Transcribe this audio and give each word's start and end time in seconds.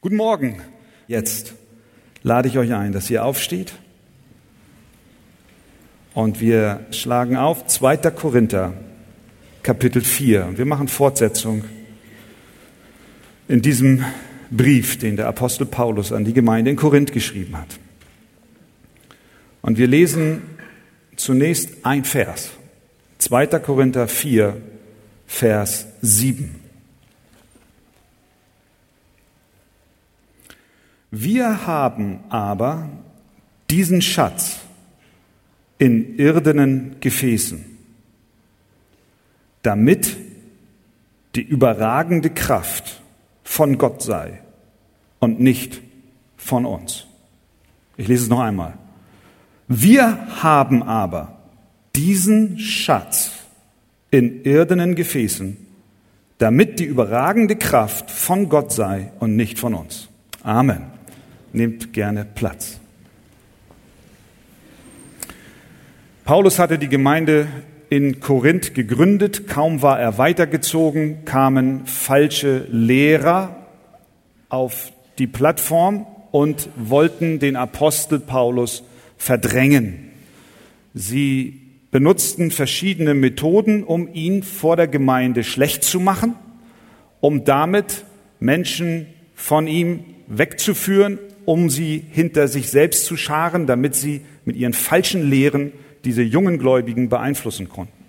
Guten 0.00 0.14
Morgen. 0.14 0.62
Jetzt 1.08 1.54
lade 2.22 2.46
ich 2.46 2.56
euch 2.56 2.72
ein, 2.72 2.92
dass 2.92 3.10
ihr 3.10 3.24
aufsteht. 3.24 3.72
Und 6.14 6.40
wir 6.40 6.86
schlagen 6.92 7.36
auf 7.36 7.66
2. 7.66 7.96
Korinther, 8.12 8.74
Kapitel 9.64 10.00
4. 10.00 10.46
Und 10.46 10.58
wir 10.58 10.66
machen 10.66 10.86
Fortsetzung 10.86 11.64
in 13.48 13.60
diesem 13.60 14.04
Brief, 14.52 15.00
den 15.00 15.16
der 15.16 15.26
Apostel 15.26 15.66
Paulus 15.66 16.12
an 16.12 16.24
die 16.24 16.32
Gemeinde 16.32 16.70
in 16.70 16.76
Korinth 16.76 17.12
geschrieben 17.12 17.58
hat. 17.58 17.80
Und 19.62 19.78
wir 19.78 19.88
lesen 19.88 20.42
zunächst 21.16 21.70
ein 21.84 22.04
Vers. 22.04 22.50
2. 23.18 23.46
Korinther 23.58 24.06
4, 24.06 24.58
Vers 25.26 25.88
7. 26.02 26.67
Wir 31.10 31.66
haben 31.66 32.20
aber 32.28 32.88
diesen 33.70 34.02
Schatz 34.02 34.58
in 35.78 36.18
irdenen 36.18 36.96
Gefäßen, 37.00 37.64
damit 39.62 40.16
die 41.34 41.42
überragende 41.42 42.30
Kraft 42.30 43.00
von 43.42 43.78
Gott 43.78 44.02
sei 44.02 44.42
und 45.18 45.40
nicht 45.40 45.80
von 46.36 46.66
uns. 46.66 47.06
Ich 47.96 48.08
lese 48.08 48.24
es 48.24 48.28
noch 48.28 48.40
einmal. 48.40 48.74
Wir 49.66 50.42
haben 50.42 50.82
aber 50.82 51.38
diesen 51.94 52.58
Schatz 52.58 53.32
in 54.10 54.44
irdenen 54.44 54.94
Gefäßen, 54.94 55.56
damit 56.38 56.78
die 56.78 56.84
überragende 56.84 57.56
Kraft 57.56 58.10
von 58.10 58.48
Gott 58.48 58.72
sei 58.72 59.12
und 59.18 59.36
nicht 59.36 59.58
von 59.58 59.74
uns. 59.74 60.08
Amen. 60.42 60.97
Nehmt 61.52 61.92
gerne 61.92 62.24
Platz. 62.24 62.78
Paulus 66.24 66.58
hatte 66.58 66.78
die 66.78 66.88
Gemeinde 66.88 67.46
in 67.88 68.20
Korinth 68.20 68.74
gegründet. 68.74 69.46
Kaum 69.48 69.80
war 69.80 69.98
er 69.98 70.18
weitergezogen, 70.18 71.24
kamen 71.24 71.86
falsche 71.86 72.66
Lehrer 72.70 73.66
auf 74.50 74.92
die 75.18 75.26
Plattform 75.26 76.06
und 76.30 76.68
wollten 76.76 77.38
den 77.38 77.56
Apostel 77.56 78.20
Paulus 78.20 78.84
verdrängen. 79.16 80.10
Sie 80.92 81.62
benutzten 81.90 82.50
verschiedene 82.50 83.14
Methoden, 83.14 83.82
um 83.82 84.12
ihn 84.12 84.42
vor 84.42 84.76
der 84.76 84.88
Gemeinde 84.88 85.44
schlecht 85.44 85.82
zu 85.82 85.98
machen, 85.98 86.34
um 87.20 87.44
damit 87.44 88.04
Menschen 88.38 89.06
von 89.34 89.66
ihm 89.66 90.04
wegzuführen 90.26 91.18
um 91.48 91.70
sie 91.70 92.04
hinter 92.10 92.46
sich 92.46 92.68
selbst 92.68 93.06
zu 93.06 93.16
scharen, 93.16 93.66
damit 93.66 93.94
sie 93.94 94.20
mit 94.44 94.54
ihren 94.56 94.74
falschen 94.74 95.30
Lehren 95.30 95.72
diese 96.04 96.20
jungen 96.20 96.58
Gläubigen 96.58 97.08
beeinflussen 97.08 97.70
konnten. 97.70 98.04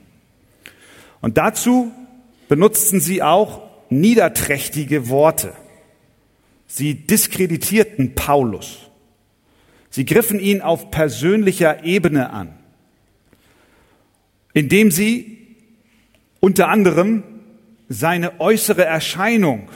Und 1.22 1.38
dazu 1.38 1.90
benutzten 2.50 3.00
sie 3.00 3.24
auch 3.24 3.62
niederträchtige 3.90 5.08
Worte. 5.08 5.54
Sie 6.68 6.96
diskreditierten 6.96 8.14
Paulus. 8.14 8.90
Sie 9.90 10.04
griffen 10.04 10.42
ihn 10.42 10.60
auf 10.60 10.92
persönlicher 10.92 11.86
Ebene 11.86 12.32
an, 12.32 12.54
indem 14.52 14.92
sie 14.92 15.56
unter 16.42 16.68
anderem 16.68 17.24
seine 17.88 18.42
äußere 18.42 18.84
Erscheinung 18.84 19.70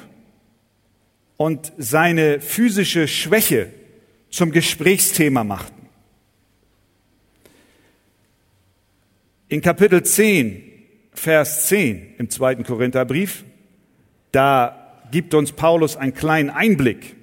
und 1.44 1.74
seine 1.78 2.40
physische 2.40 3.06
Schwäche 3.06 3.68
zum 4.30 4.54
Gesprächsthema 4.54 5.44
machten. 5.44 5.90
In 9.50 9.60
Kapitel 9.60 10.04
10, 10.04 10.64
Vers 11.12 11.68
10 11.68 12.16
im 12.18 12.30
zweiten 12.30 12.64
Korintherbrief, 12.64 13.44
da 14.32 15.02
gibt 15.12 15.34
uns 15.34 15.52
Paulus 15.52 15.98
einen 15.98 16.14
kleinen 16.14 16.50
Einblick 16.50 17.18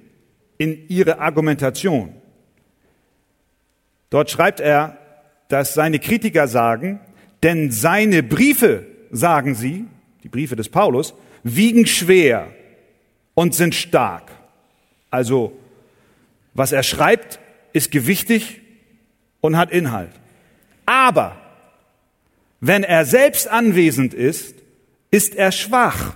in 0.59 0.87
ihre 0.87 1.17
Argumentation. 1.17 2.13
Dort 4.11 4.29
schreibt 4.29 4.59
er, 4.59 4.99
dass 5.47 5.73
seine 5.73 5.97
Kritiker 5.97 6.47
sagen, 6.47 6.99
denn 7.41 7.71
seine 7.71 8.21
Briefe, 8.21 8.85
sagen 9.09 9.55
sie, 9.55 9.85
die 10.23 10.29
Briefe 10.29 10.55
des 10.55 10.69
Paulus, 10.69 11.15
wiegen 11.41 11.87
schwer 11.87 12.53
und 13.33 13.55
sind 13.55 13.75
stark. 13.75 14.31
Also, 15.09 15.57
was 16.53 16.71
er 16.71 16.83
schreibt, 16.83 17.39
ist 17.73 17.91
gewichtig 17.91 18.61
und 19.39 19.57
hat 19.57 19.71
Inhalt. 19.71 20.11
Aber 20.85 21.37
wenn 22.59 22.83
er 22.83 23.05
selbst 23.05 23.47
anwesend 23.47 24.13
ist, 24.13 24.55
ist 25.09 25.35
er 25.35 25.51
schwach 25.51 26.15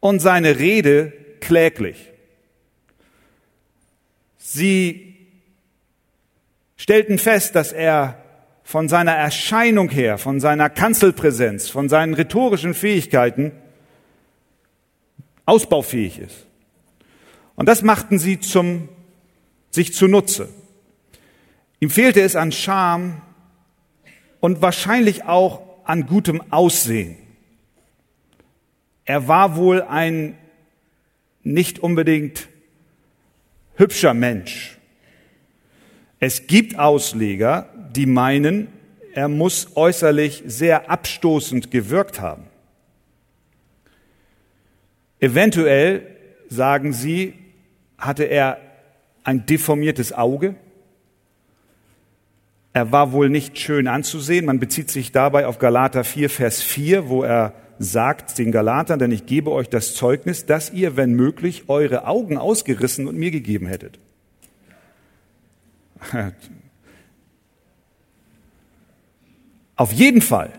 und 0.00 0.20
seine 0.20 0.58
Rede 0.58 1.12
kläglich. 1.40 2.12
Sie 4.38 5.16
stellten 6.76 7.18
fest, 7.18 7.54
dass 7.54 7.72
er 7.72 8.22
von 8.62 8.88
seiner 8.88 9.14
Erscheinung 9.14 9.90
her, 9.90 10.18
von 10.18 10.40
seiner 10.40 10.70
Kanzelpräsenz, 10.70 11.68
von 11.68 11.88
seinen 11.88 12.14
rhetorischen 12.14 12.74
Fähigkeiten 12.74 13.52
ausbaufähig 15.48 16.18
ist. 16.18 16.46
Und 17.56 17.66
das 17.66 17.82
machten 17.82 18.18
sie 18.18 18.38
zum, 18.38 18.88
sich 19.70 19.94
zunutze. 19.94 20.48
Ihm 21.80 21.90
fehlte 21.90 22.20
es 22.20 22.36
an 22.36 22.52
Charme 22.52 23.22
und 24.40 24.60
wahrscheinlich 24.60 25.24
auch 25.24 25.62
an 25.84 26.06
gutem 26.06 26.42
Aussehen. 26.52 27.16
Er 29.06 29.26
war 29.26 29.56
wohl 29.56 29.82
ein 29.82 30.36
nicht 31.42 31.78
unbedingt 31.78 32.48
hübscher 33.76 34.12
Mensch. 34.12 34.76
Es 36.20 36.46
gibt 36.46 36.78
Ausleger, 36.78 37.72
die 37.96 38.04
meinen, 38.04 38.68
er 39.14 39.28
muss 39.28 39.76
äußerlich 39.76 40.42
sehr 40.46 40.90
abstoßend 40.90 41.70
gewirkt 41.70 42.20
haben. 42.20 42.47
Eventuell, 45.20 46.06
sagen 46.48 46.92
sie, 46.92 47.34
hatte 47.96 48.24
er 48.24 48.58
ein 49.24 49.46
deformiertes 49.46 50.12
Auge. 50.12 50.54
Er 52.72 52.92
war 52.92 53.12
wohl 53.12 53.28
nicht 53.28 53.58
schön 53.58 53.88
anzusehen. 53.88 54.46
Man 54.46 54.60
bezieht 54.60 54.90
sich 54.90 55.12
dabei 55.12 55.46
auf 55.46 55.58
Galater 55.58 56.04
4, 56.04 56.30
Vers 56.30 56.62
4, 56.62 57.08
wo 57.08 57.24
er 57.24 57.54
sagt 57.78 58.38
den 58.38 58.52
Galatern, 58.52 58.98
denn 58.98 59.12
ich 59.12 59.26
gebe 59.26 59.50
euch 59.52 59.68
das 59.68 59.94
Zeugnis, 59.94 60.46
dass 60.46 60.72
ihr, 60.72 60.96
wenn 60.96 61.12
möglich, 61.14 61.64
eure 61.68 62.06
Augen 62.06 62.38
ausgerissen 62.38 63.06
und 63.06 63.16
mir 63.16 63.30
gegeben 63.30 63.66
hättet. 63.66 63.98
Auf 69.76 69.92
jeden 69.92 70.22
Fall, 70.22 70.52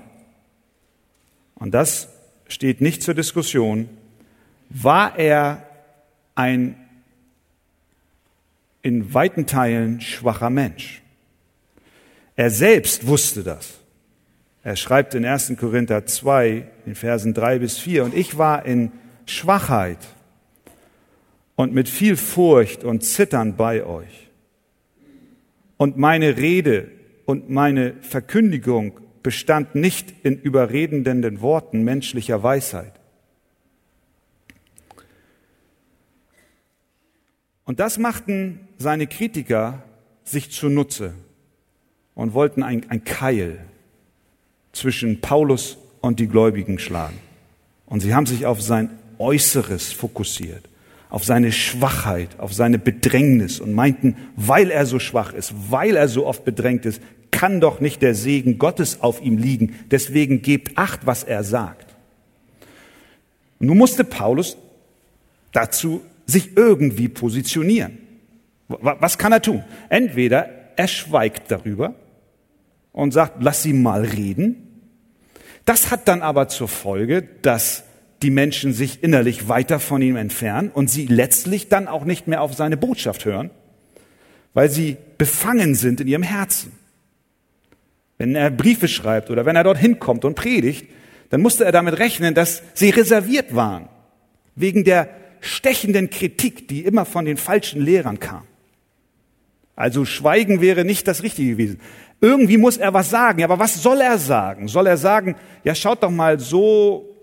und 1.55 1.73
das 1.73 2.07
steht 2.47 2.79
nicht 2.79 3.03
zur 3.03 3.13
Diskussion, 3.13 3.89
war 4.69 5.17
er 5.17 5.65
ein 6.35 6.75
in 8.81 9.13
weiten 9.13 9.45
Teilen 9.45 9.99
schwacher 9.99 10.49
Mensch. 10.49 11.01
Er 12.35 12.49
selbst 12.49 13.07
wusste 13.07 13.43
das. 13.43 13.79
Er 14.63 14.75
schreibt 14.75 15.15
in 15.15 15.25
1. 15.25 15.53
Korinther 15.59 16.05
2, 16.05 16.67
in 16.85 16.95
Versen 16.95 17.33
3 17.33 17.59
bis 17.59 17.77
4, 17.77 18.05
und 18.05 18.15
ich 18.15 18.37
war 18.37 18.65
in 18.65 18.91
Schwachheit 19.25 19.99
und 21.55 21.73
mit 21.73 21.89
viel 21.89 22.15
Furcht 22.15 22.83
und 22.83 23.03
Zittern 23.03 23.55
bei 23.55 23.83
euch. 23.83 24.29
Und 25.77 25.97
meine 25.97 26.37
Rede 26.37 26.89
und 27.25 27.49
meine 27.49 27.93
Verkündigung 28.01 28.99
bestand 29.23 29.75
nicht 29.75 30.13
in 30.23 30.39
überredenden 30.39 31.41
Worten 31.41 31.83
menschlicher 31.83 32.43
Weisheit, 32.43 32.98
Und 37.69 37.79
das 37.79 37.99
machten 37.99 38.61
seine 38.79 39.05
Kritiker 39.05 39.83
sich 40.23 40.49
zunutze 40.49 41.13
und 42.15 42.33
wollten 42.33 42.63
ein, 42.63 42.89
ein 42.89 43.03
Keil 43.03 43.59
zwischen 44.71 45.21
Paulus 45.21 45.77
und 46.01 46.19
die 46.19 46.25
Gläubigen 46.25 46.79
schlagen. 46.79 47.19
Und 47.85 47.99
sie 47.99 48.15
haben 48.15 48.25
sich 48.25 48.47
auf 48.47 48.59
sein 48.59 48.89
Äußeres 49.19 49.91
fokussiert, 49.91 50.67
auf 51.11 51.23
seine 51.23 51.51
Schwachheit, 51.51 52.39
auf 52.39 52.55
seine 52.55 52.79
Bedrängnis 52.79 53.59
und 53.59 53.73
meinten, 53.73 54.17
weil 54.35 54.71
er 54.71 54.87
so 54.87 54.97
schwach 54.97 55.31
ist, 55.33 55.53
weil 55.69 55.95
er 55.95 56.07
so 56.07 56.25
oft 56.25 56.43
bedrängt 56.45 56.87
ist, 56.87 57.03
kann 57.29 57.61
doch 57.61 57.81
nicht 57.81 58.01
der 58.01 58.15
Segen 58.15 58.57
Gottes 58.57 59.01
auf 59.01 59.21
ihm 59.21 59.37
liegen. 59.37 59.75
Deswegen 59.91 60.41
gebt 60.41 60.75
acht, 60.75 61.05
was 61.05 61.23
er 61.23 61.43
sagt. 61.43 61.85
nun 63.59 63.77
musste 63.77 64.03
Paulus 64.03 64.57
dazu 65.51 66.01
sich 66.29 66.55
irgendwie 66.55 67.09
positionieren. 67.09 67.97
Was 68.67 69.17
kann 69.17 69.31
er 69.31 69.41
tun? 69.41 69.63
Entweder 69.89 70.47
er 70.75 70.87
schweigt 70.87 71.49
darüber 71.51 71.95
und 72.91 73.11
sagt, 73.11 73.37
lass 73.41 73.63
sie 73.63 73.73
mal 73.73 74.03
reden. 74.03 74.83
Das 75.65 75.91
hat 75.91 76.07
dann 76.07 76.21
aber 76.21 76.47
zur 76.47 76.67
Folge, 76.67 77.27
dass 77.41 77.83
die 78.21 78.31
Menschen 78.31 78.73
sich 78.73 79.03
innerlich 79.03 79.47
weiter 79.47 79.79
von 79.79 80.01
ihm 80.01 80.15
entfernen 80.15 80.69
und 80.69 80.89
sie 80.89 81.05
letztlich 81.05 81.69
dann 81.69 81.87
auch 81.87 82.05
nicht 82.05 82.27
mehr 82.27 82.41
auf 82.41 82.53
seine 82.53 82.77
Botschaft 82.77 83.25
hören, 83.25 83.49
weil 84.53 84.69
sie 84.69 84.97
befangen 85.17 85.75
sind 85.75 86.01
in 86.01 86.07
ihrem 86.07 86.23
Herzen. 86.23 86.71
Wenn 88.17 88.35
er 88.35 88.51
Briefe 88.51 88.87
schreibt 88.87 89.29
oder 89.29 89.45
wenn 89.45 89.55
er 89.55 89.63
dorthin 89.63 89.99
kommt 89.99 90.25
und 90.25 90.35
predigt, 90.35 90.87
dann 91.29 91.41
musste 91.41 91.63
er 91.63 91.71
damit 91.71 91.99
rechnen, 91.99 92.33
dass 92.33 92.61
sie 92.73 92.89
reserviert 92.89 93.55
waren, 93.55 93.87
wegen 94.55 94.83
der 94.83 95.09
stechenden 95.41 96.09
Kritik, 96.09 96.67
die 96.67 96.83
immer 96.83 97.05
von 97.05 97.25
den 97.25 97.37
falschen 97.37 97.81
Lehrern 97.81 98.19
kam. 98.19 98.43
Also 99.75 100.03
Schweigen 100.03 100.59
wäre 100.59 100.83
nicht 100.83 101.07
das 101.07 101.23
Richtige 101.23 101.51
gewesen. 101.51 101.79
Irgendwie 102.21 102.57
muss 102.57 102.77
er 102.77 102.93
was 102.93 103.09
sagen. 103.09 103.43
Aber 103.43 103.59
was 103.59 103.81
soll 103.81 104.01
er 104.01 104.17
sagen? 104.17 104.67
Soll 104.67 104.87
er 104.87 104.97
sagen, 104.97 105.35
ja, 105.63 105.73
schaut 105.73 106.03
doch 106.03 106.11
mal, 106.11 106.39
so 106.39 107.15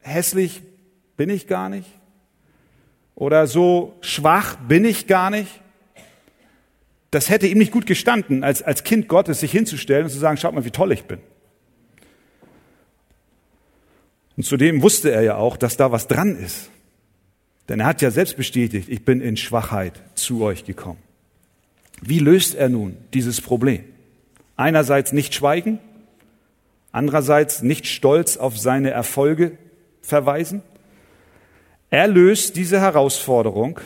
hässlich 0.00 0.62
bin 1.16 1.30
ich 1.30 1.46
gar 1.46 1.68
nicht? 1.68 1.88
Oder 3.14 3.46
so 3.46 3.94
schwach 4.00 4.56
bin 4.56 4.84
ich 4.84 5.06
gar 5.06 5.30
nicht? 5.30 5.60
Das 7.10 7.28
hätte 7.28 7.46
ihm 7.46 7.58
nicht 7.58 7.72
gut 7.72 7.86
gestanden, 7.86 8.42
als, 8.42 8.62
als 8.62 8.84
Kind 8.84 9.06
Gottes 9.06 9.40
sich 9.40 9.52
hinzustellen 9.52 10.04
und 10.04 10.10
zu 10.10 10.18
sagen, 10.18 10.38
schaut 10.38 10.54
mal, 10.54 10.64
wie 10.64 10.70
toll 10.70 10.92
ich 10.92 11.04
bin. 11.04 11.20
Und 14.36 14.44
zudem 14.44 14.82
wusste 14.82 15.10
er 15.10 15.22
ja 15.22 15.36
auch, 15.36 15.56
dass 15.56 15.76
da 15.76 15.92
was 15.92 16.08
dran 16.08 16.36
ist. 16.36 16.70
Denn 17.72 17.80
er 17.80 17.86
hat 17.86 18.02
ja 18.02 18.10
selbst 18.10 18.36
bestätigt, 18.36 18.90
ich 18.90 19.02
bin 19.02 19.22
in 19.22 19.38
Schwachheit 19.38 20.02
zu 20.14 20.42
euch 20.42 20.66
gekommen. 20.66 20.98
Wie 22.02 22.18
löst 22.18 22.54
er 22.54 22.68
nun 22.68 22.98
dieses 23.14 23.40
Problem? 23.40 23.82
Einerseits 24.56 25.12
nicht 25.14 25.34
schweigen, 25.34 25.78
andererseits 26.90 27.62
nicht 27.62 27.86
stolz 27.86 28.36
auf 28.36 28.58
seine 28.58 28.90
Erfolge 28.90 29.56
verweisen. 30.02 30.60
Er 31.88 32.08
löst 32.08 32.56
diese 32.56 32.78
Herausforderung, 32.78 33.80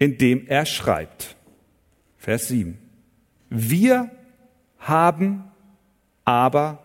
indem 0.00 0.48
er 0.48 0.66
schreibt. 0.66 1.36
Vers 2.18 2.48
7. 2.48 2.76
Wir 3.48 4.10
haben 4.80 5.44
aber 6.24 6.82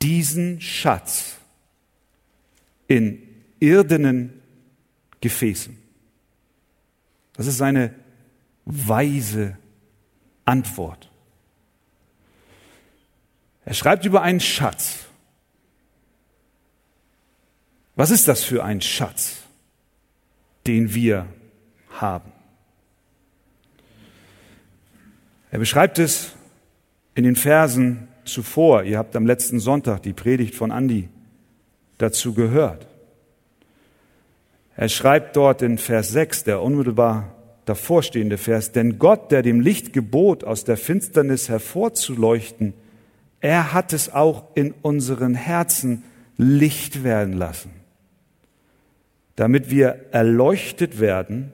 diesen 0.00 0.62
Schatz 0.62 1.36
in 2.88 3.20
irdenen 3.60 4.40
Gefäßen. 5.26 5.76
Das 7.32 7.48
ist 7.48 7.56
seine 7.56 7.92
weise 8.64 9.58
Antwort. 10.44 11.10
Er 13.64 13.74
schreibt 13.74 14.04
über 14.04 14.22
einen 14.22 14.38
Schatz. 14.38 15.06
Was 17.96 18.12
ist 18.12 18.28
das 18.28 18.44
für 18.44 18.62
ein 18.62 18.80
Schatz, 18.80 19.38
den 20.68 20.94
wir 20.94 21.26
haben? 21.90 22.30
Er 25.50 25.58
beschreibt 25.58 25.98
es 25.98 26.34
in 27.16 27.24
den 27.24 27.34
Versen 27.34 28.06
zuvor. 28.24 28.84
Ihr 28.84 28.98
habt 28.98 29.16
am 29.16 29.26
letzten 29.26 29.58
Sonntag 29.58 30.04
die 30.04 30.12
Predigt 30.12 30.54
von 30.54 30.70
Andi 30.70 31.08
dazu 31.98 32.32
gehört. 32.32 32.86
Er 34.76 34.88
schreibt 34.90 35.36
dort 35.36 35.62
in 35.62 35.78
Vers 35.78 36.10
6, 36.10 36.44
der 36.44 36.60
unmittelbar 36.60 37.34
davorstehende 37.64 38.38
Vers, 38.38 38.72
denn 38.72 38.98
Gott, 38.98 39.32
der 39.32 39.42
dem 39.42 39.60
Licht 39.60 39.92
gebot, 39.92 40.44
aus 40.44 40.64
der 40.64 40.76
Finsternis 40.76 41.48
hervorzuleuchten, 41.48 42.74
er 43.40 43.72
hat 43.72 43.92
es 43.92 44.12
auch 44.12 44.44
in 44.54 44.72
unseren 44.82 45.34
Herzen 45.34 46.04
Licht 46.36 47.02
werden 47.02 47.32
lassen, 47.32 47.70
damit 49.34 49.70
wir 49.70 50.06
erleuchtet 50.12 51.00
werden 51.00 51.52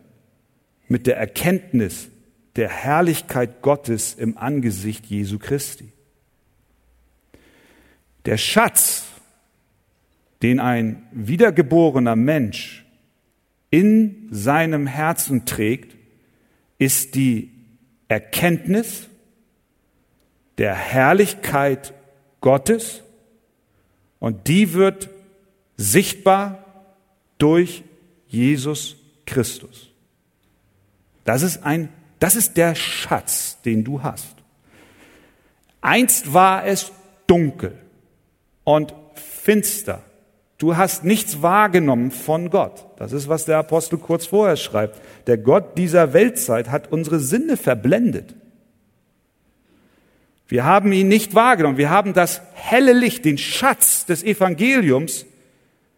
mit 0.89 1.07
der 1.07 1.17
Erkenntnis 1.17 2.09
der 2.57 2.69
Herrlichkeit 2.69 3.63
Gottes 3.63 4.15
im 4.15 4.37
Angesicht 4.37 5.07
Jesu 5.07 5.39
Christi. 5.39 5.93
Der 8.27 8.37
Schatz, 8.37 9.05
den 10.43 10.61
ein 10.61 11.05
wiedergeborener 11.13 12.17
Mensch 12.17 12.82
in 13.73 14.29
seinem 14.31 14.87
Herzen 14.87 15.47
trägt, 15.47 15.97
ist 16.79 17.17
die 17.17 17.51
Erkenntnis 18.07 19.09
der 20.59 20.75
Herrlichkeit 20.77 21.95
Gottes 22.41 23.03
und 24.21 24.47
die 24.47 24.75
wird 24.75 25.09
sichtbar 25.77 26.65
durch 27.39 27.83
Jesus 28.29 28.97
Christus. 29.27 29.89
Das 31.25 31.43
ist 31.43 31.65
ein 31.65 31.89
das 32.23 32.37
ist 32.37 32.57
der 32.57 32.77
Schatz, 32.77 33.61
den 33.63 33.83
du 33.83 34.05
hast. 34.05 34.37
Einst 35.81 36.33
war 36.33 36.65
es 36.65 36.93
dunkel 37.27 37.77
und 38.63 38.95
finster. 39.15 40.05
Du 40.63 40.77
hast 40.77 41.03
nichts 41.03 41.43
wahrgenommen 41.43 42.13
von 42.13 42.49
Gott. 42.49 42.87
Das 42.97 43.11
ist, 43.11 43.29
was 43.29 43.47
der 43.47 43.59
Apostel 43.59 43.99
kurz 43.99 44.27
vorher 44.27 44.57
schreibt. 44.57 45.01
Der 45.27 45.37
Gott 45.37 45.77
dieser 45.77 46.13
Weltzeit 46.13 46.71
hat 46.71 46.93
unsere 46.93 47.19
Sinne 47.19 47.57
verblendet. 47.57 48.37
Wir 50.47 50.63
haben 50.65 50.93
ihn 50.93 51.09
nicht 51.09 51.35
wahrgenommen. 51.35 51.79
Wir 51.79 51.91
haben 51.91 52.13
das 52.13 52.43
helle 52.55 52.93
Licht, 52.93 53.25
den 53.25 53.39
Schatz 53.39 54.07
des 54.07 54.23
Evangeliums 54.23 55.27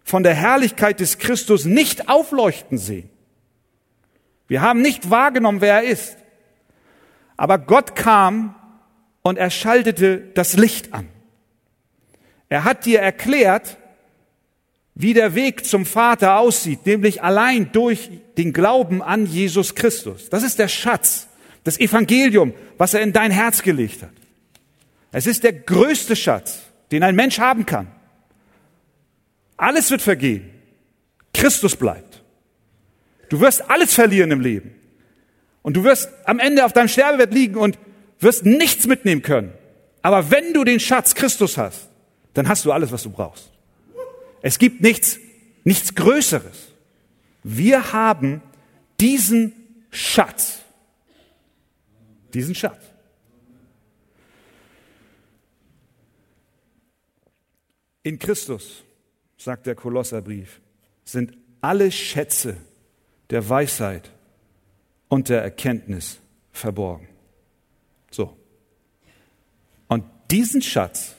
von 0.02 0.22
der 0.22 0.32
Herrlichkeit 0.32 0.99
des 0.99 1.19
Christus 1.19 1.66
nicht 1.66 2.08
aufleuchten 2.08 2.78
sehen. 2.78 3.11
Wir 4.49 4.62
haben 4.62 4.81
nicht 4.81 5.11
wahrgenommen, 5.11 5.61
wer 5.61 5.82
er 5.82 5.90
ist. 5.90 6.16
Aber 7.37 7.58
Gott 7.58 7.96
kam 7.96 8.55
und 9.20 9.37
er 9.37 9.50
schaltete 9.50 10.22
das 10.32 10.56
Licht 10.56 10.94
an. 10.94 11.11
Er 12.49 12.64
hat 12.64 12.87
dir 12.87 13.00
erklärt, 13.00 13.76
wie 14.94 15.12
der 15.12 15.35
Weg 15.35 15.67
zum 15.67 15.87
Vater 15.87 16.38
aussieht, 16.38 16.87
nämlich 16.87 17.23
allein 17.23 17.73
durch 17.73 18.11
den 18.37 18.52
Glauben 18.52 19.02
an 19.02 19.26
Jesus 19.26 19.75
Christus. 19.75 20.31
Das 20.31 20.43
ist 20.43 20.58
der 20.58 20.69
Schatz, 20.69 21.28
das 21.64 21.78
Evangelium, 21.78 22.54
was 22.78 22.95
er 22.95 23.00
in 23.00 23.12
dein 23.12 23.30
Herz 23.30 23.62
gelegt 23.62 24.02
hat. 24.02 24.12
Es 25.11 25.26
ist 25.26 25.42
der 25.45 25.52
größte 25.52 26.14
Schatz, 26.16 26.62
den 26.92 27.02
ein 27.02 27.16
Mensch 27.16 27.38
haben 27.38 27.66
kann. 27.66 27.88
Alles 29.57 29.90
wird 29.90 30.02
vergehen. 30.02 30.50
Christus 31.33 31.76
bleibt. 31.76 32.23
Du 33.28 33.40
wirst 33.40 33.69
alles 33.69 33.95
verlieren 33.95 34.30
im 34.30 34.40
Leben. 34.40 34.75
Und 35.62 35.75
du 35.75 35.83
wirst 35.83 36.11
am 36.25 36.38
Ende 36.38 36.64
auf 36.64 36.73
deinem 36.73 36.88
Sterbebett 36.88 37.33
liegen 37.33 37.57
und 37.57 37.78
wirst 38.21 38.45
nichts 38.45 38.87
mitnehmen 38.87 39.23
können. 39.23 39.52
Aber 40.02 40.30
wenn 40.30 40.52
du 40.52 40.62
den 40.64 40.78
Schatz 40.78 41.14
Christus 41.14 41.57
hast, 41.57 41.88
dann 42.35 42.49
hast 42.49 42.64
du 42.64 42.73
alles, 42.73 42.92
was 42.92 43.02
du 43.02 43.11
brauchst. 43.11 43.53
Es 44.47 44.59
gibt 44.59 44.83
nichts, 44.83 45.19
nichts 45.65 45.95
Größeres. 45.95 46.75
Wir 47.43 47.95
haben 47.95 48.43
diesen 49.01 49.55
Schatz. 49.91 50.59
Diesen 52.35 52.55
Schatz. 52.55 52.83
In 58.03 58.19
Christus, 58.19 58.85
sagt 59.39 59.65
der 59.65 59.75
Kolosserbrief, 59.75 60.61
sind 61.07 61.33
alle 61.63 61.91
Schätze 61.91 62.59
der 63.31 63.49
Weisheit 63.49 64.11
und 65.09 65.31
der 65.31 65.43
Erkenntnis 65.43 66.19
verborgen. 66.53 67.09
So. 68.11 68.37
Und 69.89 70.05
diesen 70.31 70.61
Schatz, 70.61 71.15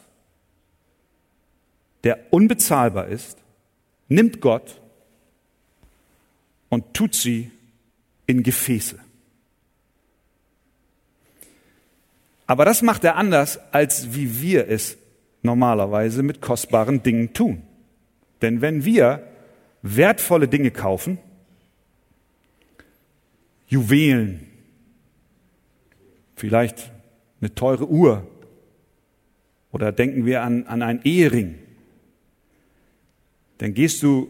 der 2.05 2.31
unbezahlbar 2.31 3.07
ist, 3.07 3.39
nimmt 4.07 4.39
Gott 4.39 4.79
und 6.69 6.93
tut 6.93 7.15
sie 7.15 7.51
in 8.27 8.43
Gefäße. 8.43 8.99
Aber 12.47 12.63
das 12.63 12.83
macht 12.83 13.03
er 13.03 13.15
anders, 13.15 13.59
als 13.73 14.13
wie 14.13 14.39
wir 14.39 14.67
es 14.67 14.97
normalerweise 15.41 16.21
mit 16.21 16.41
kostbaren 16.41 17.01
Dingen 17.01 17.33
tun. 17.33 17.63
Denn 18.43 18.61
wenn 18.61 18.85
wir 18.85 19.27
wertvolle 19.81 20.47
Dinge 20.47 20.69
kaufen, 20.69 21.17
Juwelen, 23.67 24.45
vielleicht 26.35 26.91
eine 27.41 27.55
teure 27.55 27.89
Uhr 27.89 28.27
oder 29.71 29.91
denken 29.91 30.27
wir 30.27 30.43
an, 30.43 30.67
an 30.67 30.83
einen 30.83 31.01
Ehering, 31.03 31.64
dann 33.57 33.73
gehst 33.73 34.03
du, 34.03 34.29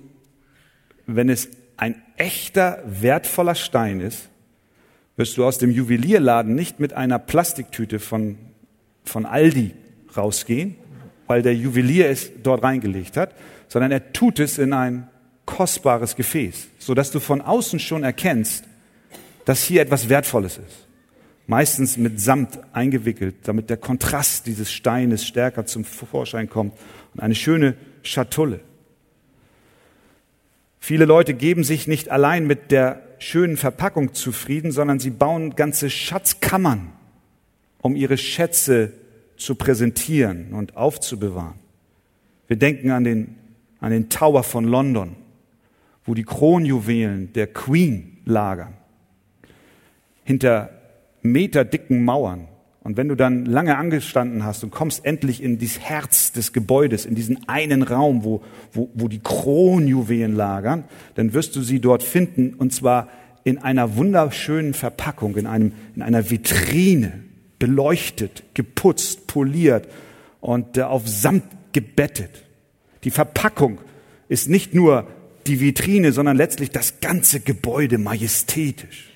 wenn 1.07 1.29
es 1.29 1.49
ein 1.77 2.01
echter, 2.17 2.83
wertvoller 2.85 3.55
Stein 3.55 3.99
ist, 3.99 4.29
wirst 5.17 5.37
du 5.37 5.45
aus 5.45 5.57
dem 5.57 5.71
Juwelierladen 5.71 6.55
nicht 6.55 6.79
mit 6.79 6.93
einer 6.93 7.19
Plastiktüte 7.19 7.99
von, 7.99 8.37
von 9.03 9.25
Aldi 9.25 9.71
rausgehen, 10.15 10.75
weil 11.27 11.41
der 11.41 11.55
Juwelier 11.55 12.09
es 12.09 12.31
dort 12.43 12.63
reingelegt 12.63 13.17
hat, 13.17 13.33
sondern 13.67 13.91
er 13.91 14.13
tut 14.13 14.39
es 14.39 14.57
in 14.57 14.73
ein 14.73 15.07
kostbares 15.45 16.15
Gefäß, 16.15 16.67
sodass 16.79 17.11
du 17.11 17.19
von 17.19 17.41
außen 17.41 17.79
schon 17.79 18.03
erkennst, 18.03 18.65
dass 19.45 19.63
hier 19.63 19.81
etwas 19.81 20.09
Wertvolles 20.09 20.57
ist. 20.57 20.87
Meistens 21.47 21.97
mit 21.97 22.19
Samt 22.19 22.59
eingewickelt, 22.73 23.35
damit 23.43 23.69
der 23.69 23.77
Kontrast 23.77 24.47
dieses 24.47 24.71
Steines 24.71 25.25
stärker 25.25 25.65
zum 25.65 25.85
Vorschein 25.85 26.49
kommt 26.49 26.73
und 27.13 27.19
eine 27.19 27.35
schöne 27.35 27.75
Schatulle. 28.01 28.61
Viele 30.85 31.05
Leute 31.05 31.33
geben 31.33 31.63
sich 31.63 31.87
nicht 31.87 32.09
allein 32.09 32.45
mit 32.45 32.69
der 32.69 33.01
schönen 33.17 33.57
Verpackung 33.57 34.13
zufrieden, 34.13 34.71
sondern 34.71 34.99
sie 34.99 35.09
bauen 35.09 35.55
ganze 35.55 35.89
Schatzkammern, 35.89 36.93
um 37.81 37.95
ihre 37.95 38.19
Schätze 38.19 38.93
zu 39.35 39.55
präsentieren 39.55 40.53
und 40.53 40.77
aufzubewahren. 40.77 41.55
Wir 42.45 42.57
denken 42.57 42.91
an 42.91 43.03
den, 43.03 43.35
an 43.79 43.89
den 43.89 44.09
Tower 44.09 44.43
von 44.43 44.63
London, 44.63 45.15
wo 46.05 46.13
die 46.13 46.21
Kronjuwelen 46.21 47.33
der 47.33 47.47
Queen 47.47 48.17
lagern. 48.23 48.75
Hinter 50.23 50.69
meterdicken 51.23 52.05
Mauern. 52.05 52.47
Und 52.85 52.97
wenn 52.97 53.07
du 53.07 53.15
dann 53.15 53.47
lange 53.47 53.79
angestanden 53.79 54.43
hast 54.43 54.63
und 54.63 54.69
kommst 54.69 55.05
endlich 55.05 55.41
in 55.41 55.57
dieses 55.57 55.79
Herz 55.79 56.33
des 56.33 56.53
Gebäudes, 56.53 57.07
in 57.07 57.15
diesen 57.15 57.49
einen 57.49 57.81
Raum, 57.81 58.23
wo, 58.23 58.43
wo, 58.73 58.91
wo 58.93 59.07
die 59.07 59.21
Kronjuwelen 59.23 60.35
lagern, 60.35 60.83
dann 61.15 61.33
wirst 61.33 61.55
du 61.55 61.63
sie 61.63 61.79
dort 61.79 62.03
finden 62.03 62.53
und 62.53 62.73
zwar 62.73 63.09
in 63.43 63.57
einer 63.57 63.95
wunderschönen 63.95 64.75
Verpackung, 64.75 65.35
in, 65.35 65.47
einem, 65.47 65.71
in 65.95 66.03
einer 66.03 66.29
Vitrine, 66.29 67.23
beleuchtet, 67.57 68.43
geputzt, 68.53 69.25
poliert 69.25 69.87
und 70.39 70.77
äh, 70.77 70.83
auf 70.83 71.07
Samt 71.07 71.45
gebettet. 71.73 72.43
Die 73.03 73.09
Verpackung 73.09 73.79
ist 74.29 74.47
nicht 74.47 74.75
nur 74.75 75.07
die 75.47 75.59
Vitrine, 75.59 76.11
sondern 76.11 76.37
letztlich 76.37 76.69
das 76.69 76.99
ganze 77.01 77.39
Gebäude 77.39 77.97
majestätisch. 77.97 79.14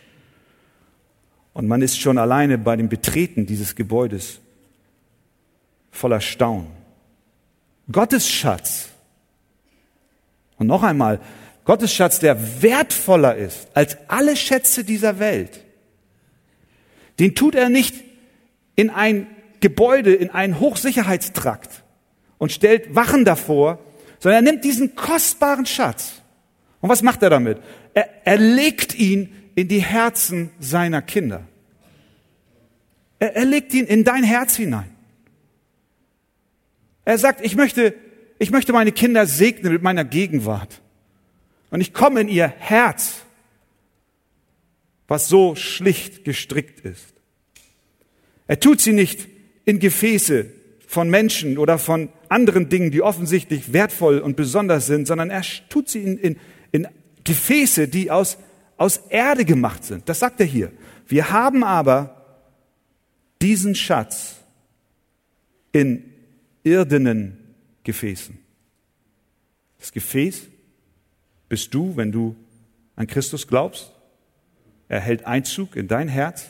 Und 1.54 1.68
man 1.68 1.82
ist 1.82 2.00
schon 2.00 2.18
alleine 2.18 2.58
bei 2.58 2.76
dem 2.76 2.90
Betreten 2.90 3.46
dieses 3.46 3.76
Gebäudes 3.76 4.40
voller 5.92 6.22
Staunen. 6.22 6.68
Gottes 7.92 8.30
Schatz. 8.30 8.90
Und 10.58 10.68
noch 10.68 10.84
einmal, 10.84 11.20
Gottes 11.66 11.94
Schatz, 11.94 12.20
der 12.20 12.62
wertvoller 12.62 13.36
ist 13.36 13.68
als 13.74 13.98
alle 14.08 14.36
Schätze 14.36 14.84
dieser 14.84 15.20
Welt, 15.20 15.64
den 17.20 17.36
tut 17.36 17.56
er 17.56 17.70
nicht 17.70 17.96
in 18.76 18.90
ein 18.90 19.28
Gebäude, 19.60 20.14
in 20.14 20.30
einen 20.30 20.60
Hochsicherheitstrakt 20.60 21.84
und 22.38 22.52
stellt 22.52 22.96
Wachen 22.96 23.26
davor, 23.26 23.80
sondern 24.20 24.46
er 24.46 24.52
nimmt 24.52 24.64
diesen 24.64 24.96
kostbaren 24.96 25.66
Schatz. 25.66 26.22
Und 26.82 26.90
was 26.90 27.04
macht 27.04 27.22
er 27.24 27.30
damit? 27.30 27.60
Er, 27.94 28.08
er 28.26 28.38
legt 28.38 28.96
ihn 28.96 29.34
in 29.60 29.68
die 29.68 29.82
Herzen 29.82 30.52
seiner 30.62 31.02
Kinder. 31.02 31.46
Er, 33.20 33.36
er 33.36 33.44
legt 33.44 33.74
ihn 33.74 33.86
in 33.86 34.06
dein 34.06 34.24
Herz 34.24 34.56
hinein. 34.56 34.90
Er 37.04 37.18
sagt, 37.18 37.42
ich 37.42 37.58
möchte, 37.58 37.94
ich 38.38 38.52
möchte 38.52 38.72
meine 38.72 38.94
Kinder 38.94 39.26
segnen 39.26 39.74
mit 39.74 39.82
meiner 39.82 40.06
Gegenwart. 40.06 40.82
Und 41.72 41.82
ich 41.82 41.94
komme 41.94 42.22
in 42.22 42.30
ihr 42.30 42.48
Herz, 42.48 43.24
was 45.10 45.28
so 45.28 45.56
schlicht 45.56 46.24
gestrickt 46.24 46.80
ist. 46.86 47.14
Er 48.48 48.62
tut 48.62 48.80
sie 48.80 48.94
nicht 48.94 49.28
in 49.66 49.80
Gefäße 49.80 50.46
von 50.88 51.10
Menschen 51.10 51.58
oder 51.58 51.80
von 51.80 52.08
anderen 52.30 52.70
Dingen, 52.70 52.92
die 52.92 53.02
offensichtlich 53.02 53.74
wertvoll 53.74 54.20
und 54.20 54.38
besonders 54.38 54.86
sind, 54.86 55.06
sondern 55.06 55.30
er 55.30 55.44
tut 55.68 55.90
sie 55.90 56.02
in, 56.02 56.18
in, 56.18 56.38
in 56.72 56.88
Gefäße, 57.26 57.90
die 57.90 58.10
aus 58.10 58.38
aus 58.80 58.98
Erde 59.10 59.44
gemacht 59.44 59.84
sind. 59.84 60.08
Das 60.08 60.20
sagt 60.20 60.40
er 60.40 60.46
hier. 60.46 60.72
Wir 61.06 61.30
haben 61.32 61.64
aber 61.64 62.16
diesen 63.42 63.76
Schatz 63.76 64.38
in 65.74 66.14
irdenen 66.64 67.38
Gefäßen. 67.84 68.38
Das 69.80 69.92
Gefäß 69.92 70.48
bist 71.50 71.74
du, 71.74 71.98
wenn 71.98 72.12
du 72.12 72.36
an 72.96 73.06
Christus 73.06 73.48
glaubst. 73.48 73.92
Er 74.88 75.02
hält 75.02 75.26
Einzug 75.26 75.76
in 75.76 75.90
dein 75.90 76.08
Herz 76.08 76.46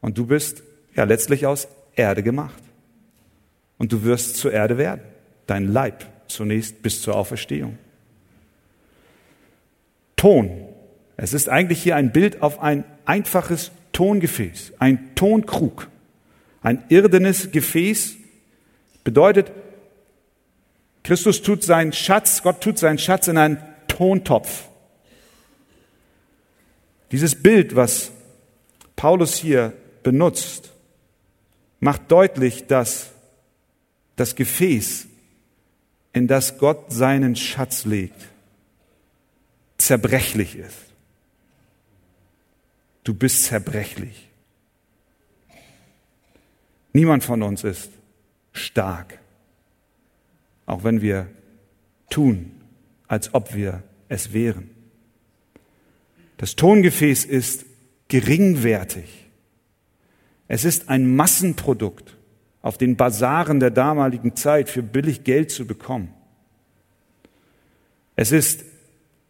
und 0.00 0.16
du 0.16 0.26
bist 0.26 0.62
ja 0.94 1.04
letztlich 1.04 1.44
aus 1.44 1.66
Erde 1.96 2.22
gemacht. 2.22 2.62
Und 3.78 3.92
du 3.92 4.04
wirst 4.04 4.36
zur 4.36 4.52
Erde 4.52 4.78
werden, 4.78 5.02
dein 5.46 5.66
Leib 5.66 6.06
zunächst 6.28 6.82
bis 6.82 7.02
zur 7.02 7.16
Auferstehung. 7.16 7.78
Ton 10.14 10.75
es 11.16 11.32
ist 11.32 11.48
eigentlich 11.48 11.82
hier 11.82 11.96
ein 11.96 12.12
Bild 12.12 12.42
auf 12.42 12.60
ein 12.60 12.84
einfaches 13.04 13.70
Tongefäß, 13.92 14.74
ein 14.78 15.14
Tonkrug. 15.14 15.88
Ein 16.62 16.84
irdenes 16.88 17.50
Gefäß 17.52 18.16
bedeutet, 19.04 19.52
Christus 21.02 21.40
tut 21.42 21.62
seinen 21.62 21.92
Schatz, 21.92 22.42
Gott 22.42 22.60
tut 22.60 22.78
seinen 22.78 22.98
Schatz 22.98 23.28
in 23.28 23.38
einen 23.38 23.62
Tontopf. 23.86 24.64
Dieses 27.12 27.40
Bild, 27.40 27.76
was 27.76 28.10
Paulus 28.96 29.36
hier 29.36 29.72
benutzt, 30.02 30.72
macht 31.78 32.10
deutlich, 32.10 32.66
dass 32.66 33.10
das 34.16 34.34
Gefäß, 34.34 35.06
in 36.12 36.26
das 36.26 36.58
Gott 36.58 36.92
seinen 36.92 37.36
Schatz 37.36 37.84
legt, 37.84 38.20
zerbrechlich 39.78 40.56
ist. 40.56 40.85
Du 43.06 43.14
bist 43.14 43.44
zerbrechlich. 43.44 44.28
Niemand 46.92 47.22
von 47.22 47.40
uns 47.44 47.62
ist 47.62 47.92
stark, 48.50 49.20
auch 50.66 50.82
wenn 50.82 51.00
wir 51.02 51.28
tun, 52.10 52.50
als 53.06 53.32
ob 53.32 53.54
wir 53.54 53.84
es 54.08 54.32
wären. 54.32 54.70
Das 56.38 56.56
Tongefäß 56.56 57.26
ist 57.26 57.64
geringwertig. 58.08 59.28
Es 60.48 60.64
ist 60.64 60.88
ein 60.88 61.14
Massenprodukt 61.14 62.16
auf 62.60 62.76
den 62.76 62.96
Basaren 62.96 63.60
der 63.60 63.70
damaligen 63.70 64.34
Zeit 64.34 64.68
für 64.68 64.82
billig 64.82 65.22
Geld 65.22 65.52
zu 65.52 65.64
bekommen. 65.64 66.12
Es 68.16 68.32
ist 68.32 68.64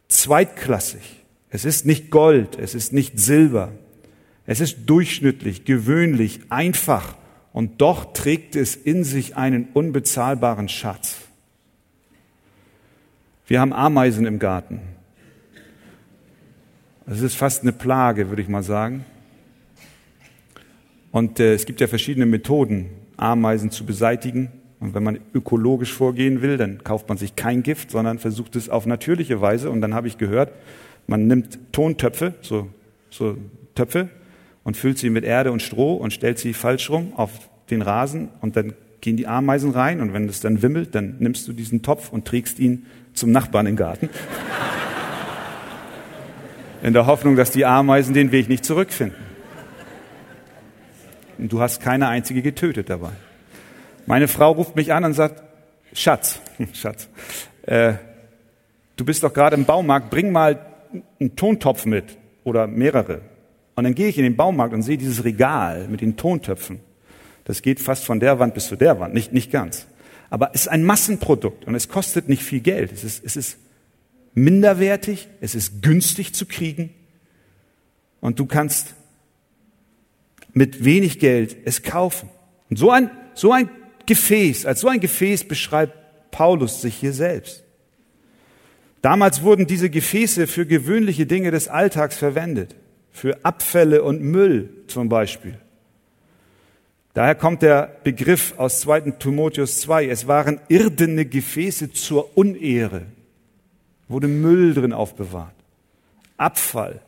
zweitklassig. 0.09 1.26
Es 1.57 1.65
ist 1.65 1.87
nicht 1.87 2.11
Gold, 2.11 2.59
es 2.59 2.75
ist 2.75 2.93
nicht 2.93 3.19
Silber. 3.19 3.73
Es 4.45 4.61
ist 4.61 4.81
durchschnittlich, 4.85 5.65
gewöhnlich, 5.65 6.41
einfach 6.51 7.17
und 7.55 7.81
doch 7.81 8.13
trägt 8.13 8.57
es 8.57 8.77
in 8.77 9.05
sich 9.05 9.39
einen 9.39 9.69
unbezahlbaren 9.73 10.69
Schatz. 10.69 11.17
Wir 13.47 13.59
haben 13.59 13.73
Ameisen 13.73 14.27
im 14.27 14.39
Garten. 14.39 14.83
Es 17.07 17.23
ist 17.23 17.37
fast 17.37 17.63
eine 17.63 17.73
Plage, 17.73 18.29
würde 18.29 18.43
ich 18.43 18.49
mal 18.49 18.63
sagen. 18.63 19.07
Und 21.11 21.41
äh, 21.41 21.55
es 21.55 21.65
gibt 21.65 21.81
ja 21.81 21.87
verschiedene 21.87 22.27
Methoden, 22.27 22.91
Ameisen 23.17 23.71
zu 23.71 23.87
beseitigen. 23.87 24.51
Und 24.79 24.95
wenn 24.95 25.03
man 25.03 25.21
ökologisch 25.33 25.95
vorgehen 25.95 26.43
will, 26.43 26.59
dann 26.59 26.85
kauft 26.85 27.09
man 27.09 27.17
sich 27.17 27.35
kein 27.35 27.63
Gift, 27.63 27.93
sondern 27.93 28.19
versucht 28.19 28.57
es 28.57 28.69
auf 28.69 28.85
natürliche 28.85 29.41
Weise. 29.41 29.71
Und 29.71 29.81
dann 29.81 29.95
habe 29.95 30.07
ich 30.07 30.19
gehört, 30.19 30.53
man 31.07 31.27
nimmt 31.27 31.59
Tontöpfe, 31.73 32.35
so, 32.43 32.69
so 33.11 33.37
Töpfe, 33.75 34.09
und 34.65 34.77
füllt 34.77 34.99
sie 34.99 35.11
mit 35.11 35.25
Erde 35.25 35.53
und 35.53 35.63
Stroh 35.63 35.95
und 35.95 36.13
stellt 36.13 36.39
sie 36.39 36.53
falsch 36.53 36.91
rum 36.91 37.13
auf 37.17 37.31
den 37.71 37.83
Rasen 37.83 38.31
und 38.41 38.57
dann 38.57 38.75
gehen 39.01 39.17
die 39.17 39.29
Ameisen 39.29 39.71
rein 39.71 40.01
und 40.01 40.13
wenn 40.13 40.29
es 40.29 40.41
dann 40.41 40.63
wimmelt, 40.63 40.95
dann 40.97 41.17
nimmst 41.21 41.47
du 41.47 41.53
diesen 41.53 41.83
Topf 41.83 42.11
und 42.11 42.25
trägst 42.25 42.59
ihn 42.59 42.87
zum 43.15 43.31
Nachbarn 43.31 43.67
im 43.67 43.77
Garten. 43.77 44.11
In 46.83 46.93
der 46.93 47.07
Hoffnung, 47.07 47.37
dass 47.37 47.51
die 47.51 47.65
Ameisen 47.65 48.13
den 48.13 48.33
Weg 48.33 48.49
nicht 48.49 48.65
zurückfinden. 48.65 49.17
Und 51.39 51.53
du 51.53 51.61
hast 51.61 51.81
keine 51.81 52.09
einzige 52.09 52.43
getötet 52.43 52.91
dabei. 52.91 53.13
Meine 54.07 54.29
Frau 54.29 54.53
ruft 54.53 54.77
mich 54.77 54.93
an 54.93 55.05
und 55.05 55.15
sagt, 55.15 55.43
Schatz, 55.93 56.41
Schatz, 56.73 57.09
äh, 57.63 57.95
du 58.97 59.05
bist 59.05 59.23
doch 59.23 59.33
gerade 59.33 59.57
im 59.57 59.65
Baumarkt, 59.65 60.11
bring 60.11 60.31
mal 60.33 60.59
einen 61.21 61.37
Tontopf 61.37 61.87
mit 61.87 62.17
oder 62.45 62.67
mehrere. 62.67 63.23
Und 63.75 63.85
dann 63.85 63.95
gehe 63.95 64.09
ich 64.09 64.19
in 64.19 64.25
den 64.25 64.37
Baumarkt 64.37 64.75
und 64.75 64.83
sehe 64.83 64.97
dieses 64.97 65.25
Regal 65.25 65.89
mit 65.89 66.01
den 66.01 66.17
Tontöpfen. 66.17 66.81
Das 67.45 67.63
geht 67.63 67.79
fast 67.79 68.05
von 68.05 68.21
der 68.21 68.39
Wand 68.39 68.55
bis 68.55 68.67
zu 68.67 68.77
der 68.77 68.99
Wand, 68.99 69.15
nicht, 69.15 69.33
nicht 69.33 69.53
ganz. 69.53 69.87
Aber 70.31 70.51
es 70.55 70.63
ist 70.63 70.69
ein 70.69 70.83
Massenprodukt 70.83 71.67
und 71.67 71.75
es 71.75 71.89
kostet 71.89 72.29
nicht 72.29 72.43
viel 72.43 72.61
Geld. 72.61 72.93
Es 72.93 73.05
ist, 73.05 73.25
es 73.25 73.37
ist 73.37 73.59
minderwertig, 74.35 75.29
es 75.41 75.55
ist 75.55 75.83
günstig 75.83 76.35
zu 76.35 76.47
kriegen 76.47 76.91
und 78.21 78.39
du 78.39 78.47
kannst 78.47 78.95
mit 80.53 80.85
wenig 80.85 81.19
Geld 81.19 81.57
es 81.65 81.83
kaufen. 81.83 82.29
Und 82.71 82.79
so 82.79 82.91
ein, 82.91 83.11
so 83.35 83.53
ein 83.53 83.71
Gefäß, 84.07 84.67
als 84.67 84.81
so 84.81 84.89
ein 84.89 85.01
Gefäß 85.01 85.45
beschreibt 85.45 85.95
Paulus 86.31 86.81
sich 86.81 86.97
hier 86.97 87.13
selbst. 87.13 87.63
Damals 89.03 89.43
wurden 89.43 89.67
diese 89.67 89.91
Gefäße 89.91 90.47
für 90.47 90.67
gewöhnliche 90.67 91.27
Dinge 91.27 91.51
des 91.51 91.69
Alltags 91.69 92.17
verwendet, 92.17 92.75
für 93.13 93.45
Abfälle 93.45 94.03
und 94.03 94.23
Müll 94.23 94.71
zum 94.89 95.09
Beispiel. 95.09 95.59
Daher 97.15 97.35
kommt 97.35 97.63
der 97.63 97.97
Begriff 98.05 98.55
aus 98.59 98.81
2. 98.81 99.13
Timotheus 99.13 99.81
2. 99.81 100.07
Es 100.09 100.29
waren 100.29 100.61
irdene 100.69 101.25
Gefäße 101.25 101.93
zur 101.93 102.37
Unehre. 102.37 103.07
Wurde 104.09 104.29
Müll 104.29 104.75
drin 104.75 104.93
aufbewahrt. 104.93 105.55
Abfall. 106.37 107.01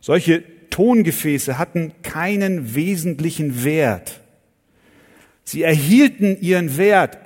Solche 0.00 0.44
Tongefäße 0.68 1.56
hatten 1.56 1.94
keinen 2.02 2.74
wesentlichen 2.74 3.64
Wert. 3.64 4.20
Sie 5.44 5.62
erhielten 5.62 6.38
ihren 6.40 6.76
Wert 6.76 7.16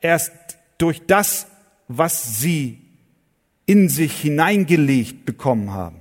erst 0.00 0.32
durch 0.78 1.02
das, 1.06 1.46
was 1.86 2.40
sie 2.40 2.85
in 3.66 3.88
sich 3.88 4.20
hineingelegt 4.20 5.26
bekommen 5.26 5.72
haben. 5.72 5.96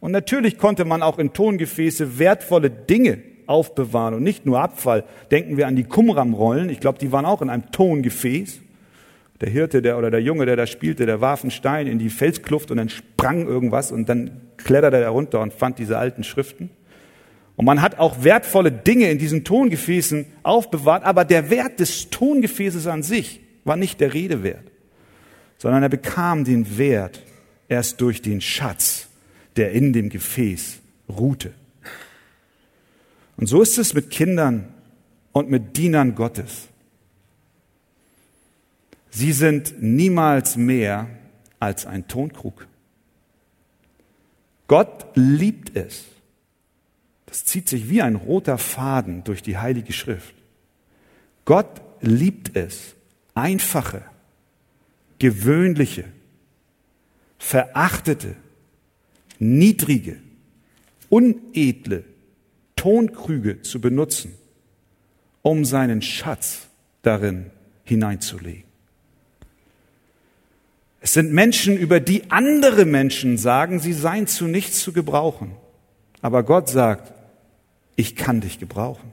Und 0.00 0.12
natürlich 0.12 0.58
konnte 0.58 0.84
man 0.84 1.02
auch 1.02 1.18
in 1.18 1.32
Tongefäße 1.32 2.18
wertvolle 2.18 2.70
Dinge 2.70 3.18
aufbewahren 3.46 4.14
und 4.14 4.22
nicht 4.22 4.46
nur 4.46 4.60
Abfall. 4.60 5.04
Denken 5.30 5.56
wir 5.56 5.66
an 5.66 5.76
die 5.76 5.84
Qumram-Rollen. 5.84 6.68
Ich 6.70 6.80
glaube, 6.80 6.98
die 6.98 7.12
waren 7.12 7.24
auch 7.24 7.42
in 7.42 7.50
einem 7.50 7.70
Tongefäß. 7.70 8.60
Der 9.40 9.50
Hirte 9.50 9.82
der, 9.82 9.98
oder 9.98 10.10
der 10.10 10.22
Junge, 10.22 10.46
der 10.46 10.56
da 10.56 10.66
spielte, 10.66 11.06
der 11.06 11.20
warf 11.20 11.42
einen 11.42 11.50
Stein 11.50 11.86
in 11.86 11.98
die 11.98 12.08
Felskluft 12.08 12.70
und 12.70 12.78
dann 12.78 12.88
sprang 12.88 13.46
irgendwas 13.46 13.92
und 13.92 14.08
dann 14.08 14.40
kletterte 14.56 14.96
er 14.96 15.10
runter 15.10 15.40
und 15.40 15.52
fand 15.52 15.78
diese 15.78 15.98
alten 15.98 16.24
Schriften. 16.24 16.70
Und 17.56 17.64
man 17.64 17.82
hat 17.82 17.98
auch 17.98 18.22
wertvolle 18.22 18.72
Dinge 18.72 19.10
in 19.10 19.18
diesen 19.18 19.44
Tongefäßen 19.44 20.26
aufbewahrt, 20.42 21.04
aber 21.04 21.24
der 21.24 21.50
Wert 21.50 21.80
des 21.80 22.10
Tongefäßes 22.10 22.86
an 22.86 23.02
sich 23.02 23.40
war 23.64 23.76
nicht 23.76 24.00
der 24.00 24.14
Rede 24.14 24.42
wert, 24.42 24.70
sondern 25.58 25.82
er 25.82 25.88
bekam 25.88 26.44
den 26.44 26.78
Wert 26.78 27.22
erst 27.68 28.00
durch 28.00 28.22
den 28.22 28.40
Schatz, 28.40 29.08
der 29.56 29.72
in 29.72 29.92
dem 29.92 30.08
Gefäß 30.08 30.78
ruhte. 31.08 31.52
Und 33.36 33.46
so 33.46 33.62
ist 33.62 33.78
es 33.78 33.94
mit 33.94 34.10
Kindern 34.10 34.72
und 35.32 35.50
mit 35.50 35.76
Dienern 35.76 36.14
Gottes. 36.14 36.68
Sie 39.10 39.32
sind 39.32 39.82
niemals 39.82 40.56
mehr 40.56 41.08
als 41.58 41.86
ein 41.86 42.06
Tonkrug. 42.06 42.66
Gott 44.68 45.06
liebt 45.14 45.76
es. 45.76 46.04
Das 47.26 47.44
zieht 47.44 47.68
sich 47.68 47.88
wie 47.88 48.02
ein 48.02 48.16
roter 48.16 48.58
Faden 48.58 49.24
durch 49.24 49.42
die 49.42 49.58
Heilige 49.58 49.92
Schrift. 49.92 50.34
Gott 51.44 51.80
liebt 52.00 52.56
es, 52.56 52.94
einfache, 53.34 54.02
gewöhnliche, 55.18 56.04
verachtete, 57.38 58.36
niedrige, 59.38 60.18
unedle 61.08 62.04
Tonkrüge 62.74 63.62
zu 63.62 63.80
benutzen, 63.80 64.34
um 65.42 65.64
seinen 65.64 66.02
Schatz 66.02 66.66
darin 67.02 67.46
hineinzulegen. 67.84 68.64
Es 71.00 71.12
sind 71.12 71.32
Menschen, 71.32 71.76
über 71.76 72.00
die 72.00 72.30
andere 72.32 72.84
Menschen 72.84 73.38
sagen, 73.38 73.78
sie 73.78 73.92
seien 73.92 74.26
zu 74.26 74.46
nichts 74.46 74.80
zu 74.80 74.92
gebrauchen. 74.92 75.52
Aber 76.20 76.42
Gott 76.42 76.68
sagt, 76.68 77.12
ich 77.94 78.16
kann 78.16 78.40
dich 78.40 78.58
gebrauchen. 78.58 79.12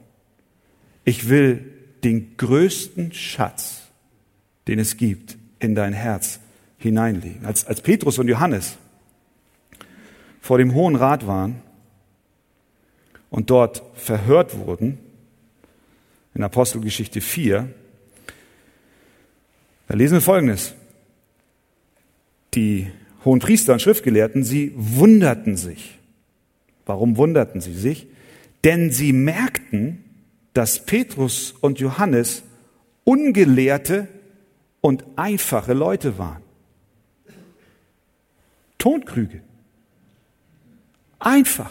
Ich 1.04 1.28
will 1.28 1.70
den 2.02 2.36
größten 2.36 3.12
Schatz, 3.12 3.82
den 4.66 4.80
es 4.80 4.96
gibt, 4.96 5.36
in 5.64 5.74
dein 5.74 5.92
Herz 5.92 6.40
hineinlegen. 6.78 7.44
Als, 7.44 7.66
als 7.66 7.80
Petrus 7.80 8.18
und 8.18 8.28
Johannes 8.28 8.76
vor 10.40 10.58
dem 10.58 10.74
Hohen 10.74 10.96
Rat 10.96 11.26
waren 11.26 11.56
und 13.30 13.50
dort 13.50 13.82
verhört 13.94 14.58
wurden, 14.58 14.98
in 16.34 16.42
Apostelgeschichte 16.42 17.20
4, 17.20 17.68
da 19.88 19.94
lesen 19.94 20.14
wir 20.14 20.20
Folgendes 20.20 20.74
die 22.54 22.90
hohen 23.24 23.40
Priester 23.40 23.72
und 23.72 23.82
Schriftgelehrten, 23.82 24.44
sie 24.44 24.72
wunderten 24.76 25.56
sich. 25.56 25.98
Warum 26.86 27.16
wunderten 27.16 27.60
sie 27.60 27.74
sich? 27.74 28.06
Denn 28.62 28.90
sie 28.90 29.12
merkten, 29.12 30.04
dass 30.52 30.84
Petrus 30.84 31.52
und 31.60 31.80
Johannes 31.80 32.42
ungelehrte 33.04 34.08
und 34.84 35.02
einfache 35.16 35.72
Leute 35.72 36.18
waren. 36.18 36.42
Tonkrüge. 38.76 39.40
Einfach. 41.18 41.70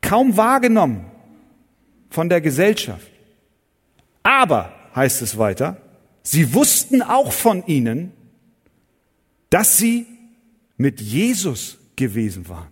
Kaum 0.00 0.36
wahrgenommen 0.36 1.06
von 2.08 2.28
der 2.28 2.40
Gesellschaft. 2.40 3.10
Aber, 4.22 4.72
heißt 4.94 5.20
es 5.22 5.36
weiter, 5.36 5.78
sie 6.22 6.54
wussten 6.54 7.02
auch 7.02 7.32
von 7.32 7.66
ihnen, 7.66 8.12
dass 9.50 9.76
sie 9.76 10.06
mit 10.76 11.00
Jesus 11.00 11.78
gewesen 11.96 12.48
waren. 12.48 12.68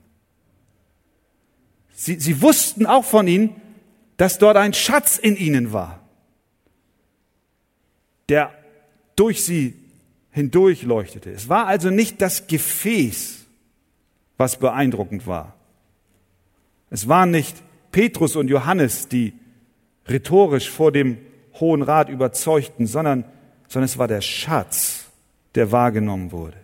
Sie, 1.97 2.21
sie 2.21 2.41
wussten 2.43 2.87
auch 2.87 3.05
von 3.05 3.27
ihnen, 3.27 3.61
dass 4.19 4.39
dort 4.39 4.57
ein 4.57 4.73
Schatz 4.73 5.17
in 5.19 5.37
ihnen 5.37 5.73
war, 5.73 6.06
der 8.29 8.53
durch 9.15 9.45
sie 9.45 9.75
hindurch 10.31 10.83
leuchtete. 10.83 11.31
Es 11.31 11.49
war 11.49 11.67
also 11.67 11.91
nicht 11.91 12.21
das 12.21 12.47
Gefäß, 12.47 13.47
was 14.37 14.59
beeindruckend 14.59 15.27
war. 15.27 15.55
Es 16.91 17.09
waren 17.09 17.31
nicht 17.31 17.57
Petrus 17.91 18.37
und 18.37 18.49
Johannes, 18.49 19.09
die 19.09 19.33
rhetorisch 20.07 20.71
vor 20.71 20.93
dem 20.93 21.19
Hohen 21.59 21.83
Rat 21.83 22.09
überzeugten, 22.09 22.87
sondern, 22.87 23.25
sondern 23.69 23.87
es 23.87 23.99
war 23.99 24.09
der 24.09 24.21
Schatz, 24.21 25.07
der 25.55 25.73
wahrgenommen 25.73 26.33
wurde. 26.33 26.57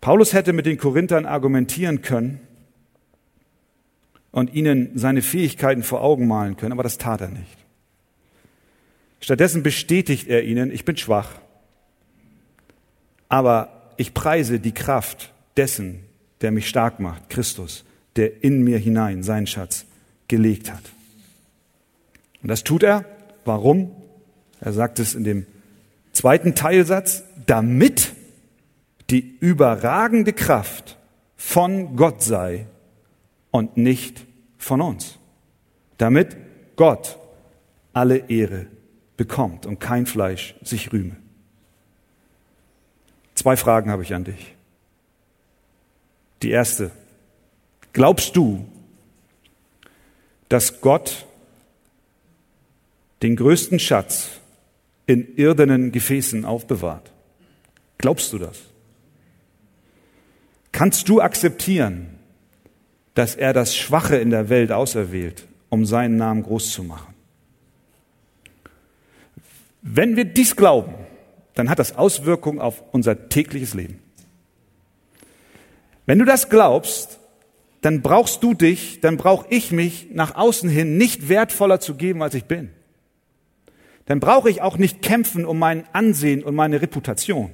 Paulus 0.00 0.32
hätte 0.32 0.52
mit 0.52 0.66
den 0.66 0.78
Korinthern 0.78 1.26
argumentieren 1.26 2.00
können 2.00 2.40
und 4.30 4.54
ihnen 4.54 4.96
seine 4.96 5.20
Fähigkeiten 5.20 5.82
vor 5.82 6.02
Augen 6.02 6.26
malen 6.26 6.56
können, 6.56 6.72
aber 6.72 6.84
das 6.84 6.96
tat 6.96 7.20
er 7.20 7.28
nicht. 7.28 7.58
Stattdessen 9.20 9.62
bestätigt 9.62 10.28
er 10.28 10.44
ihnen, 10.44 10.70
ich 10.70 10.84
bin 10.84 10.96
schwach, 10.96 11.30
aber 13.28 13.92
ich 13.96 14.14
preise 14.14 14.58
die 14.58 14.72
Kraft 14.72 15.32
dessen, 15.56 16.00
der 16.40 16.50
mich 16.50 16.68
stark 16.68 17.00
macht, 17.00 17.28
Christus, 17.28 17.84
der 18.16 18.42
in 18.42 18.62
mir 18.62 18.78
hinein 18.78 19.22
seinen 19.22 19.46
Schatz 19.46 19.84
gelegt 20.26 20.72
hat. 20.72 20.82
Und 22.42 22.48
das 22.48 22.64
tut 22.64 22.82
er. 22.82 23.04
Warum? 23.44 23.90
Er 24.60 24.72
sagt 24.72 24.98
es 24.98 25.14
in 25.14 25.24
dem 25.24 25.46
zweiten 26.12 26.54
Teilsatz, 26.54 27.22
damit 27.46 28.12
die 29.10 29.36
überragende 29.40 30.32
Kraft 30.32 30.96
von 31.36 31.96
Gott 31.96 32.22
sei 32.22 32.66
und 33.50 33.76
nicht 33.76 34.26
von 34.56 34.80
uns, 34.80 35.18
damit 35.98 36.36
Gott 36.76 37.18
alle 37.92 38.28
Ehre 38.28 38.66
bekommt 39.20 39.66
und 39.66 39.80
kein 39.80 40.06
Fleisch 40.06 40.54
sich 40.62 40.94
rühme. 40.94 41.14
Zwei 43.34 43.54
Fragen 43.54 43.90
habe 43.90 44.02
ich 44.02 44.14
an 44.14 44.24
dich. 44.24 44.54
Die 46.40 46.48
erste, 46.48 46.90
glaubst 47.92 48.34
du, 48.34 48.66
dass 50.48 50.80
Gott 50.80 51.26
den 53.20 53.36
größten 53.36 53.78
Schatz 53.78 54.30
in 55.04 55.36
irdenen 55.36 55.92
Gefäßen 55.92 56.46
aufbewahrt? 56.46 57.12
Glaubst 57.98 58.32
du 58.32 58.38
das? 58.38 58.58
Kannst 60.72 61.10
du 61.10 61.20
akzeptieren, 61.20 62.18
dass 63.12 63.34
er 63.34 63.52
das 63.52 63.76
Schwache 63.76 64.16
in 64.16 64.30
der 64.30 64.48
Welt 64.48 64.72
auserwählt, 64.72 65.46
um 65.68 65.84
seinen 65.84 66.16
Namen 66.16 66.42
groß 66.42 66.72
zu 66.72 66.84
machen? 66.84 67.09
Wenn 69.82 70.16
wir 70.16 70.24
dies 70.24 70.56
glauben, 70.56 70.94
dann 71.54 71.70
hat 71.70 71.78
das 71.78 71.96
Auswirkungen 71.96 72.60
auf 72.60 72.82
unser 72.92 73.28
tägliches 73.28 73.74
Leben. 73.74 74.00
Wenn 76.06 76.18
du 76.18 76.24
das 76.24 76.48
glaubst, 76.48 77.20
dann 77.82 78.02
brauchst 78.02 78.42
du 78.42 78.54
dich, 78.54 79.00
dann 79.00 79.16
brauche 79.16 79.46
ich 79.48 79.72
mich 79.72 80.08
nach 80.12 80.34
außen 80.34 80.68
hin 80.68 80.96
nicht 80.98 81.28
wertvoller 81.28 81.80
zu 81.80 81.94
geben, 81.94 82.22
als 82.22 82.34
ich 82.34 82.44
bin. 82.44 82.70
Dann 84.06 84.20
brauche 84.20 84.50
ich 84.50 84.60
auch 84.60 84.76
nicht 84.76 85.02
kämpfen 85.02 85.44
um 85.44 85.58
mein 85.58 85.84
Ansehen 85.94 86.42
und 86.42 86.54
meine 86.54 86.82
Reputation. 86.82 87.52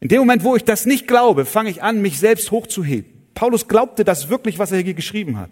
In 0.00 0.08
dem 0.08 0.18
Moment, 0.18 0.44
wo 0.44 0.56
ich 0.56 0.64
das 0.64 0.86
nicht 0.86 1.06
glaube, 1.06 1.44
fange 1.46 1.70
ich 1.70 1.82
an, 1.82 2.02
mich 2.02 2.18
selbst 2.18 2.50
hochzuheben. 2.50 3.10
Paulus 3.34 3.68
glaubte 3.68 4.04
das 4.04 4.28
wirklich, 4.28 4.58
was 4.58 4.72
er 4.72 4.80
hier 4.80 4.94
geschrieben 4.94 5.38
hat. 5.38 5.50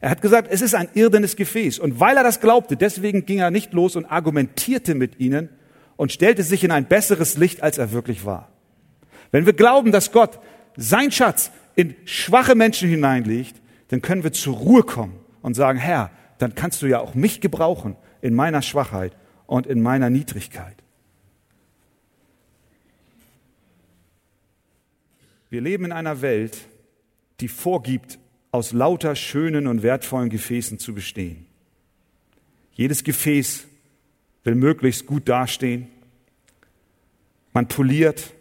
Er 0.00 0.10
hat 0.10 0.22
gesagt, 0.22 0.48
es 0.50 0.62
ist 0.62 0.74
ein 0.74 0.88
irdenes 0.94 1.36
Gefäß. 1.36 1.78
Und 1.78 2.00
weil 2.00 2.16
er 2.16 2.22
das 2.22 2.40
glaubte, 2.40 2.76
deswegen 2.76 3.26
ging 3.26 3.38
er 3.38 3.50
nicht 3.50 3.72
los 3.74 3.96
und 3.96 4.06
argumentierte 4.06 4.94
mit 4.94 5.20
ihnen 5.20 5.50
und 5.96 6.10
stellte 6.10 6.42
sich 6.42 6.64
in 6.64 6.70
ein 6.70 6.86
besseres 6.86 7.36
Licht, 7.36 7.62
als 7.62 7.76
er 7.76 7.92
wirklich 7.92 8.24
war. 8.24 8.50
Wenn 9.30 9.44
wir 9.44 9.52
glauben, 9.52 9.92
dass 9.92 10.12
Gott 10.12 10.40
sein 10.76 11.12
Schatz 11.12 11.50
in 11.76 11.94
schwache 12.06 12.54
Menschen 12.54 12.88
hineinlegt, 12.88 13.60
dann 13.88 14.00
können 14.00 14.24
wir 14.24 14.32
zur 14.32 14.56
Ruhe 14.56 14.82
kommen 14.82 15.20
und 15.42 15.54
sagen, 15.54 15.78
Herr, 15.78 16.10
dann 16.38 16.54
kannst 16.54 16.80
du 16.80 16.86
ja 16.86 17.00
auch 17.00 17.14
mich 17.14 17.42
gebrauchen 17.42 17.96
in 18.22 18.34
meiner 18.34 18.62
Schwachheit 18.62 19.12
und 19.46 19.66
in 19.66 19.82
meiner 19.82 20.08
Niedrigkeit. 20.08 20.76
Wir 25.50 25.60
leben 25.60 25.86
in 25.86 25.92
einer 25.92 26.22
Welt, 26.22 26.56
die 27.40 27.48
vorgibt, 27.48 28.19
aus 28.52 28.72
lauter 28.72 29.14
schönen 29.14 29.66
und 29.66 29.82
wertvollen 29.82 30.28
Gefäßen 30.28 30.78
zu 30.78 30.94
bestehen. 30.94 31.46
Jedes 32.72 33.04
Gefäß 33.04 33.66
will 34.44 34.54
möglichst 34.54 35.06
gut 35.06 35.28
dastehen. 35.28 35.88
Man 37.52 37.68
poliert, 37.68 38.32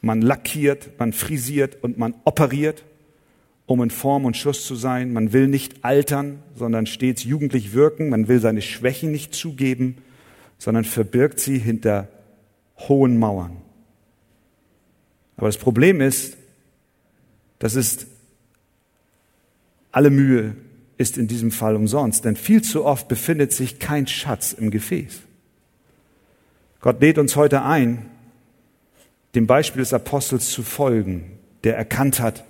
man 0.00 0.22
lackiert, 0.22 0.98
man 0.98 1.12
frisiert 1.12 1.82
und 1.82 1.98
man 1.98 2.14
operiert, 2.24 2.84
um 3.66 3.82
in 3.82 3.90
Form 3.90 4.24
und 4.24 4.36
Schuss 4.36 4.66
zu 4.66 4.74
sein. 4.74 5.12
Man 5.12 5.32
will 5.32 5.48
nicht 5.48 5.84
altern, 5.84 6.42
sondern 6.54 6.86
stets 6.86 7.24
jugendlich 7.24 7.72
wirken. 7.72 8.08
Man 8.08 8.28
will 8.28 8.40
seine 8.40 8.62
Schwächen 8.62 9.12
nicht 9.12 9.34
zugeben, 9.34 9.98
sondern 10.58 10.84
verbirgt 10.84 11.40
sie 11.40 11.58
hinter 11.58 12.08
hohen 12.78 13.18
Mauern. 13.18 13.58
Aber 15.36 15.46
das 15.46 15.58
Problem 15.58 16.00
ist, 16.00 16.36
das 17.58 17.74
ist 17.74 18.06
alle 19.98 20.10
Mühe 20.10 20.54
ist 20.96 21.18
in 21.18 21.26
diesem 21.26 21.50
Fall 21.50 21.74
umsonst, 21.74 22.24
denn 22.24 22.36
viel 22.36 22.62
zu 22.62 22.84
oft 22.84 23.08
befindet 23.08 23.52
sich 23.52 23.80
kein 23.80 24.06
Schatz 24.06 24.52
im 24.52 24.70
Gefäß. 24.70 25.22
Gott 26.80 27.00
lädt 27.00 27.18
uns 27.18 27.34
heute 27.34 27.62
ein, 27.62 28.06
dem 29.34 29.48
Beispiel 29.48 29.80
des 29.80 29.92
Apostels 29.92 30.50
zu 30.50 30.62
folgen, 30.62 31.32
der 31.64 31.76
erkannt 31.76 32.20
hat, 32.20 32.44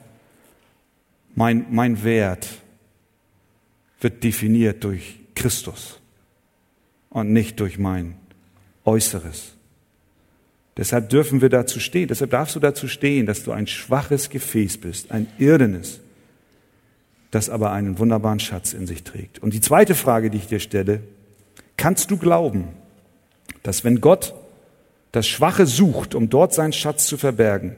mein, 1.34 1.64
mein 1.70 2.04
Wert 2.04 2.46
wird 4.02 4.24
definiert 4.24 4.84
durch 4.84 5.18
Christus 5.34 6.00
und 7.08 7.32
nicht 7.32 7.60
durch 7.60 7.78
mein 7.78 8.14
Äußeres. 8.84 9.54
Deshalb 10.76 11.08
dürfen 11.08 11.40
wir 11.40 11.48
dazu 11.48 11.80
stehen, 11.80 12.08
deshalb 12.08 12.30
darfst 12.32 12.56
du 12.56 12.60
dazu 12.60 12.88
stehen, 12.88 13.24
dass 13.24 13.42
du 13.42 13.52
ein 13.52 13.66
schwaches 13.66 14.28
Gefäß 14.28 14.76
bist, 14.76 15.10
ein 15.12 15.28
irdenes, 15.38 16.00
das 17.30 17.50
aber 17.50 17.72
einen 17.72 17.98
wunderbaren 17.98 18.40
Schatz 18.40 18.72
in 18.72 18.86
sich 18.86 19.04
trägt. 19.04 19.40
Und 19.40 19.52
die 19.54 19.60
zweite 19.60 19.94
Frage, 19.94 20.30
die 20.30 20.38
ich 20.38 20.46
dir 20.46 20.60
stelle, 20.60 21.00
kannst 21.76 22.10
du 22.10 22.16
glauben, 22.16 22.68
dass 23.62 23.84
wenn 23.84 24.00
Gott 24.00 24.34
das 25.12 25.26
Schwache 25.26 25.66
sucht, 25.66 26.14
um 26.14 26.30
dort 26.30 26.54
seinen 26.54 26.72
Schatz 26.72 27.06
zu 27.06 27.16
verbergen, 27.16 27.76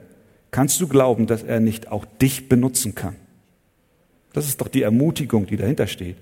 kannst 0.50 0.80
du 0.80 0.88
glauben, 0.88 1.26
dass 1.26 1.42
er 1.42 1.60
nicht 1.60 1.90
auch 1.90 2.04
dich 2.20 2.48
benutzen 2.48 2.94
kann? 2.94 3.16
Das 4.32 4.46
ist 4.46 4.60
doch 4.60 4.68
die 4.68 4.82
Ermutigung, 4.82 5.46
die 5.46 5.56
dahinter 5.56 5.86
steht. 5.86 6.16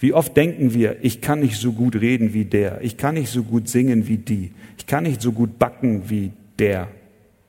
Wie 0.00 0.12
oft 0.12 0.36
denken 0.36 0.74
wir, 0.74 0.96
ich 1.02 1.20
kann 1.20 1.40
nicht 1.40 1.56
so 1.56 1.72
gut 1.72 1.96
reden 1.96 2.32
wie 2.32 2.44
der, 2.44 2.82
ich 2.82 2.96
kann 2.96 3.14
nicht 3.14 3.30
so 3.30 3.42
gut 3.42 3.68
singen 3.68 4.06
wie 4.06 4.18
die, 4.18 4.52
ich 4.76 4.86
kann 4.86 5.02
nicht 5.04 5.20
so 5.20 5.32
gut 5.32 5.58
backen 5.58 6.08
wie 6.08 6.32
der 6.58 6.88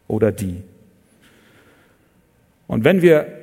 oder 0.08 0.32
die. 0.32 0.64
Und 2.68 2.84
wenn 2.84 3.02
wir 3.02 3.39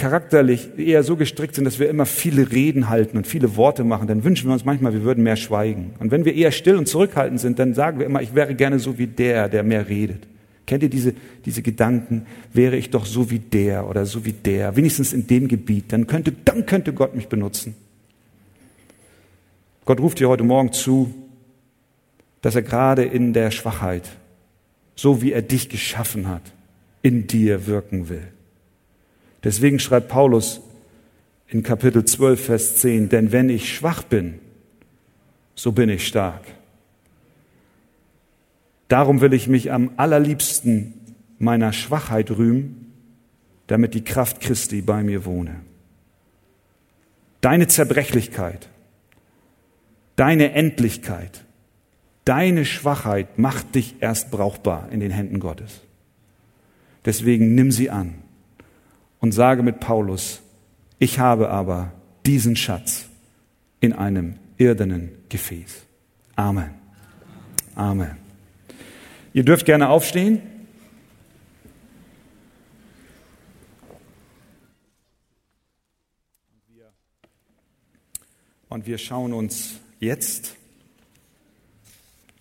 charakterlich 0.00 0.78
eher 0.78 1.02
so 1.02 1.14
gestrickt 1.14 1.54
sind, 1.54 1.66
dass 1.66 1.78
wir 1.78 1.90
immer 1.90 2.06
viele 2.06 2.50
Reden 2.50 2.88
halten 2.88 3.18
und 3.18 3.26
viele 3.26 3.54
Worte 3.56 3.84
machen, 3.84 4.08
dann 4.08 4.24
wünschen 4.24 4.48
wir 4.48 4.54
uns 4.54 4.64
manchmal, 4.64 4.94
wir 4.94 5.02
würden 5.02 5.22
mehr 5.22 5.36
schweigen. 5.36 5.92
Und 5.98 6.10
wenn 6.10 6.24
wir 6.24 6.34
eher 6.34 6.52
still 6.52 6.76
und 6.76 6.88
zurückhaltend 6.88 7.38
sind, 7.38 7.58
dann 7.58 7.74
sagen 7.74 7.98
wir 7.98 8.06
immer, 8.06 8.22
ich 8.22 8.34
wäre 8.34 8.54
gerne 8.54 8.78
so 8.78 8.96
wie 8.96 9.06
der, 9.06 9.50
der 9.50 9.62
mehr 9.62 9.88
redet. 9.90 10.26
Kennt 10.66 10.82
ihr 10.82 10.88
diese, 10.88 11.12
diese 11.44 11.60
Gedanken? 11.60 12.26
Wäre 12.54 12.76
ich 12.76 12.88
doch 12.88 13.04
so 13.04 13.30
wie 13.30 13.40
der 13.40 13.86
oder 13.86 14.06
so 14.06 14.24
wie 14.24 14.32
der, 14.32 14.74
wenigstens 14.74 15.12
in 15.12 15.26
dem 15.26 15.48
Gebiet, 15.48 15.92
dann 15.92 16.06
könnte, 16.06 16.32
dann 16.46 16.64
könnte 16.64 16.94
Gott 16.94 17.14
mich 17.14 17.28
benutzen. 17.28 17.74
Gott 19.84 20.00
ruft 20.00 20.18
dir 20.18 20.30
heute 20.30 20.44
Morgen 20.44 20.72
zu, 20.72 21.12
dass 22.40 22.54
er 22.54 22.62
gerade 22.62 23.04
in 23.04 23.34
der 23.34 23.50
Schwachheit, 23.50 24.08
so 24.96 25.20
wie 25.20 25.32
er 25.32 25.42
dich 25.42 25.68
geschaffen 25.68 26.26
hat, 26.26 26.42
in 27.02 27.26
dir 27.26 27.66
wirken 27.66 28.08
will. 28.08 28.28
Deswegen 29.44 29.78
schreibt 29.78 30.08
Paulus 30.08 30.60
in 31.48 31.62
Kapitel 31.62 32.04
12, 32.04 32.44
Vers 32.44 32.76
10, 32.76 33.08
denn 33.08 33.32
wenn 33.32 33.48
ich 33.48 33.74
schwach 33.74 34.02
bin, 34.02 34.38
so 35.54 35.72
bin 35.72 35.88
ich 35.88 36.06
stark. 36.06 36.42
Darum 38.88 39.20
will 39.20 39.32
ich 39.32 39.46
mich 39.46 39.72
am 39.72 39.92
allerliebsten 39.96 40.94
meiner 41.38 41.72
Schwachheit 41.72 42.30
rühmen, 42.30 42.92
damit 43.66 43.94
die 43.94 44.04
Kraft 44.04 44.40
Christi 44.40 44.82
bei 44.82 45.02
mir 45.02 45.24
wohne. 45.24 45.60
Deine 47.40 47.68
Zerbrechlichkeit, 47.68 48.68
deine 50.16 50.52
Endlichkeit, 50.52 51.44
deine 52.24 52.64
Schwachheit 52.64 53.38
macht 53.38 53.74
dich 53.74 53.96
erst 54.00 54.30
brauchbar 54.30 54.88
in 54.90 55.00
den 55.00 55.10
Händen 55.10 55.40
Gottes. 55.40 55.80
Deswegen 57.06 57.54
nimm 57.54 57.72
sie 57.72 57.90
an 57.90 58.14
und 59.20 59.32
sage 59.32 59.62
mit 59.62 59.80
Paulus, 59.80 60.40
ich 60.98 61.18
habe 61.18 61.50
aber 61.50 61.92
diesen 62.26 62.56
Schatz 62.56 63.08
in 63.80 63.92
einem 63.92 64.38
irdenen 64.56 65.12
Gefäß. 65.28 65.86
Amen. 66.36 66.74
Amen. 67.74 68.16
Ihr 69.32 69.44
dürft 69.44 69.64
gerne 69.64 69.88
aufstehen. 69.88 70.42
Und 78.68 78.86
wir 78.86 78.98
schauen 78.98 79.32
uns 79.32 79.80
jetzt 79.98 80.56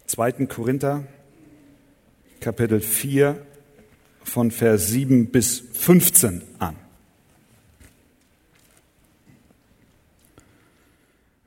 2. 0.06 0.46
Korinther 0.46 1.04
Kapitel 2.40 2.82
4 2.82 3.46
von 4.30 4.52
Vers 4.52 4.88
7 4.88 5.32
bis 5.32 5.60
15 5.74 6.42
an. 6.60 6.76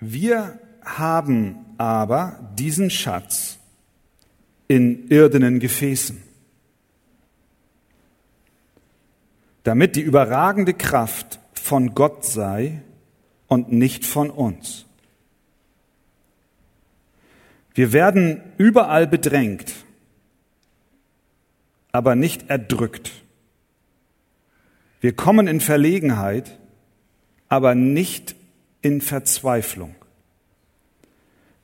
Wir 0.01 0.59
haben 0.85 1.65
aber 1.79 2.51
diesen 2.59 2.91
Schatz 2.91 3.59
in 4.67 5.09
irdenen 5.09 5.61
Gefäßen, 5.61 6.23
damit 9.63 9.97
die 9.97 10.01
überragende 10.01 10.75
Kraft 10.75 11.39
von 11.55 11.95
Gott 11.95 12.25
sei 12.25 12.83
und 13.47 13.71
nicht 13.71 14.05
von 14.05 14.31
uns. 14.31 14.87
Wir 17.75 17.93
werden 17.93 18.43
überall 18.59 19.07
bedrängt, 19.07 19.73
aber 21.93 22.17
nicht 22.17 22.49
erdrückt. 22.51 23.13
Wir 25.01 25.15
kommen 25.15 25.47
in 25.47 25.61
Verlegenheit, 25.61 26.59
aber 27.49 27.75
nicht 27.75 28.35
in 28.81 29.01
Verzweiflung. 29.01 29.95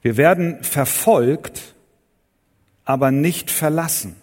Wir 0.02 0.16
werden 0.16 0.62
verfolgt, 0.62 1.74
aber 2.84 3.10
nicht 3.10 3.50
verlassen. 3.50 4.16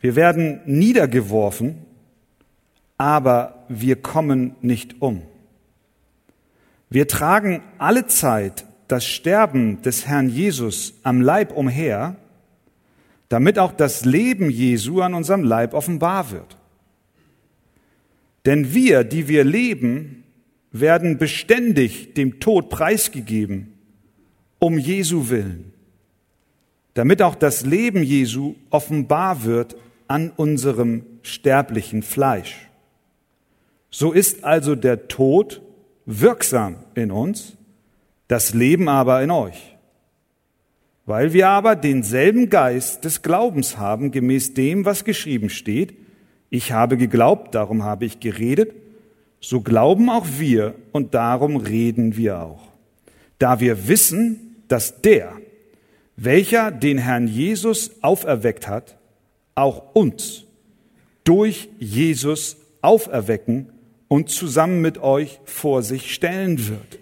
Wir 0.00 0.16
werden 0.16 0.60
niedergeworfen, 0.64 1.84
aber 2.96 3.64
wir 3.68 3.96
kommen 3.96 4.56
nicht 4.60 5.00
um. 5.00 5.22
Wir 6.88 7.06
tragen 7.06 7.62
alle 7.78 8.06
Zeit 8.06 8.64
das 8.88 9.04
Sterben 9.04 9.82
des 9.82 10.06
Herrn 10.06 10.28
Jesus 10.28 10.94
am 11.02 11.20
Leib 11.20 11.52
umher, 11.52 12.16
damit 13.30 13.58
auch 13.58 13.72
das 13.72 14.04
Leben 14.04 14.50
Jesu 14.50 15.00
an 15.00 15.14
unserem 15.14 15.44
Leib 15.44 15.72
offenbar 15.72 16.32
wird. 16.32 16.56
Denn 18.44 18.74
wir, 18.74 19.04
die 19.04 19.28
wir 19.28 19.44
leben, 19.44 20.24
werden 20.72 21.16
beständig 21.16 22.14
dem 22.14 22.40
Tod 22.40 22.68
preisgegeben, 22.68 23.72
um 24.58 24.78
Jesu 24.78 25.30
willen, 25.30 25.72
damit 26.94 27.22
auch 27.22 27.36
das 27.36 27.64
Leben 27.64 28.02
Jesu 28.02 28.56
offenbar 28.68 29.44
wird 29.44 29.76
an 30.08 30.30
unserem 30.30 31.04
sterblichen 31.22 32.02
Fleisch. 32.02 32.68
So 33.90 34.10
ist 34.10 34.42
also 34.42 34.74
der 34.74 35.06
Tod 35.06 35.62
wirksam 36.04 36.76
in 36.94 37.12
uns, 37.12 37.56
das 38.26 38.54
Leben 38.54 38.88
aber 38.88 39.22
in 39.22 39.30
euch. 39.30 39.69
Weil 41.10 41.32
wir 41.32 41.48
aber 41.48 41.74
denselben 41.74 42.50
Geist 42.50 43.04
des 43.04 43.22
Glaubens 43.22 43.78
haben, 43.78 44.12
gemäß 44.12 44.54
dem, 44.54 44.84
was 44.84 45.02
geschrieben 45.02 45.50
steht, 45.50 45.92
ich 46.50 46.70
habe 46.70 46.96
geglaubt, 46.96 47.56
darum 47.56 47.82
habe 47.82 48.04
ich 48.04 48.20
geredet, 48.20 48.72
so 49.40 49.60
glauben 49.60 50.08
auch 50.08 50.24
wir 50.38 50.76
und 50.92 51.14
darum 51.14 51.56
reden 51.56 52.16
wir 52.16 52.40
auch. 52.40 52.68
Da 53.40 53.58
wir 53.58 53.88
wissen, 53.88 54.62
dass 54.68 55.02
der, 55.02 55.32
welcher 56.14 56.70
den 56.70 56.98
Herrn 56.98 57.26
Jesus 57.26 57.90
auferweckt 58.02 58.68
hat, 58.68 58.96
auch 59.56 59.96
uns 59.96 60.44
durch 61.24 61.70
Jesus 61.80 62.56
auferwecken 62.82 63.72
und 64.06 64.30
zusammen 64.30 64.80
mit 64.80 64.98
euch 64.98 65.40
vor 65.44 65.82
sich 65.82 66.14
stellen 66.14 66.68
wird. 66.68 67.00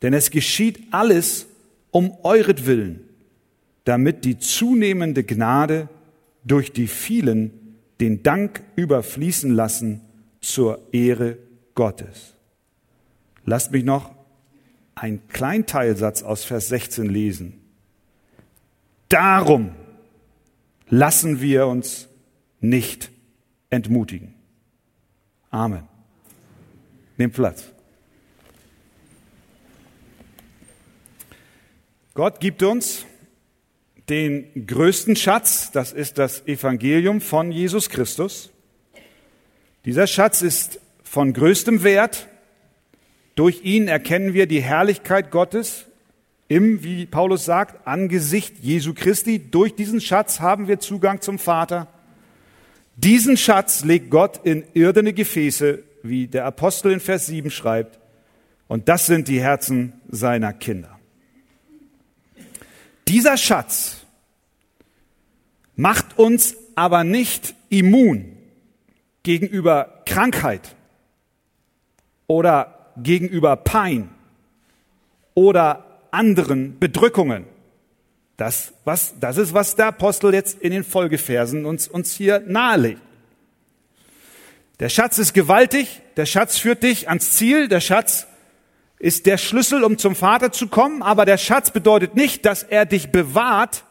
Denn 0.00 0.14
es 0.14 0.30
geschieht 0.30 0.78
alles 0.92 1.46
um 1.90 2.16
euretwillen, 2.22 3.04
damit 3.88 4.26
die 4.26 4.38
zunehmende 4.38 5.24
Gnade 5.24 5.88
durch 6.44 6.74
die 6.74 6.88
vielen 6.88 7.78
den 8.00 8.22
Dank 8.22 8.62
überfließen 8.76 9.50
lassen 9.50 10.02
zur 10.42 10.92
Ehre 10.92 11.38
Gottes. 11.74 12.34
Lasst 13.46 13.72
mich 13.72 13.84
noch 13.84 14.14
einen 14.94 15.26
kleinen 15.28 15.64
Teilsatz 15.64 16.22
aus 16.22 16.44
Vers 16.44 16.68
16 16.68 17.06
lesen. 17.06 17.62
Darum 19.08 19.70
lassen 20.90 21.40
wir 21.40 21.66
uns 21.66 22.08
nicht 22.60 23.10
entmutigen. 23.70 24.34
Amen. 25.48 25.84
Nehmt 27.16 27.32
Platz. 27.32 27.64
Gott 32.12 32.38
gibt 32.38 32.62
uns 32.62 33.06
den 34.08 34.66
größten 34.66 35.16
Schatz, 35.16 35.70
das 35.72 35.92
ist 35.92 36.18
das 36.18 36.46
Evangelium 36.46 37.20
von 37.20 37.52
Jesus 37.52 37.90
Christus. 37.90 38.50
Dieser 39.84 40.06
Schatz 40.06 40.42
ist 40.42 40.80
von 41.02 41.32
größtem 41.32 41.82
Wert. 41.82 42.28
Durch 43.34 43.62
ihn 43.64 43.88
erkennen 43.88 44.34
wir 44.34 44.46
die 44.46 44.62
Herrlichkeit 44.62 45.30
Gottes 45.30 45.86
im, 46.48 46.82
wie 46.82 47.06
Paulus 47.06 47.44
sagt, 47.44 47.86
Angesicht 47.86 48.58
Jesu 48.60 48.94
Christi. 48.94 49.50
Durch 49.50 49.74
diesen 49.74 50.00
Schatz 50.00 50.40
haben 50.40 50.66
wir 50.66 50.80
Zugang 50.80 51.20
zum 51.20 51.38
Vater. 51.38 51.88
Diesen 52.96 53.36
Schatz 53.36 53.84
legt 53.84 54.10
Gott 54.10 54.40
in 54.44 54.64
irdene 54.74 55.12
Gefäße, 55.12 55.84
wie 56.02 56.26
der 56.26 56.46
Apostel 56.46 56.92
in 56.92 57.00
Vers 57.00 57.26
7 57.26 57.50
schreibt. 57.50 57.98
Und 58.66 58.88
das 58.88 59.06
sind 59.06 59.28
die 59.28 59.40
Herzen 59.40 59.92
seiner 60.08 60.52
Kinder. 60.52 60.98
Dieser 63.06 63.36
Schatz 63.36 63.97
macht 65.78 66.18
uns 66.18 66.56
aber 66.74 67.04
nicht 67.04 67.54
immun 67.70 68.36
gegenüber 69.22 70.02
Krankheit 70.04 70.74
oder 72.26 72.92
gegenüber 72.96 73.54
Pein 73.54 74.10
oder 75.34 76.02
anderen 76.10 76.80
Bedrückungen. 76.80 77.46
Das, 78.36 78.72
was, 78.84 79.14
das 79.20 79.36
ist, 79.36 79.54
was 79.54 79.76
der 79.76 79.86
Apostel 79.86 80.34
jetzt 80.34 80.60
in 80.60 80.72
den 80.72 80.82
Folgeversen 80.82 81.64
uns, 81.64 81.86
uns 81.86 82.12
hier 82.12 82.40
nahelegt. 82.40 83.00
Der 84.80 84.88
Schatz 84.88 85.18
ist 85.18 85.32
gewaltig, 85.32 86.00
der 86.16 86.26
Schatz 86.26 86.58
führt 86.58 86.82
dich 86.82 87.08
ans 87.08 87.32
Ziel, 87.32 87.68
der 87.68 87.80
Schatz 87.80 88.26
ist 88.98 89.26
der 89.26 89.38
Schlüssel, 89.38 89.84
um 89.84 89.96
zum 89.96 90.16
Vater 90.16 90.50
zu 90.50 90.66
kommen, 90.66 91.02
aber 91.02 91.24
der 91.24 91.38
Schatz 91.38 91.70
bedeutet 91.70 92.16
nicht, 92.16 92.44
dass 92.44 92.64
er 92.64 92.84
dich 92.84 93.12
bewahrt 93.12 93.84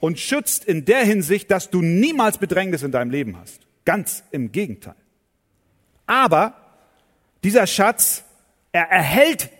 und 0.00 0.18
schützt 0.18 0.64
in 0.64 0.84
der 0.84 1.04
Hinsicht, 1.04 1.50
dass 1.50 1.70
du 1.70 1.82
niemals 1.82 2.38
Bedrängnis 2.38 2.82
in 2.82 2.92
deinem 2.92 3.10
Leben 3.10 3.36
hast. 3.36 3.66
Ganz 3.84 4.24
im 4.30 4.52
Gegenteil. 4.52 4.96
Aber 6.06 6.54
dieser 7.42 7.66
Schatz, 7.66 8.24
er 8.72 8.90
erhält 8.90 9.50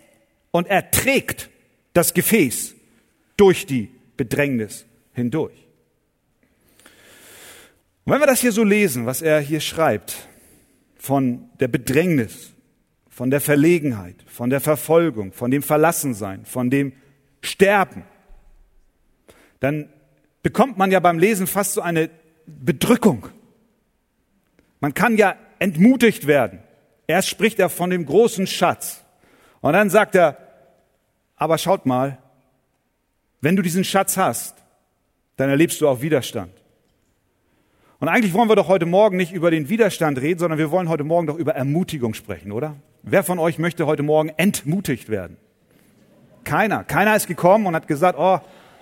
und 0.50 0.66
er 0.66 0.90
trägt 0.90 1.50
das 1.92 2.14
Gefäß 2.14 2.74
durch 3.36 3.66
die 3.66 3.90
Bedrängnis 4.16 4.84
hindurch. 5.12 5.66
Und 8.04 8.12
wenn 8.12 8.20
wir 8.20 8.26
das 8.26 8.40
hier 8.40 8.52
so 8.52 8.62
lesen, 8.62 9.06
was 9.06 9.22
er 9.22 9.40
hier 9.40 9.60
schreibt, 9.60 10.28
von 10.96 11.50
der 11.60 11.68
Bedrängnis, 11.68 12.52
von 13.08 13.30
der 13.30 13.40
Verlegenheit, 13.40 14.16
von 14.26 14.50
der 14.50 14.60
Verfolgung, 14.60 15.32
von 15.32 15.50
dem 15.50 15.62
Verlassensein, 15.62 16.44
von 16.44 16.70
dem 16.70 16.92
Sterben, 17.42 18.04
dann 19.60 19.88
bekommt 20.46 20.78
man 20.78 20.92
ja 20.92 21.00
beim 21.00 21.18
Lesen 21.18 21.48
fast 21.48 21.72
so 21.72 21.80
eine 21.80 22.08
Bedrückung. 22.46 23.26
Man 24.78 24.94
kann 24.94 25.16
ja 25.16 25.34
entmutigt 25.58 26.28
werden. 26.28 26.60
Erst 27.08 27.30
spricht 27.30 27.58
er 27.58 27.68
von 27.68 27.90
dem 27.90 28.06
großen 28.06 28.46
Schatz. 28.46 29.02
Und 29.60 29.72
dann 29.72 29.90
sagt 29.90 30.14
er, 30.14 30.36
aber 31.34 31.58
schaut 31.58 31.84
mal, 31.84 32.18
wenn 33.40 33.56
du 33.56 33.62
diesen 33.62 33.82
Schatz 33.82 34.16
hast, 34.16 34.54
dann 35.36 35.50
erlebst 35.50 35.80
du 35.80 35.88
auch 35.88 36.00
Widerstand. 36.00 36.52
Und 37.98 38.06
eigentlich 38.06 38.32
wollen 38.32 38.48
wir 38.48 38.54
doch 38.54 38.68
heute 38.68 38.86
Morgen 38.86 39.16
nicht 39.16 39.32
über 39.32 39.50
den 39.50 39.68
Widerstand 39.68 40.20
reden, 40.20 40.38
sondern 40.38 40.60
wir 40.60 40.70
wollen 40.70 40.88
heute 40.88 41.02
Morgen 41.02 41.26
doch 41.26 41.36
über 41.36 41.56
Ermutigung 41.56 42.14
sprechen, 42.14 42.52
oder? 42.52 42.76
Wer 43.02 43.24
von 43.24 43.40
euch 43.40 43.58
möchte 43.58 43.86
heute 43.86 44.04
Morgen 44.04 44.28
entmutigt 44.36 45.08
werden? 45.08 45.38
Keiner. 46.44 46.84
Keiner 46.84 47.16
ist 47.16 47.26
gekommen 47.26 47.66
und 47.66 47.74
hat 47.74 47.88
gesagt, 47.88 48.16
oh, 48.16 48.38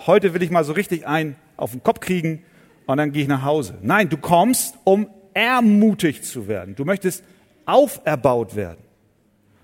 heute 0.06 0.34
will 0.34 0.42
ich 0.42 0.50
mal 0.50 0.64
so 0.64 0.74
richtig 0.74 1.06
einen 1.06 1.36
auf 1.56 1.72
den 1.72 1.82
Kopf 1.82 2.00
kriegen 2.00 2.42
und 2.86 2.96
dann 2.98 3.12
gehe 3.12 3.22
ich 3.22 3.28
nach 3.28 3.42
Hause. 3.42 3.78
Nein, 3.82 4.08
du 4.08 4.16
kommst, 4.16 4.76
um 4.84 5.08
ermutigt 5.32 6.24
zu 6.24 6.48
werden. 6.48 6.76
Du 6.76 6.84
möchtest 6.84 7.24
auferbaut 7.66 8.56
werden. 8.56 8.82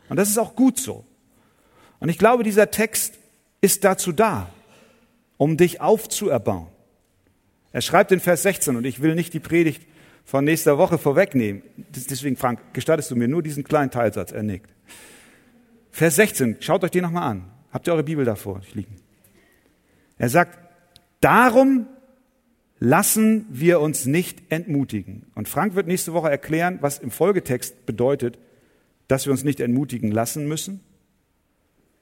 Und 0.09 0.17
das 0.17 0.29
ist 0.29 0.39
auch 0.39 0.57
gut 0.57 0.79
so. 0.79 1.05
Und 2.01 2.09
ich 2.09 2.19
glaube, 2.19 2.43
dieser 2.43 2.71
Text 2.71 3.19
ist 3.61 3.85
dazu 3.85 4.13
da, 4.13 4.49
um 5.37 5.57
dich 5.57 5.81
aufzuerbauen. 5.81 6.67
Er 7.73 7.83
schreibt 7.83 8.11
in 8.11 8.21
Vers 8.21 8.43
16, 8.43 8.77
und 8.77 8.85
ich 8.85 9.01
will 9.01 9.15
nicht 9.15 9.33
die 9.33 9.41
Predigt 9.41 9.87
von 10.25 10.45
nächster 10.45 10.79
Woche 10.79 10.99
vorwegnehmen. 10.99 11.63
Deswegen, 11.77 12.37
Frank, 12.37 12.61
gestattest 12.73 13.11
du 13.11 13.17
mir 13.17 13.29
nur 13.29 13.43
diesen 13.43 13.65
kleinen 13.65 13.91
Teilsatz, 13.91 14.33
er 14.33 14.43
nickt. 14.43 14.71
Vers 15.91 16.17
16, 16.17 16.57
schaut 16.61 16.83
euch 16.85 16.91
den 16.91 17.03
nochmal 17.03 17.31
an. 17.31 17.45
Habt 17.73 17.87
ihr 17.87 17.93
eure 17.93 18.03
Bibel 18.03 18.25
davor 18.25 18.61
liegen? 18.75 18.97
Er 20.19 20.29
sagt, 20.29 20.59
darum 21.21 21.87
lassen 22.79 23.47
wir 23.51 23.81
uns 23.81 24.07
nicht 24.07 24.51
entmutigen. 24.51 25.27
Und 25.35 25.49
Frank 25.49 25.75
wird 25.75 25.87
nächste 25.87 26.15
Woche 26.15 26.31
erklären, 26.31 26.79
was 26.81 26.99
im 26.99 27.11
Folgetext 27.11 27.87
bedeutet, 27.87 28.39
dass 29.07 29.27
wir 29.27 29.33
uns 29.33 29.45
nicht 29.45 29.61
entmutigen 29.61 30.11
lassen 30.11 30.49
müssen, 30.49 30.81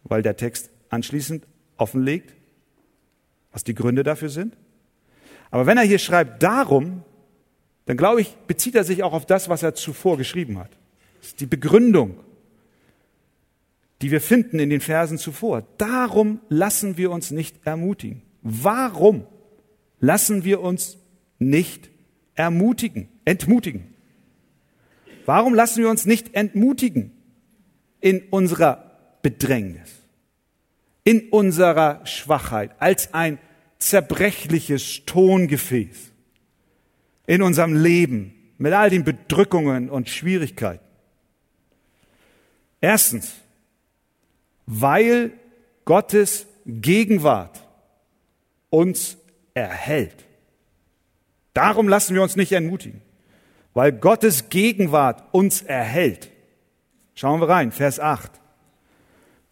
weil 0.05 0.23
der 0.23 0.37
Text 0.37 0.71
anschließend 0.89 1.45
offenlegt, 1.77 2.35
was 3.53 3.65
die 3.65 3.75
Gründe 3.75 4.05
dafür 4.05 4.29
sind. 4.29 4.57
Aber 5.51 5.67
wenn 5.67 5.79
er 5.79 5.85
hier 5.85 5.99
schreibt 5.99 6.43
darum, 6.43 7.03
dann 7.87 7.97
glaube 7.97 8.21
ich, 8.21 8.37
bezieht 8.47 8.75
er 8.75 8.85
sich 8.85 9.03
auch 9.03 9.15
auf 9.15 9.27
das, 9.27 9.49
was 9.49 9.63
er 9.63 9.75
zuvor 9.75 10.19
geschrieben 10.19 10.59
hat. 10.59 10.71
Das 11.19 11.29
ist 11.29 11.41
die 11.41 11.47
Begründung, 11.47 12.21
die 14.03 14.11
wir 14.11 14.21
finden 14.21 14.59
in 14.59 14.71
den 14.71 14.81
Versen 14.81 15.19
zuvor. 15.19 15.67
Darum 15.79 16.41
lassen 16.49 16.97
wir 16.99 17.11
uns 17.11 17.31
nicht 17.31 17.67
ermutigen. 17.67 18.23
Warum 18.43 19.27
lassen 20.01 20.45
wir 20.45 20.61
uns 20.61 20.99
nicht 21.39 21.91
ermutigen, 22.35 23.09
entmutigen? 23.25 23.95
Warum 25.27 25.55
lassen 25.55 25.83
wir 25.83 25.91
uns 25.91 26.07
nicht 26.07 26.35
entmutigen 26.35 27.13
in 28.01 28.23
unserer 28.31 29.19
Bedrängnis, 29.23 29.91
in 31.05 31.29
unserer 31.29 32.07
Schwachheit, 32.07 32.71
als 32.79 33.13
ein 33.13 33.39
zerbrechliches 33.79 35.05
Tongefäß 35.05 36.13
in 37.27 37.43
unserem 37.43 37.75
Leben 37.75 38.35
mit 38.57 38.73
all 38.73 38.89
den 38.89 39.05
Bedrückungen 39.05 39.91
und 39.91 40.09
Schwierigkeiten? 40.09 40.85
Erstens, 42.81 43.35
weil 44.67 45.33
Gottes 45.85 46.47
Gegenwart 46.65 47.68
uns 48.71 49.19
erhält. 49.55 50.25
Darum 51.55 51.89
lassen 51.89 52.15
wir 52.15 52.23
uns 52.23 52.37
nicht 52.37 52.53
entmutigen, 52.53 53.03
weil 53.75 53.93
Gottes 53.93 54.49
Gegenwart 54.49 55.25
uns 55.33 55.63
erhält. 55.63 56.31
Schauen 57.15 57.41
wir 57.41 57.49
rein, 57.49 57.73
Vers 57.73 57.99
8. 57.99 58.31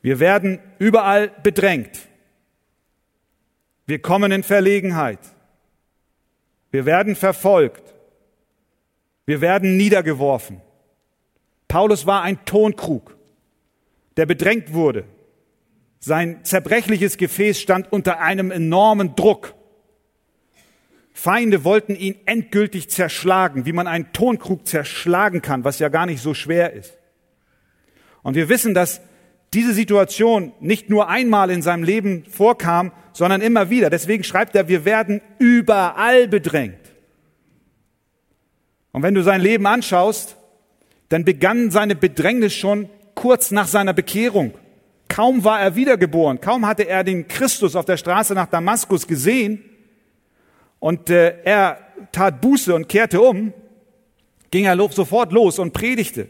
Wir 0.03 0.21
werden 0.21 0.61
überall 0.79 1.29
bedrängt. 1.43 2.09
Wir 3.87 4.01
kommen 4.01 4.31
in 4.31 4.43
Verlegenheit. 4.43 5.19
Wir 6.71 6.87
werden 6.87 7.17
verfolgt. 7.17 7.95
Wir 9.25 9.41
werden 9.41 9.77
niedergeworfen. 9.77 10.61
Paulus 11.69 12.07
war 12.07 12.23
ein 12.23 12.45
Tonkrug, 12.45 13.17
der 14.17 14.27
bedrängt 14.27 14.73
wurde. 14.73 15.05
Sein 16.07 16.45
zerbrechliches 16.45 17.17
Gefäß 17.17 17.61
stand 17.61 17.91
unter 17.91 18.21
einem 18.21 18.53
enormen 18.53 19.17
Druck. 19.17 19.57
Feinde 21.13 21.65
wollten 21.65 21.97
ihn 21.97 22.15
endgültig 22.27 22.91
zerschlagen, 22.91 23.67
wie 23.67 23.73
man 23.73 23.89
einen 23.89 24.13
Tonkrug 24.13 24.69
zerschlagen 24.69 25.43
kann, 25.43 25.65
was 25.65 25.81
ja 25.81 25.89
gar 25.89 26.07
nicht 26.07 26.23
so 26.23 26.33
schwer 26.33 26.75
ist. 26.75 26.97
Und 28.23 28.37
wir 28.37 28.49
wissen, 28.49 28.73
dass 28.73 29.01
diese 29.53 29.73
Situation 29.73 30.53
nicht 30.61 30.91
nur 30.91 31.09
einmal 31.09 31.51
in 31.51 31.61
seinem 31.61 31.83
Leben 31.83 32.25
vorkam, 32.31 32.93
sondern 33.13 33.41
immer 33.41 33.69
wieder. 33.69 33.91
Deswegen 33.91 34.23
schreibt 34.23 34.55
er, 34.55 34.69
wir 34.69 34.85
werden 34.85 35.21
überall 35.41 36.29
bedrängt. 36.29 36.79
Und 38.93 39.03
wenn 39.03 39.15
du 39.15 39.25
sein 39.25 39.41
Leben 39.41 39.67
anschaust, 39.67 40.37
dann 41.09 41.25
begann 41.25 41.73
seine 41.73 41.97
Bedrängnis 41.97 42.55
schon 42.55 42.91
kurz 43.17 43.51
nach 43.51 43.67
seiner 43.67 43.93
Bekehrung. 43.93 44.55
Kaum 45.17 45.45
war 45.45 45.63
er 45.63 45.75
wiedergeboren, 45.75 46.43
kaum 46.43 46.67
hatte 46.67 46.87
er 46.87 47.03
den 47.03 47.27
Christus 47.27 47.75
auf 47.75 47.87
der 47.87 47.97
Straße 47.97 48.35
nach 48.35 48.49
Damaskus 48.49 49.07
gesehen 49.07 49.65
und 50.79 51.09
äh, 51.09 51.43
er 51.43 51.79
tat 52.13 52.43
Buße 52.43 52.75
und 52.75 52.87
kehrte 52.87 53.23
um, 53.23 53.55
ging 54.51 54.67
er 54.67 54.77
sofort 54.91 55.33
los 55.33 55.59
und 55.59 55.73
predigte. 55.73 56.29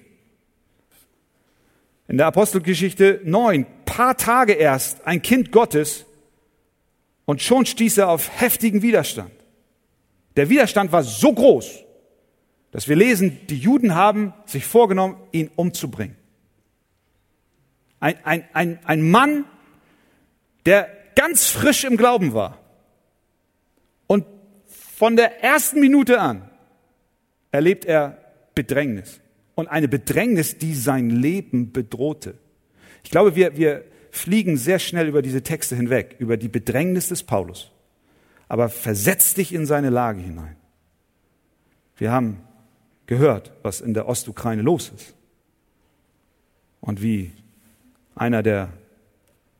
In 2.06 2.16
der 2.16 2.26
Apostelgeschichte 2.26 3.22
9, 3.24 3.66
paar 3.86 4.16
Tage 4.16 4.52
erst, 4.52 5.04
ein 5.04 5.20
Kind 5.20 5.50
Gottes, 5.50 6.06
und 7.24 7.42
schon 7.42 7.66
stieß 7.66 7.98
er 7.98 8.08
auf 8.08 8.40
heftigen 8.40 8.82
Widerstand. 8.82 9.32
Der 10.36 10.48
Widerstand 10.48 10.92
war 10.92 11.02
so 11.02 11.32
groß, 11.32 11.82
dass 12.70 12.86
wir 12.86 12.94
lesen, 12.94 13.40
die 13.48 13.58
Juden 13.58 13.96
haben 13.96 14.32
sich 14.44 14.64
vorgenommen, 14.64 15.16
ihn 15.32 15.50
umzubringen. 15.56 16.16
Ein, 18.00 18.16
ein, 18.24 18.44
ein, 18.52 18.78
ein 18.84 19.10
Mann, 19.10 19.44
der 20.66 20.88
ganz 21.14 21.48
frisch 21.48 21.84
im 21.84 21.96
Glauben 21.96 22.34
war 22.34 22.58
und 24.06 24.26
von 24.96 25.16
der 25.16 25.42
ersten 25.42 25.80
Minute 25.80 26.20
an 26.20 26.50
erlebt 27.50 27.84
er 27.84 28.18
Bedrängnis 28.54 29.20
und 29.54 29.68
eine 29.68 29.88
Bedrängnis, 29.88 30.58
die 30.58 30.74
sein 30.74 31.10
Leben 31.10 31.72
bedrohte. 31.72 32.38
Ich 33.02 33.10
glaube, 33.10 33.34
wir, 33.34 33.56
wir 33.56 33.84
fliegen 34.10 34.56
sehr 34.56 34.78
schnell 34.78 35.08
über 35.08 35.22
diese 35.22 35.42
Texte 35.42 35.76
hinweg, 35.76 36.16
über 36.18 36.36
die 36.36 36.48
Bedrängnis 36.48 37.08
des 37.08 37.22
Paulus. 37.22 37.70
Aber 38.48 38.68
versetz 38.68 39.34
dich 39.34 39.52
in 39.52 39.66
seine 39.66 39.90
Lage 39.90 40.20
hinein. 40.20 40.56
Wir 41.96 42.12
haben 42.12 42.40
gehört, 43.06 43.52
was 43.62 43.80
in 43.80 43.94
der 43.94 44.08
Ostukraine 44.08 44.62
los 44.62 44.92
ist 44.94 45.14
und 46.80 47.02
wie 47.02 47.32
einer 48.16 48.42
der 48.42 48.70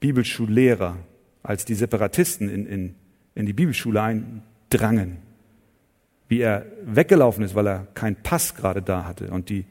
Bibelschullehrer, 0.00 0.96
als 1.42 1.64
die 1.64 1.74
Separatisten 1.74 2.48
in, 2.48 2.66
in, 2.66 2.94
in 3.36 3.46
die 3.46 3.52
Bibelschule 3.52 4.02
eindrangen, 4.02 5.18
wie 6.28 6.40
er 6.40 6.66
weggelaufen 6.84 7.44
ist, 7.44 7.54
weil 7.54 7.68
er 7.68 7.86
keinen 7.94 8.16
Pass 8.16 8.56
gerade 8.56 8.82
da 8.82 9.04
hatte 9.04 9.30
und 9.30 9.48
die 9.48 9.64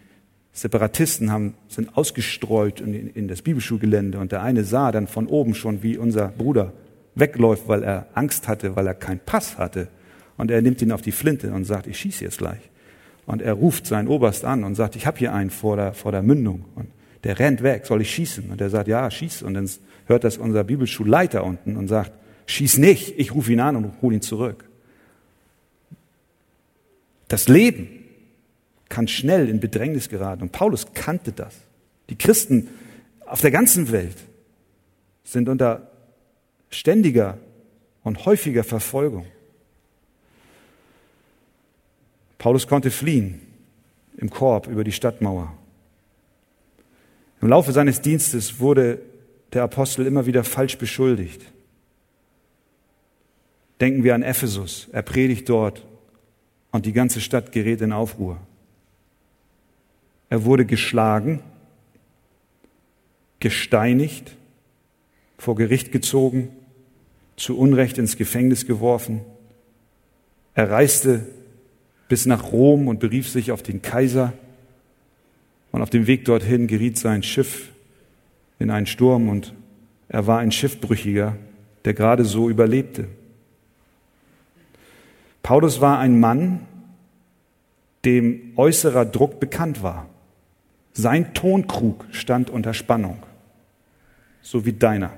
Separatisten 0.54 1.32
haben, 1.32 1.56
sind 1.67 1.98
ausgestreut 1.98 2.80
in, 2.80 3.10
in 3.10 3.28
das 3.28 3.41
Bibelschulgelände 3.41 4.17
und 4.19 4.32
der 4.32 4.41
eine 4.41 4.63
sah 4.63 4.93
dann 4.93 5.08
von 5.08 5.28
oben 5.28 5.54
schon, 5.54 5.84
wie 5.84 5.98
unser 5.98 6.30
Bruder 6.30 6.71
wegläuft, 7.13 7.67
weil 7.67 7.84
er 7.84 8.08
Angst 8.13 8.48
hatte, 8.48 8.76
weil 8.78 8.88
er 8.88 8.93
keinen 8.93 9.19
Pass 9.19 9.58
hatte. 9.58 9.89
Und 10.38 10.52
er 10.52 10.62
nimmt 10.62 10.82
ihn 10.82 10.91
auf 10.91 11.02
die 11.02 11.12
Flinte 11.12 11.52
und 11.52 11.65
sagt, 11.65 11.88
ich 11.88 11.98
schieße 11.98 12.24
jetzt 12.24 12.38
gleich. 12.38 12.69
Und 13.26 13.41
er 13.41 13.54
ruft 13.54 13.86
seinen 13.88 14.08
Oberst 14.08 14.45
an 14.45 14.63
und 14.63 14.76
sagt, 14.76 14.95
ich 14.95 15.08
habe 15.08 15.17
hier 15.17 15.34
einen 15.34 15.50
vor 15.50 15.78
der, 15.78 15.93
vor 15.93 16.12
der 16.12 16.21
Mündung. 16.21 16.65
Und 16.76 16.88
der 17.26 17.40
rennt 17.40 17.64
weg, 17.64 17.88
soll 17.88 18.02
ich 18.02 18.12
schießen? 18.14 18.52
Und 18.52 18.62
er 18.62 18.70
sagt, 18.70 18.88
ja, 18.88 19.10
schieß. 19.10 19.42
Und 19.42 19.56
dann 19.56 19.68
hört 20.06 20.24
das 20.24 20.38
unser 20.38 20.64
Bibelschulleiter 20.64 21.44
unten 21.44 21.76
und 21.76 21.88
sagt, 21.88 22.12
schieß 22.46 22.78
nicht, 22.78 23.18
ich 23.18 23.34
rufe 23.34 23.52
ihn 23.52 23.60
an 23.60 23.76
und 23.76 24.02
hole 24.04 24.16
ihn 24.16 24.22
zurück. 24.22 24.70
Das 27.28 27.48
Leben 27.48 27.90
kann 28.90 29.08
schnell 29.08 29.50
in 29.50 29.60
Bedrängnis 29.60 30.08
geraten. 30.08 30.44
Und 30.44 30.52
Paulus 30.52 30.94
kannte 30.94 31.32
das. 31.32 31.56
Die 32.12 32.16
Christen 32.16 32.70
auf 33.26 33.42
der 33.42 33.50
ganzen 33.50 33.92
Welt 33.92 34.18
sind 35.24 35.50
unter 35.50 35.90
ständiger 36.70 37.40
und 38.04 38.28
häufiger 38.28 38.64
Verfolgung. 38.64 39.26
Paulus 42.38 42.68
konnte 42.68 42.92
fliehen 42.92 43.42
im 44.18 44.30
Korb 44.30 44.68
über 44.68 44.84
die 44.84 44.92
Stadtmauer. 44.92 45.52
Im 47.41 47.50
Laufe 47.50 47.71
seines 47.71 48.02
Dienstes 48.02 48.60
wurde 48.60 49.00
der 49.54 49.63
Apostel 49.63 50.06
immer 50.06 50.26
wieder 50.26 50.43
falsch 50.43 50.78
beschuldigt. 50.78 51.41
Denken 53.80 54.04
wir 54.04 54.15
an 54.15 54.24
Ephesus. 54.24 54.88
Er 54.91 55.02
predigt 55.02 55.50
dort 55.50 55.86
und 56.71 56.86
die 56.86 56.93
ganze 56.93 57.21
Stadt 57.21 57.52
gerät 57.52 57.82
in 57.82 57.91
Aufruhr. 57.91 58.39
Er 60.30 60.43
wurde 60.45 60.65
geschlagen, 60.65 61.41
gesteinigt, 63.39 64.36
vor 65.38 65.56
Gericht 65.56 65.91
gezogen, 65.91 66.50
zu 67.38 67.58
Unrecht 67.58 67.98
ins 67.98 68.17
Gefängnis 68.17 68.65
geworfen. 68.65 69.21
Er 70.54 70.69
reiste 70.71 71.26
bis 72.08 72.26
nach 72.26 72.52
Rom 72.52 72.88
und 72.88 73.00
berief 73.00 73.30
sich 73.30 73.52
auf 73.52 73.62
den 73.62 73.82
Kaiser. 73.82 74.34
Und 75.76 75.82
auf 75.82 75.90
dem 75.90 76.08
Weg 76.08 76.24
dorthin 76.24 76.68
geriet 76.68 76.98
sein 76.98 77.22
Schiff 77.22 77.70
in 78.60 78.72
einen 78.72 78.86
Sturm 78.86 79.28
und 79.28 79.54
er 80.08 80.26
war 80.26 80.40
ein 80.40 80.54
Schiffbrüchiger, 80.54 81.36
der 81.84 81.94
gerade 81.94 82.24
so 82.24 82.50
überlebte. 82.50 83.10
Paulus 85.44 85.82
war 85.82 86.00
ein 86.00 86.18
Mann, 86.18 86.62
dem 88.06 88.54
äußerer 88.56 89.04
Druck 89.04 89.42
bekannt 89.42 89.84
war. 89.84 90.08
Sein 90.94 91.34
Tonkrug 91.34 92.06
stand 92.12 92.50
unter 92.50 92.74
Spannung, 92.74 93.22
so 94.42 94.66
wie 94.66 94.72
deiner. 94.72 95.12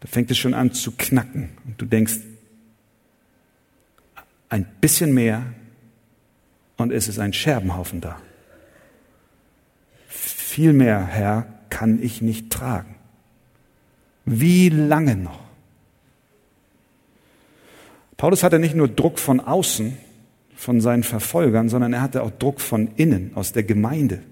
Da 0.00 0.06
fängt 0.06 0.30
es 0.30 0.36
schon 0.36 0.52
an 0.52 0.74
zu 0.74 0.92
knacken 0.92 1.48
und 1.64 1.80
du 1.80 1.86
denkst, 1.86 2.18
ein 4.50 4.66
bisschen 4.82 5.14
mehr 5.14 5.46
und 6.80 6.92
es 6.92 7.08
ist 7.08 7.18
ein 7.18 7.32
Scherbenhaufen 7.32 8.00
da. 8.00 8.18
Viel 10.08 10.72
mehr, 10.72 11.04
Herr, 11.04 11.46
kann 11.68 12.02
ich 12.02 12.22
nicht 12.22 12.50
tragen. 12.50 12.96
Wie 14.24 14.68
lange 14.68 15.16
noch? 15.16 15.40
Paulus 18.16 18.42
hatte 18.42 18.58
nicht 18.58 18.74
nur 18.74 18.88
Druck 18.88 19.18
von 19.18 19.40
außen, 19.40 19.96
von 20.54 20.80
seinen 20.80 21.02
Verfolgern, 21.02 21.68
sondern 21.68 21.92
er 21.92 22.02
hatte 22.02 22.22
auch 22.22 22.30
Druck 22.30 22.60
von 22.60 22.88
innen, 22.96 23.32
aus 23.34 23.52
der 23.52 23.62
Gemeinde. 23.62 24.22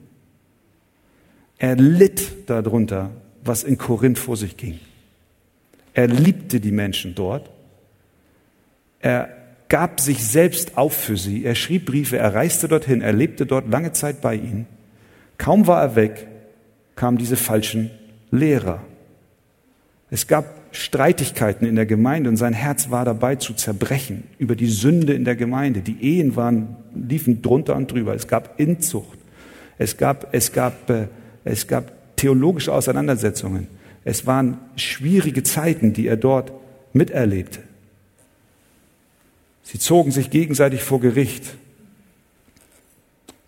Er 1.58 1.76
litt 1.76 2.48
darunter, 2.50 3.10
was 3.42 3.64
in 3.64 3.78
Korinth 3.78 4.18
vor 4.18 4.36
sich 4.36 4.56
ging. 4.56 4.78
Er 5.94 6.06
liebte 6.06 6.60
die 6.60 6.72
Menschen 6.72 7.14
dort. 7.14 7.50
Er 9.00 9.37
gab 9.68 10.00
sich 10.00 10.24
selbst 10.24 10.76
auf 10.76 10.94
für 10.94 11.16
sie. 11.16 11.44
Er 11.44 11.54
schrieb 11.54 11.86
Briefe, 11.86 12.16
er 12.16 12.34
reiste 12.34 12.68
dorthin, 12.68 13.02
er 13.02 13.12
lebte 13.12 13.46
dort 13.46 13.70
lange 13.70 13.92
Zeit 13.92 14.20
bei 14.20 14.34
ihnen. 14.34 14.66
Kaum 15.36 15.66
war 15.66 15.82
er 15.82 15.96
weg, 15.96 16.26
kamen 16.96 17.18
diese 17.18 17.36
falschen 17.36 17.90
Lehrer. 18.30 18.82
Es 20.10 20.26
gab 20.26 20.58
Streitigkeiten 20.70 21.66
in 21.66 21.76
der 21.76 21.86
Gemeinde 21.86 22.30
und 22.30 22.36
sein 22.36 22.52
Herz 22.52 22.90
war 22.90 23.04
dabei 23.04 23.36
zu 23.36 23.54
zerbrechen 23.54 24.24
über 24.38 24.56
die 24.56 24.66
Sünde 24.66 25.12
in 25.14 25.24
der 25.24 25.36
Gemeinde. 25.36 25.80
Die 25.80 26.02
Ehen 26.02 26.36
waren, 26.36 26.76
liefen 26.94 27.42
drunter 27.42 27.76
und 27.76 27.90
drüber. 27.92 28.14
Es 28.14 28.26
gab 28.26 28.58
Inzucht. 28.58 29.18
Es 29.78 29.96
gab, 29.96 30.28
es 30.32 30.52
gab, 30.52 30.90
äh, 30.90 31.08
es 31.44 31.66
gab 31.66 32.16
theologische 32.16 32.72
Auseinandersetzungen. 32.72 33.68
Es 34.04 34.26
waren 34.26 34.58
schwierige 34.76 35.42
Zeiten, 35.42 35.92
die 35.92 36.06
er 36.06 36.16
dort 36.16 36.52
miterlebte. 36.92 37.60
Sie 39.70 39.78
zogen 39.78 40.12
sich 40.12 40.30
gegenseitig 40.30 40.82
vor 40.82 40.98
Gericht. 40.98 41.44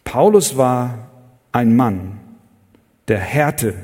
Paulus 0.04 0.58
war 0.58 1.08
ein 1.50 1.74
Mann, 1.74 2.20
der 3.08 3.18
Härte, 3.18 3.74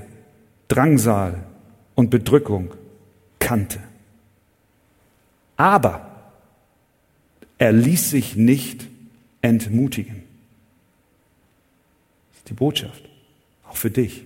Drangsal 0.69 1.47
und 1.95 2.11
Bedrückung 2.11 2.75
kannte. 3.39 3.79
Aber 5.57 6.11
er 7.57 7.73
ließ 7.73 8.11
sich 8.11 8.37
nicht 8.37 8.87
entmutigen. 9.41 10.23
Das 12.29 12.39
ist 12.41 12.51
die 12.51 12.55
Botschaft, 12.55 13.09
auch 13.67 13.79
für 13.79 13.91
dich. 13.91 14.25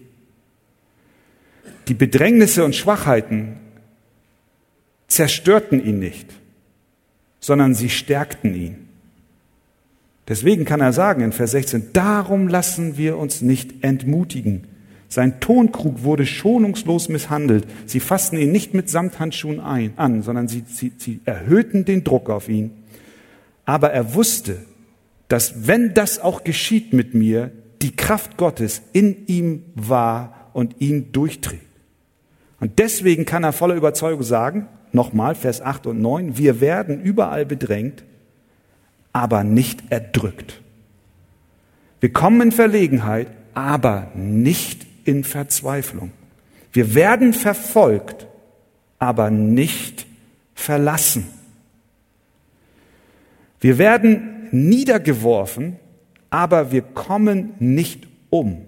Die 1.86 1.94
Bedrängnisse 1.94 2.64
und 2.64 2.74
Schwachheiten 2.74 3.60
zerstörten 5.06 5.84
ihn 5.84 6.00
nicht, 6.00 6.39
sondern 7.40 7.74
sie 7.74 7.88
stärkten 7.88 8.54
ihn. 8.54 8.88
Deswegen 10.28 10.64
kann 10.64 10.80
er 10.80 10.92
sagen 10.92 11.22
in 11.22 11.32
Vers 11.32 11.50
16, 11.52 11.92
darum 11.92 12.46
lassen 12.46 12.96
wir 12.96 13.18
uns 13.18 13.42
nicht 13.42 13.82
entmutigen. 13.82 14.68
Sein 15.08 15.40
Tonkrug 15.40 16.04
wurde 16.04 16.24
schonungslos 16.24 17.08
misshandelt. 17.08 17.66
Sie 17.86 17.98
fassten 17.98 18.38
ihn 18.38 18.52
nicht 18.52 18.74
mit 18.74 18.88
Samthandschuhen 18.88 19.58
ein, 19.58 19.94
an, 19.96 20.22
sondern 20.22 20.46
sie, 20.46 20.62
sie, 20.68 20.92
sie 20.96 21.18
erhöhten 21.24 21.84
den 21.84 22.04
Druck 22.04 22.30
auf 22.30 22.48
ihn. 22.48 22.70
Aber 23.64 23.90
er 23.90 24.14
wusste, 24.14 24.58
dass 25.26 25.66
wenn 25.66 25.94
das 25.94 26.20
auch 26.20 26.44
geschieht 26.44 26.92
mit 26.92 27.14
mir, 27.14 27.50
die 27.82 27.96
Kraft 27.96 28.36
Gottes 28.36 28.82
in 28.92 29.26
ihm 29.26 29.64
war 29.74 30.50
und 30.52 30.80
ihn 30.80 31.10
durchträgt. 31.10 31.66
Und 32.60 32.78
deswegen 32.78 33.24
kann 33.24 33.42
er 33.42 33.52
voller 33.52 33.74
Überzeugung 33.74 34.22
sagen, 34.22 34.68
nochmal 34.92 35.34
Vers 35.34 35.60
8 35.60 35.86
und 35.86 36.00
9, 36.00 36.38
wir 36.38 36.60
werden 36.60 37.00
überall 37.00 37.46
bedrängt, 37.46 38.04
aber 39.12 39.44
nicht 39.44 39.90
erdrückt. 39.90 40.60
Wir 42.00 42.12
kommen 42.12 42.40
in 42.40 42.52
Verlegenheit, 42.52 43.28
aber 43.54 44.10
nicht 44.14 44.86
in 45.04 45.24
Verzweiflung. 45.24 46.12
Wir 46.72 46.94
werden 46.94 47.32
verfolgt, 47.32 48.26
aber 48.98 49.30
nicht 49.30 50.06
verlassen. 50.54 51.26
Wir 53.60 53.78
werden 53.78 54.48
niedergeworfen, 54.52 55.76
aber 56.30 56.72
wir 56.72 56.82
kommen 56.82 57.54
nicht 57.58 58.06
um. 58.30 58.66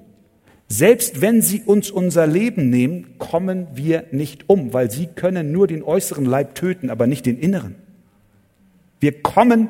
Selbst 0.72 1.20
wenn 1.20 1.42
sie 1.42 1.60
uns 1.60 1.90
unser 1.90 2.26
Leben 2.26 2.70
nehmen, 2.70 3.18
kommen 3.18 3.66
wir 3.74 4.06
nicht 4.10 4.48
um, 4.48 4.72
weil 4.72 4.90
sie 4.90 5.06
können 5.06 5.52
nur 5.52 5.66
den 5.66 5.82
äußeren 5.82 6.24
Leib 6.24 6.54
töten, 6.54 6.88
aber 6.88 7.06
nicht 7.06 7.26
den 7.26 7.38
inneren. 7.38 7.74
Wir 8.98 9.20
kommen 9.20 9.68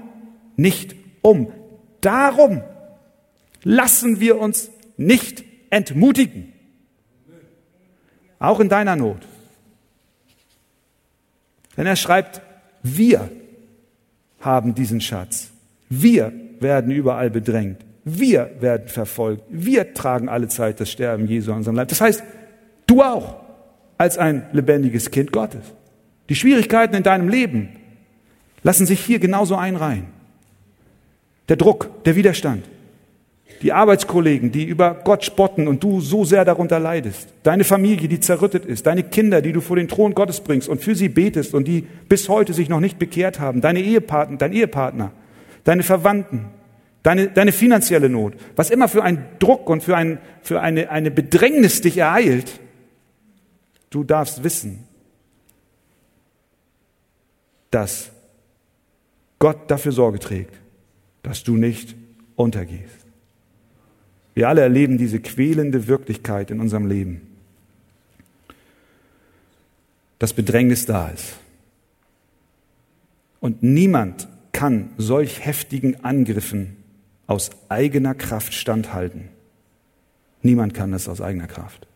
nicht 0.55 0.95
um. 1.21 1.53
Darum 2.03 2.63
lassen 3.65 4.21
wir 4.21 4.39
uns 4.39 4.71
nicht 4.97 5.43
entmutigen. 5.71 6.53
Auch 8.39 8.61
in 8.61 8.69
deiner 8.69 8.95
Not. 8.95 9.27
Denn 11.77 11.87
er 11.89 11.97
schreibt, 11.97 12.43
wir 12.85 13.29
haben 14.39 14.77
diesen 14.77 15.01
Schatz. 15.01 15.51
Wir 15.89 16.33
werden 16.61 16.93
überall 16.93 17.29
bedrängt. 17.29 17.85
Wir 18.05 18.51
werden 18.61 18.89
verfolgt. 18.89 19.45
Wir 19.49 19.95
tragen 19.95 20.29
alle 20.29 20.49
Zeit 20.49 20.81
das 20.81 20.91
Sterben 20.91 21.27
Jesu 21.27 21.53
an 21.53 21.59
unserem 21.59 21.77
Leib. 21.77 21.89
Das 21.89 22.01
heißt, 22.01 22.23
du 22.87 23.03
auch 23.03 23.37
als 23.99 24.19
ein 24.19 24.47
lebendiges 24.53 25.11
Kind 25.11 25.33
Gottes. 25.33 25.63
Die 26.29 26.35
Schwierigkeiten 26.35 26.97
in 26.97 27.03
deinem 27.03 27.29
Leben 27.29 27.69
lassen 28.63 28.87
sich 28.87 29.01
hier 29.01 29.19
genauso 29.19 29.57
einreihen. 29.57 30.07
Der 31.49 31.57
Druck, 31.57 32.05
der 32.05 32.17
Widerstand, 32.17 32.65
die 33.63 33.73
Arbeitskollegen, 33.73 34.51
die 34.51 34.65
über 34.65 34.95
Gott 35.05 35.25
spotten 35.25 35.69
und 35.69 35.85
du 35.85 36.01
so 36.01 36.25
sehr 36.25 36.45
darunter 36.45 36.81
leidest, 36.81 37.29
deine 37.45 37.63
Familie, 37.63 38.09
die 38.09 38.19
zerrüttet 38.19 38.65
ist, 38.65 38.87
deine 38.87 39.05
Kinder, 39.05 39.41
die 39.41 39.53
du 39.53 39.61
vor 39.61 39.77
den 39.77 39.87
Thron 39.87 40.15
Gottes 40.15 40.41
bringst 40.41 40.69
und 40.69 40.81
für 40.81 40.97
sie 40.97 41.09
betest 41.09 41.55
und 41.55 41.69
die 41.69 41.87
bis 42.09 42.29
heute 42.29 42.55
sich 42.55 42.69
noch 42.69 42.81
nicht 42.81 42.99
bekehrt 42.99 43.39
haben, 43.39 43.61
deine 43.61 43.81
Ehepartner, 43.81 44.37
dein 44.39 44.53
Ehepartner, 44.53 45.13
deine 45.63 45.85
Verwandten, 45.85 46.47
deine, 47.03 47.29
deine 47.29 47.53
finanzielle 47.53 48.09
Not, 48.09 48.35
was 48.57 48.71
immer 48.71 48.89
für 48.89 49.03
einen 49.03 49.25
Druck 49.39 49.69
und 49.69 49.83
für, 49.83 49.97
ein, 49.97 50.19
für 50.43 50.61
eine, 50.61 50.91
eine 50.91 51.11
Bedrängnis 51.11 51.81
dich 51.81 51.99
ereilt, 51.99 52.61
du 53.91 54.05
darfst 54.05 54.45
wissen, 54.45 54.85
dass 57.71 58.11
Gott 59.39 59.71
dafür 59.71 59.93
Sorge 59.93 60.19
trägt, 60.19 60.55
dass 61.23 61.43
du 61.43 61.57
nicht 61.57 61.97
untergehst. 62.37 63.03
Wir 64.35 64.49
alle 64.49 64.63
erleben 64.63 64.99
diese 64.99 65.21
quälende 65.21 65.89
Wirklichkeit 65.89 66.51
in 66.51 66.61
unserem 66.61 66.87
Leben. 66.87 67.23
Dass 70.19 70.33
Bedrängnis 70.33 70.87
da 70.87 71.09
ist. 71.09 71.35
Und 73.41 73.63
niemand 73.63 74.29
kann 74.53 74.91
solch 74.97 75.45
heftigen 75.45 76.05
Angriffen 76.05 76.82
aus 77.33 77.49
eigener 77.71 78.15
Kraft 78.15 78.53
standhalten. 78.53 79.31
Niemand 80.43 80.75
kann 80.75 80.93
das 80.93 81.09
aus 81.09 81.23
eigener 81.23 81.47
Kraft. 81.47 81.87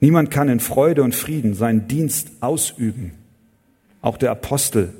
Niemand 0.00 0.32
kann 0.32 0.48
in 0.48 0.58
Freude 0.58 1.04
und 1.04 1.14
Frieden 1.14 1.54
seinen 1.54 1.86
Dienst 1.86 2.30
ausüben. 2.40 3.12
Auch 4.02 4.16
der 4.16 4.32
Apostel 4.32 4.92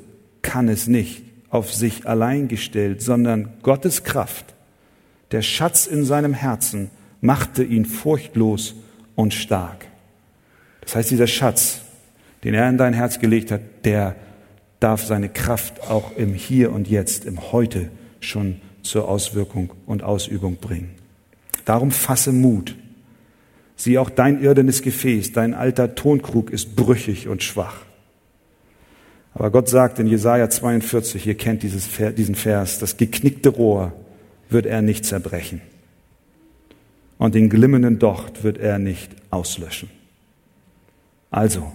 kann 0.43 0.69
es 0.69 0.87
nicht 0.87 1.25
auf 1.49 1.75
sich 1.75 2.07
allein 2.07 2.47
gestellt, 2.47 3.03
sondern 3.03 3.55
Gottes 3.63 4.05
Kraft, 4.05 4.55
der 5.33 5.43
Schatz 5.43 5.89
in 5.89 6.05
seinem 6.05 6.33
Herzen, 6.33 6.93
machte 7.21 7.65
ihn 7.65 7.87
furchtlos 7.87 8.77
und 9.17 9.35
stark. 9.35 9.89
Das 10.83 10.95
heißt, 10.95 11.11
dieser 11.11 11.27
Schatz, 11.27 11.81
den 12.45 12.55
er 12.55 12.69
in 12.69 12.79
dein 12.79 12.95
Herz 12.95 13.19
gelegt 13.19 13.51
hat, 13.51 13.63
der 13.85 14.15
darf 14.81 15.05
seine 15.05 15.29
Kraft 15.29 15.89
auch 15.89 16.17
im 16.17 16.35
Hier 16.35 16.73
und 16.73 16.89
Jetzt, 16.89 17.27
im 17.27 17.53
Heute 17.53 17.91
schon 18.21 18.61
zur 18.83 19.09
Auswirkung 19.09 19.73
und 19.87 20.03
Ausübung 20.03 20.57
bringen. 20.57 20.91
Darum 21.65 21.91
fasse 21.91 22.33
Mut. 22.33 22.75
Sieh 23.77 23.99
auch 23.99 24.11
dein 24.11 24.43
irdenes 24.43 24.83
Gefäß, 24.83 25.33
dein 25.33 25.55
alter 25.55 25.95
Tonkrug 25.95 26.51
ist 26.51 26.77
brüchig 26.77 27.29
und 27.29 27.43
schwach. 27.43 27.85
Aber 29.33 29.51
Gott 29.51 29.69
sagt 29.69 29.99
in 29.99 30.07
Jesaja 30.07 30.51
42, 30.51 31.27
ihr 31.27 31.37
kennt 31.37 31.63
dieses, 31.63 31.89
diesen 32.17 32.35
Vers, 32.35 32.79
das 32.79 32.97
geknickte 32.97 33.51
Rohr 33.51 33.93
wird 34.49 34.67
er 34.67 34.83
nicht 34.83 35.05
zerbrechen. 35.05 35.61
Und 37.17 37.35
den 37.35 37.49
glimmenden 37.49 37.99
Docht 37.99 38.43
wird 38.43 38.59
er 38.59 38.79
nicht 38.79 39.11
auslöschen. 39.31 39.91
Also, 41.31 41.71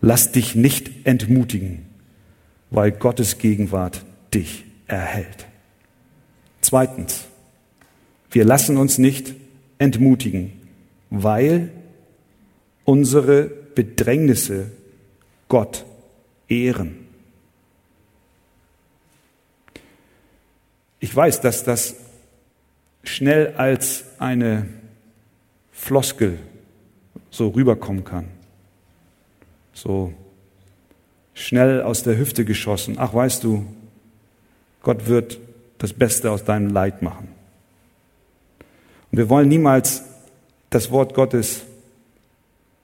lass 0.00 0.30
dich 0.30 0.54
nicht 0.54 1.06
entmutigen, 1.06 1.86
weil 2.72 2.90
Gottes 2.90 3.36
Gegenwart 3.36 4.02
dich 4.32 4.64
erhält. 4.86 5.46
Zweitens, 6.62 7.26
wir 8.30 8.46
lassen 8.46 8.78
uns 8.78 8.96
nicht 8.96 9.34
entmutigen, 9.78 10.52
weil 11.10 11.70
unsere 12.84 13.44
Bedrängnisse 13.44 14.70
Gott 15.48 15.84
ehren. 16.48 17.06
Ich 20.98 21.14
weiß, 21.14 21.42
dass 21.42 21.64
das 21.64 21.96
schnell 23.04 23.54
als 23.56 24.04
eine 24.18 24.66
Floskel 25.72 26.38
so 27.30 27.48
rüberkommen 27.48 28.04
kann. 28.04 28.28
So 29.74 30.14
schnell 31.34 31.82
aus 31.82 32.02
der 32.02 32.18
Hüfte 32.18 32.44
geschossen. 32.44 32.96
Ach, 32.98 33.14
weißt 33.14 33.44
du, 33.44 33.66
Gott 34.82 35.06
wird 35.06 35.38
das 35.78 35.92
Beste 35.92 36.30
aus 36.30 36.44
deinem 36.44 36.70
Leid 36.70 37.02
machen. 37.02 37.28
Und 39.10 39.18
wir 39.18 39.28
wollen 39.28 39.48
niemals 39.48 40.04
das 40.70 40.90
Wort 40.90 41.14
Gottes 41.14 41.62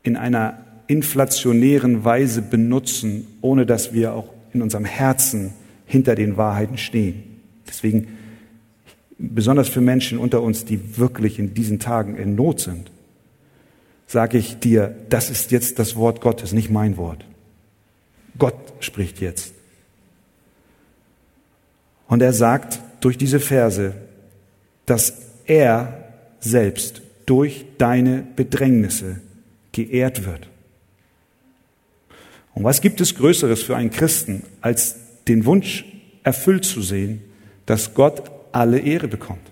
in 0.02 0.16
einer 0.16 0.64
inflationären 0.86 2.04
Weise 2.04 2.42
benutzen, 2.42 3.26
ohne 3.40 3.66
dass 3.66 3.92
wir 3.92 4.14
auch 4.14 4.32
in 4.52 4.62
unserem 4.62 4.84
Herzen 4.84 5.52
hinter 5.86 6.14
den 6.14 6.36
Wahrheiten 6.36 6.78
stehen. 6.78 7.22
Deswegen, 7.66 8.08
besonders 9.18 9.68
für 9.68 9.80
Menschen 9.80 10.18
unter 10.18 10.42
uns, 10.42 10.64
die 10.64 10.98
wirklich 10.98 11.38
in 11.38 11.54
diesen 11.54 11.78
Tagen 11.78 12.16
in 12.16 12.34
Not 12.34 12.60
sind, 12.60 12.90
sage 14.06 14.38
ich 14.38 14.58
dir, 14.58 14.94
das 15.10 15.30
ist 15.30 15.50
jetzt 15.50 15.78
das 15.78 15.96
Wort 15.96 16.20
Gottes, 16.20 16.52
nicht 16.52 16.70
mein 16.70 16.96
Wort. 16.96 17.24
Gott 18.38 18.72
spricht 18.80 19.20
jetzt. 19.20 19.52
Und 22.06 22.22
er 22.22 22.32
sagt 22.32 22.80
durch 23.00 23.18
diese 23.18 23.40
Verse, 23.40 23.94
dass 24.86 25.12
er 25.44 26.04
selbst 26.40 27.02
durch 27.26 27.66
deine 27.76 28.24
Bedrängnisse 28.36 29.20
geehrt 29.72 30.24
wird. 30.24 30.48
Und 32.54 32.64
was 32.64 32.80
gibt 32.80 33.00
es 33.00 33.14
Größeres 33.14 33.62
für 33.62 33.76
einen 33.76 33.90
Christen, 33.90 34.42
als 34.60 34.96
den 35.28 35.44
Wunsch 35.44 35.84
erfüllt 36.24 36.64
zu 36.64 36.82
sehen, 36.82 37.22
dass 37.66 37.94
Gott 37.94 38.30
alle 38.50 38.78
Ehre 38.78 39.08
bekommt? 39.08 39.46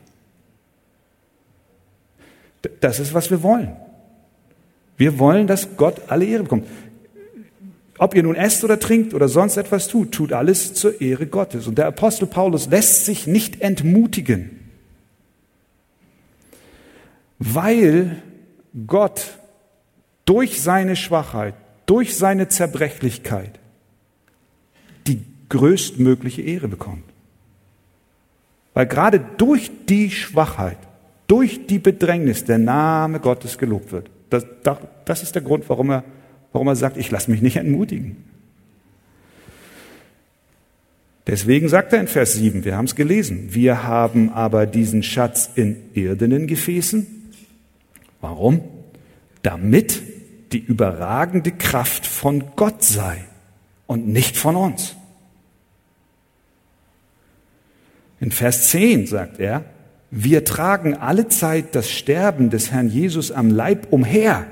Das 2.81 2.99
ist, 2.99 3.15
was 3.15 3.31
wir 3.31 3.43
wollen. 3.43 3.77
Wir 4.97 5.19
wollen, 5.19 5.47
dass 5.47 5.77
Gott 5.77 6.01
alle 6.09 6.25
Ehre 6.25 6.45
bekommt. 6.45 6.67
Ob 7.99 8.15
ihr 8.15 8.23
nun 8.23 8.35
esst 8.35 8.63
oder 8.65 8.79
trinkt 8.79 9.15
oder 9.15 9.29
sonst 9.29 9.57
etwas 9.57 9.89
tut, 9.89 10.13
tut 10.13 10.33
alles 10.33 10.75
zur 10.75 11.01
Ehre 11.01 11.27
Gottes. 11.27 11.67
Und 11.67 11.79
der 11.79 11.87
Apostel 11.87 12.27
Paulus 12.27 12.69
lässt 12.69 13.07
sich 13.07 13.27
nicht 13.27 13.63
entmutigen, 13.63 14.51
weil 17.39 18.23
Gott 18.87 19.39
durch 20.25 20.61
seine 20.61 20.97
Schwachheit, 20.97 21.55
durch 21.87 22.17
seine 22.17 22.49
Zerbrechlichkeit 22.49 23.59
die 25.07 25.23
größtmögliche 25.49 26.43
Ehre 26.43 26.69
bekommt. 26.69 27.05
Weil 28.75 28.87
gerade 28.87 29.21
durch 29.39 29.71
die 29.89 30.11
Schwachheit 30.11 30.79
durch 31.27 31.67
die 31.67 31.79
Bedrängnis 31.79 32.45
der 32.45 32.59
Name 32.59 33.21
Gottes 33.21 33.59
gelobt 33.59 33.93
wird. 33.93 34.11
Das, 34.31 34.47
das 35.05 35.23
ist 35.23 35.35
der 35.35 35.43
Grund, 35.43 35.69
warum 35.69 35.91
er, 35.91 36.05
warum 36.53 36.69
er 36.69 36.77
sagt, 36.77 36.97
ich 36.97 37.11
lasse 37.11 37.31
mich 37.31 37.43
nicht 37.43 37.57
entmutigen. 37.57 38.17
Deswegen 41.27 41.69
sagt 41.69 41.93
er 41.93 42.01
in 42.01 42.07
Vers 42.07 42.35
7, 42.35 42.65
wir 42.65 42.77
haben 42.77 42.85
es 42.85 42.95
gelesen, 42.95 43.49
wir 43.53 43.83
haben 43.83 44.31
aber 44.31 44.67
diesen 44.67 45.03
Schatz 45.03 45.51
in 45.57 45.77
irdenen 45.93 46.47
Gefäßen. 46.47 47.07
Warum? 48.21 48.61
Damit 49.43 50.03
die 50.53 50.65
überragende 50.65 51.51
Kraft 51.51 52.07
von 52.07 52.45
Gott 52.55 52.85
sei 52.85 53.25
und 53.87 54.07
nicht 54.07 54.37
von 54.37 54.55
uns. 54.55 54.95
In 58.21 58.31
Vers 58.31 58.69
10 58.69 59.07
sagt 59.07 59.41
er, 59.41 59.65
wir 60.11 60.45
tragen 60.45 60.95
alle 60.95 61.29
Zeit 61.29 61.75
das 61.75 61.91
Sterben 61.91 62.51
des 62.51 62.71
Herrn 62.71 62.89
Jesus 62.89 63.33
am 63.33 63.51
Leib 63.51 63.89
umher. 63.91 64.47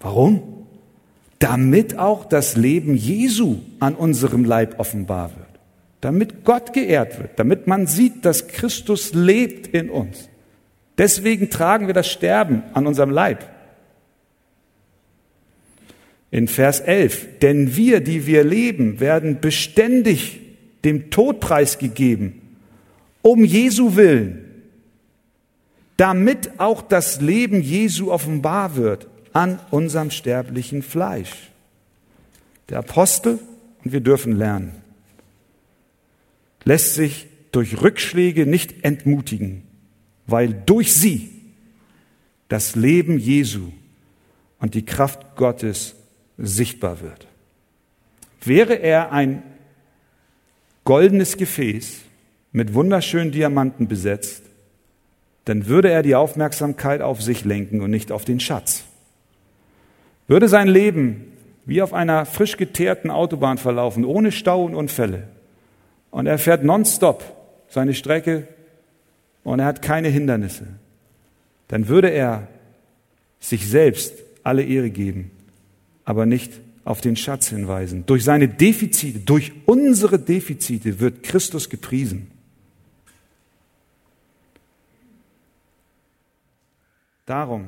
Warum? 0.00 0.66
Damit 1.38 1.98
auch 1.98 2.24
das 2.24 2.56
Leben 2.56 2.96
Jesu 2.96 3.58
an 3.80 3.94
unserem 3.94 4.44
Leib 4.44 4.78
offenbar 4.78 5.30
wird. 5.36 5.46
Damit 6.00 6.44
Gott 6.44 6.72
geehrt 6.72 7.18
wird. 7.18 7.38
Damit 7.38 7.66
man 7.66 7.86
sieht, 7.86 8.24
dass 8.24 8.48
Christus 8.48 9.12
lebt 9.14 9.66
in 9.66 9.90
uns. 9.90 10.28
Deswegen 10.98 11.50
tragen 11.50 11.86
wir 11.86 11.94
das 11.94 12.08
Sterben 12.08 12.62
an 12.72 12.86
unserem 12.86 13.10
Leib. 13.10 13.50
In 16.30 16.48
Vers 16.48 16.80
11, 16.80 17.38
denn 17.40 17.76
wir, 17.76 18.00
die 18.00 18.26
wir 18.26 18.44
leben, 18.44 19.00
werden 19.00 19.40
beständig 19.40 20.40
dem 20.84 21.10
Tod 21.10 21.40
preisgegeben, 21.40 22.40
um 23.22 23.44
Jesu 23.44 23.96
willen, 23.96 24.44
damit 25.96 26.58
auch 26.58 26.82
das 26.82 27.20
Leben 27.20 27.60
Jesu 27.60 28.10
offenbar 28.10 28.76
wird 28.76 29.08
an 29.36 29.60
unserem 29.70 30.10
sterblichen 30.10 30.82
Fleisch. 30.82 31.50
Der 32.70 32.78
Apostel, 32.78 33.38
und 33.84 33.92
wir 33.92 34.00
dürfen 34.00 34.34
lernen, 34.34 34.72
lässt 36.64 36.94
sich 36.94 37.26
durch 37.52 37.82
Rückschläge 37.82 38.46
nicht 38.46 38.82
entmutigen, 38.82 39.62
weil 40.26 40.54
durch 40.54 40.94
sie 40.94 41.30
das 42.48 42.76
Leben 42.76 43.18
Jesu 43.18 43.72
und 44.58 44.72
die 44.72 44.86
Kraft 44.86 45.36
Gottes 45.36 45.96
sichtbar 46.38 47.02
wird. 47.02 47.26
Wäre 48.42 48.76
er 48.76 49.12
ein 49.12 49.42
goldenes 50.84 51.36
Gefäß, 51.36 51.98
mit 52.52 52.72
wunderschönen 52.72 53.32
Diamanten 53.32 53.86
besetzt, 53.86 54.44
dann 55.44 55.66
würde 55.66 55.90
er 55.90 56.02
die 56.02 56.14
Aufmerksamkeit 56.14 57.02
auf 57.02 57.20
sich 57.20 57.44
lenken 57.44 57.82
und 57.82 57.90
nicht 57.90 58.10
auf 58.10 58.24
den 58.24 58.40
Schatz. 58.40 58.84
Würde 60.26 60.48
sein 60.48 60.68
Leben 60.68 61.32
wie 61.64 61.82
auf 61.82 61.92
einer 61.92 62.26
frisch 62.26 62.56
geteerten 62.56 63.10
Autobahn 63.10 63.58
verlaufen, 63.58 64.04
ohne 64.04 64.32
Stau 64.32 64.64
und 64.64 64.74
Unfälle, 64.74 65.28
und 66.10 66.26
er 66.26 66.38
fährt 66.38 66.64
nonstop 66.64 67.24
seine 67.68 67.92
Strecke 67.92 68.46
und 69.44 69.58
er 69.58 69.66
hat 69.66 69.82
keine 69.82 70.08
Hindernisse, 70.08 70.66
dann 71.68 71.88
würde 71.88 72.08
er 72.08 72.48
sich 73.40 73.68
selbst 73.68 74.14
alle 74.42 74.62
Ehre 74.62 74.90
geben, 74.90 75.30
aber 76.04 76.24
nicht 76.24 76.52
auf 76.84 77.00
den 77.00 77.16
Schatz 77.16 77.48
hinweisen. 77.48 78.06
Durch 78.06 78.22
seine 78.24 78.48
Defizite, 78.48 79.18
durch 79.18 79.52
unsere 79.66 80.20
Defizite 80.20 81.00
wird 81.00 81.24
Christus 81.24 81.68
gepriesen. 81.68 82.30
Darum, 87.26 87.66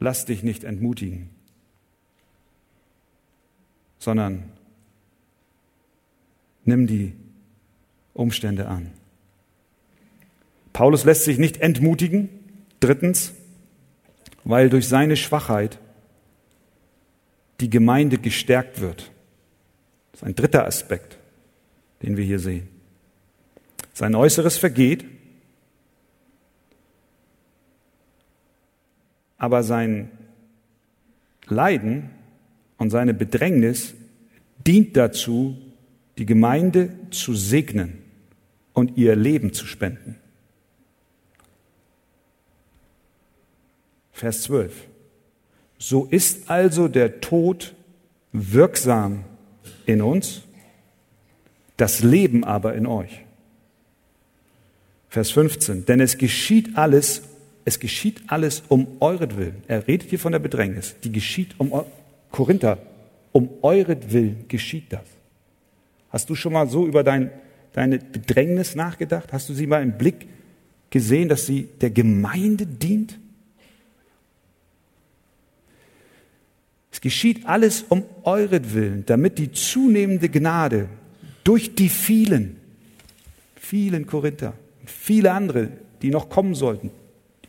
lass 0.00 0.24
dich 0.24 0.42
nicht 0.42 0.64
entmutigen, 0.64 1.28
sondern 3.98 4.44
nimm 6.64 6.86
die 6.86 7.12
Umstände 8.14 8.66
an. 8.66 8.90
Paulus 10.72 11.04
lässt 11.04 11.24
sich 11.24 11.38
nicht 11.38 11.58
entmutigen. 11.58 12.28
Drittens, 12.80 13.34
weil 14.44 14.70
durch 14.70 14.88
seine 14.88 15.16
Schwachheit 15.16 15.78
die 17.60 17.68
Gemeinde 17.68 18.16
gestärkt 18.16 18.80
wird. 18.80 19.10
Das 20.12 20.22
ist 20.22 20.26
ein 20.26 20.34
dritter 20.34 20.66
Aspekt, 20.66 21.18
den 22.02 22.16
wir 22.16 22.24
hier 22.24 22.38
sehen. 22.38 22.68
Sein 23.92 24.14
Äußeres 24.14 24.56
vergeht, 24.56 25.04
aber 29.40 29.64
sein 29.64 30.10
Leiden 31.48 32.10
und 32.76 32.90
seine 32.90 33.14
Bedrängnis 33.14 33.94
dient 34.64 34.96
dazu, 34.96 35.56
die 36.18 36.26
Gemeinde 36.26 36.90
zu 37.10 37.34
segnen 37.34 37.98
und 38.74 38.96
ihr 38.96 39.16
Leben 39.16 39.52
zu 39.52 39.66
spenden. 39.66 40.16
Vers 44.12 44.42
12. 44.42 44.74
So 45.78 46.04
ist 46.04 46.50
also 46.50 46.86
der 46.86 47.22
Tod 47.22 47.74
wirksam 48.32 49.24
in 49.86 50.02
uns, 50.02 50.42
das 51.78 52.02
Leben 52.02 52.44
aber 52.44 52.74
in 52.74 52.86
euch. 52.86 53.24
Vers 55.08 55.30
15. 55.30 55.86
Denn 55.86 56.00
es 56.00 56.18
geschieht 56.18 56.76
alles 56.76 57.22
es 57.70 57.78
geschieht 57.78 58.22
alles 58.26 58.64
um 58.66 58.88
euretwillen. 58.98 59.62
Er 59.68 59.86
redet 59.86 60.10
hier 60.10 60.18
von 60.18 60.32
der 60.32 60.40
Bedrängnis. 60.40 60.96
Die 61.04 61.12
geschieht 61.12 61.54
um 61.58 61.72
Korinther. 62.32 62.78
Um 63.30 63.48
euretwillen 63.62 64.48
geschieht 64.48 64.92
das. 64.92 65.04
Hast 66.08 66.28
du 66.28 66.34
schon 66.34 66.52
mal 66.52 66.68
so 66.68 66.88
über 66.88 67.04
dein, 67.04 67.30
deine 67.72 67.98
Bedrängnis 67.98 68.74
nachgedacht? 68.74 69.32
Hast 69.32 69.48
du 69.48 69.54
sie 69.54 69.68
mal 69.68 69.84
im 69.84 69.96
Blick 69.96 70.26
gesehen, 70.90 71.28
dass 71.28 71.46
sie 71.46 71.68
der 71.80 71.90
Gemeinde 71.90 72.66
dient? 72.66 73.20
Es 76.90 77.00
geschieht 77.00 77.46
alles 77.46 77.84
um 77.88 78.02
euretwillen, 78.24 79.06
damit 79.06 79.38
die 79.38 79.52
zunehmende 79.52 80.28
Gnade 80.28 80.88
durch 81.44 81.76
die 81.76 81.88
vielen, 81.88 82.56
vielen 83.54 84.08
Korinther, 84.08 84.54
viele 84.86 85.30
andere, 85.30 85.68
die 86.02 86.10
noch 86.10 86.28
kommen 86.28 86.56
sollten, 86.56 86.90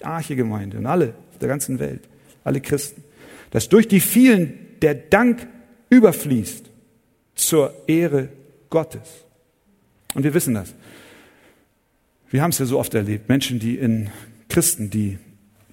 Arche-Gemeinde 0.04 0.78
und 0.78 0.86
alle 0.86 1.14
auf 1.32 1.38
der 1.40 1.48
ganzen 1.48 1.80
Welt, 1.80 2.02
alle 2.44 2.62
Christen, 2.62 3.04
dass 3.52 3.70
durch 3.70 3.88
die 3.88 4.00
vielen 4.00 4.54
der 4.82 4.96
Dank 4.96 5.48
überfließt 5.90 6.66
zur 7.36 7.74
Ehre 7.88 8.30
Gottes. 8.70 9.26
Und 10.14 10.24
wir 10.24 10.34
wissen 10.34 10.54
das. 10.54 10.74
Wir 12.30 12.42
haben 12.42 12.52
es 12.52 12.60
ja 12.60 12.66
so 12.66 12.80
oft 12.80 12.94
erlebt. 12.94 13.30
Menschen, 13.30 13.60
die 13.60 13.76
in 13.76 14.10
Christen, 14.50 14.90
die 14.90 15.20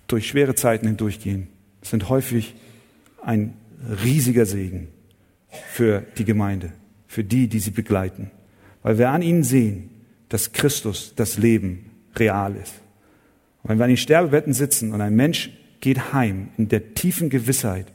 durch 0.08 0.28
schwere 0.28 0.54
Zeiten 0.54 0.86
hindurchgehen, 0.86 1.48
sind 1.82 2.08
häufig 2.08 2.54
ein 3.22 3.54
riesiger 4.04 4.46
Segen 4.46 4.88
für 5.70 6.04
die 6.18 6.24
Gemeinde, 6.24 6.72
für 7.06 7.24
die, 7.24 7.48
die 7.48 7.60
sie 7.60 7.70
begleiten. 7.70 8.30
Weil 8.82 8.98
wir 8.98 9.10
an 9.10 9.22
ihnen 9.22 9.44
sehen, 9.44 9.90
dass 10.28 10.52
Christus 10.52 11.12
das 11.14 11.38
Leben 11.38 11.90
real 12.16 12.56
ist. 12.56 12.74
Wenn 13.68 13.78
wir 13.78 13.84
an 13.84 13.90
den 13.90 13.98
Sterbebetten 13.98 14.54
sitzen 14.54 14.92
und 14.92 15.02
ein 15.02 15.14
Mensch 15.14 15.50
geht 15.80 16.14
heim 16.14 16.48
in 16.56 16.68
der 16.68 16.94
tiefen 16.94 17.28
Gewissheit, 17.28 17.86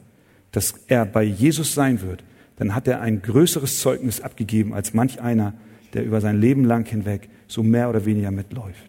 dass 0.52 0.76
er 0.88 1.06
bei 1.08 1.24
Jesus 1.24 1.74
sein 1.74 2.02
wird, 2.02 2.24
dann 2.58 2.76
hat 2.76 2.88
er 2.88 3.02
ein 3.02 3.24
größeres 3.24 3.80
Zeugnis 3.80 4.22
abgegeben 4.22 4.76
als 4.76 4.94
manch 4.94 5.20
einer, 5.20 5.56
der 5.94 6.06
über 6.06 6.22
sein 6.22 6.40
Leben 6.40 6.64
lang 6.64 6.88
hinweg 6.88 7.28
so 7.48 7.64
mehr 7.64 7.90
oder 7.90 8.06
weniger 8.06 8.30
mitläuft. 8.30 8.88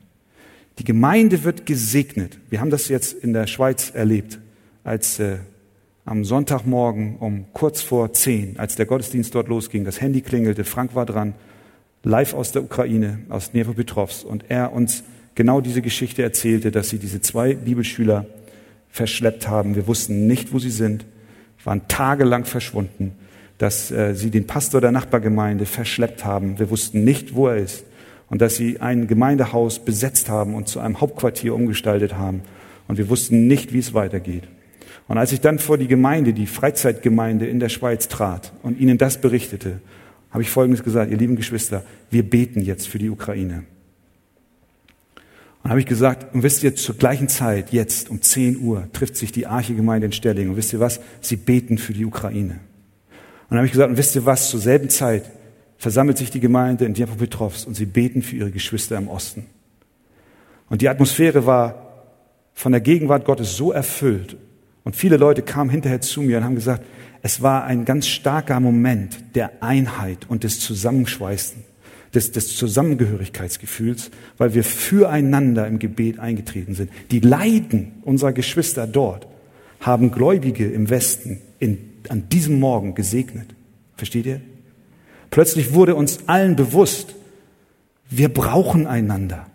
Die 0.78 0.85
Gemeinde 0.85 1.43
wird 1.43 1.64
gesegnet. 1.64 2.39
Wir 2.51 2.61
haben 2.61 2.70
das 2.70 2.89
jetzt 2.89 3.14
in 3.14 3.32
der 3.32 3.47
Schweiz 3.47 3.91
erlebt, 3.95 4.39
als 4.82 5.18
äh, 5.18 5.39
am 6.05 6.22
Sonntagmorgen 6.22 7.16
um 7.16 7.47
kurz 7.55 7.80
vor 7.80 8.12
zehn, 8.12 8.59
als 8.59 8.76
der 8.76 8.85
Gottesdienst 8.85 9.35
dort 9.35 9.49
losging, 9.49 9.85
das 9.85 10.03
Handy 10.03 10.20
klingelte, 10.20 10.64
Frank 10.64 10.95
war 10.95 11.07
dran, 11.07 11.32
live 12.03 12.35
aus 12.35 12.53
der 12.53 12.62
Ukraine, 12.62 13.20
aus 13.30 13.53
Dnepropetrovsk, 13.53 14.26
und 14.26 14.51
er 14.51 14.74
uns 14.74 15.03
genau 15.35 15.61
diese 15.61 15.82
Geschichte 15.82 16.22
erzählte, 16.22 16.70
dass 16.70 16.89
sie 16.89 16.99
diese 16.99 17.20
zwei 17.20 17.55
Bibelschüler 17.55 18.26
verschleppt 18.91 19.49
haben. 19.49 19.74
Wir 19.74 19.87
wussten 19.87 20.26
nicht, 20.26 20.53
wo 20.53 20.59
sie 20.59 20.70
sind, 20.70 21.05
waren 21.64 21.89
tagelang 21.89 22.45
verschwunden, 22.45 23.12
dass 23.59 23.91
äh, 23.91 24.14
sie 24.14 24.30
den 24.30 24.47
Pastor 24.47 24.80
der 24.80 24.93
Nachbargemeinde 24.93 25.66
verschleppt 25.66 26.24
haben. 26.24 26.59
Wir 26.59 26.70
wussten 26.70 27.05
nicht, 27.05 27.35
wo 27.35 27.49
er 27.49 27.57
ist 27.57 27.85
und 28.28 28.41
dass 28.41 28.57
sie 28.57 28.80
ein 28.80 29.07
Gemeindehaus 29.07 29.78
besetzt 29.78 30.28
haben 30.28 30.55
und 30.55 30.68
zu 30.68 30.80
einem 30.80 31.01
Hauptquartier 31.01 31.55
umgestaltet 31.55 32.14
haben. 32.14 32.43
Und 32.87 32.99
wir 32.99 33.09
wussten 33.09 33.47
nicht, 33.47 33.72
wie 33.72 33.78
es 33.78 33.95
weitergeht. 33.95 34.45
Und 35.09 35.18
als 35.18 35.32
ich 35.32 35.41
dann 35.41 35.59
vor 35.59 35.78
die 35.78 35.89
Gemeinde, 35.89 36.32
die 36.32 36.47
Freizeitgemeinde 36.47 37.47
in 37.47 37.61
der 37.61 37.68
Schweiz 37.68 38.09
trat 38.09 38.53
und 38.62 38.78
ihnen 38.78 38.99
das 38.99 39.20
berichtete, 39.20 39.80
habe 40.30 40.43
ich 40.43 40.51
Folgendes 40.51 40.82
gesagt, 40.82 41.11
ihr 41.11 41.16
lieben 41.16 41.37
Geschwister, 41.37 41.85
wir 42.11 42.28
beten 42.28 42.61
jetzt 42.61 42.89
für 42.89 42.99
die 42.99 43.11
Ukraine. 43.11 43.64
Und 45.64 45.70
habe 45.70 45.80
ich 45.80 45.86
gesagt, 45.86 46.34
und 46.34 46.42
wisst 46.42 46.62
ihr, 46.62 46.76
zur 46.76 46.94
gleichen 46.94 47.28
Zeit, 47.28 47.72
jetzt 47.72 48.10
um 48.10 48.20
10 48.20 48.60
Uhr, 48.60 48.86
trifft 48.92 49.16
sich 49.16 49.32
die 49.32 49.46
Archegemeinde 49.46 50.04
in 50.06 50.12
Stelling. 50.12 50.50
Und 50.50 50.56
wisst 50.56 50.74
ihr 50.74 50.80
was? 50.80 51.00
Sie 51.22 51.36
beten 51.36 51.78
für 51.78 51.94
die 51.94 52.04
Ukraine. 52.04 52.60
Und 53.48 53.56
habe 53.56 53.66
ich 53.66 53.72
gesagt, 53.72 53.88
und 53.88 53.96
wisst 53.96 54.14
ihr 54.14 54.26
was? 54.26 54.50
Zur 54.50 54.60
selben 54.60 54.90
Zeit 54.90 55.30
versammelt 55.78 56.18
sich 56.18 56.30
die 56.30 56.40
Gemeinde 56.40 56.84
in 56.84 56.92
Dnipropetrovsk 56.92 57.66
und 57.66 57.74
sie 57.74 57.86
beten 57.86 58.20
für 58.20 58.36
ihre 58.36 58.50
Geschwister 58.50 58.98
im 58.98 59.08
Osten. 59.08 59.46
Und 60.68 60.82
die 60.82 60.88
Atmosphäre 60.88 61.46
war 61.46 62.04
von 62.52 62.72
der 62.72 62.82
Gegenwart 62.82 63.24
Gottes 63.24 63.56
so 63.56 63.72
erfüllt. 63.72 64.36
Und 64.84 64.96
viele 64.96 65.16
Leute 65.16 65.40
kamen 65.40 65.70
hinterher 65.70 66.02
zu 66.02 66.20
mir 66.20 66.38
und 66.38 66.44
haben 66.44 66.54
gesagt, 66.54 66.84
es 67.22 67.40
war 67.40 67.64
ein 67.64 67.86
ganz 67.86 68.06
starker 68.06 68.60
Moment 68.60 69.16
der 69.34 69.62
Einheit 69.62 70.26
und 70.28 70.44
des 70.44 70.60
Zusammenschweißen, 70.60 71.64
des, 72.14 72.32
des 72.32 72.56
Zusammengehörigkeitsgefühls, 72.56 74.10
weil 74.38 74.54
wir 74.54 74.64
füreinander 74.64 75.66
im 75.66 75.78
Gebet 75.78 76.18
eingetreten 76.18 76.74
sind. 76.74 76.90
Die 77.10 77.20
Leiden 77.20 77.92
unserer 78.02 78.32
Geschwister 78.32 78.86
dort 78.86 79.26
haben 79.80 80.10
Gläubige 80.10 80.66
im 80.66 80.90
Westen 80.90 81.40
in, 81.58 81.78
an 82.08 82.28
diesem 82.28 82.60
Morgen 82.60 82.94
gesegnet. 82.94 83.54
Versteht 83.96 84.26
ihr? 84.26 84.40
Plötzlich 85.30 85.74
wurde 85.74 85.94
uns 85.94 86.20
allen 86.28 86.56
bewusst, 86.56 87.14
wir 88.08 88.28
brauchen 88.28 88.86
einander. 88.86 89.46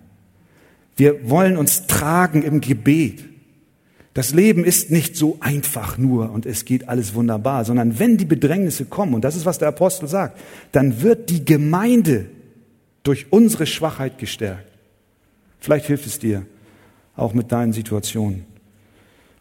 Wir 0.98 1.30
wollen 1.30 1.56
uns 1.56 1.88
tragen 1.88 2.44
im 2.44 2.60
Gebet. 2.60 3.24
Das 4.14 4.34
Leben 4.34 4.66
ist 4.66 4.92
nicht 4.92 5.16
so 5.16 5.38
einfach 5.40 5.98
nur 5.98 6.32
und 6.32 6.46
es 6.46 6.66
geht 6.66 6.90
alles 6.90 7.14
wunderbar, 7.14 7.64
sondern 7.64 8.00
wenn 8.00 8.18
die 8.18 8.26
Bedrängnisse 8.26 8.86
kommen, 8.86 9.14
und 9.14 9.24
das 9.24 9.38
ist, 9.38 9.46
was 9.46 9.60
der 9.60 9.70
Apostel 9.70 10.10
sagt, 10.10 10.38
dann 10.74 11.02
wird 11.02 11.30
die 11.30 11.46
Gemeinde 11.46 12.26
durch 13.04 13.32
unsere 13.32 13.66
Schwachheit 13.66 14.18
gestärkt. 14.18 14.72
Vielleicht 15.60 15.88
hilft 15.88 16.06
es 16.06 16.20
dir, 16.20 16.46
auch 17.16 17.34
mit 17.34 17.52
deinen 17.52 17.74
Situationen 17.74 18.46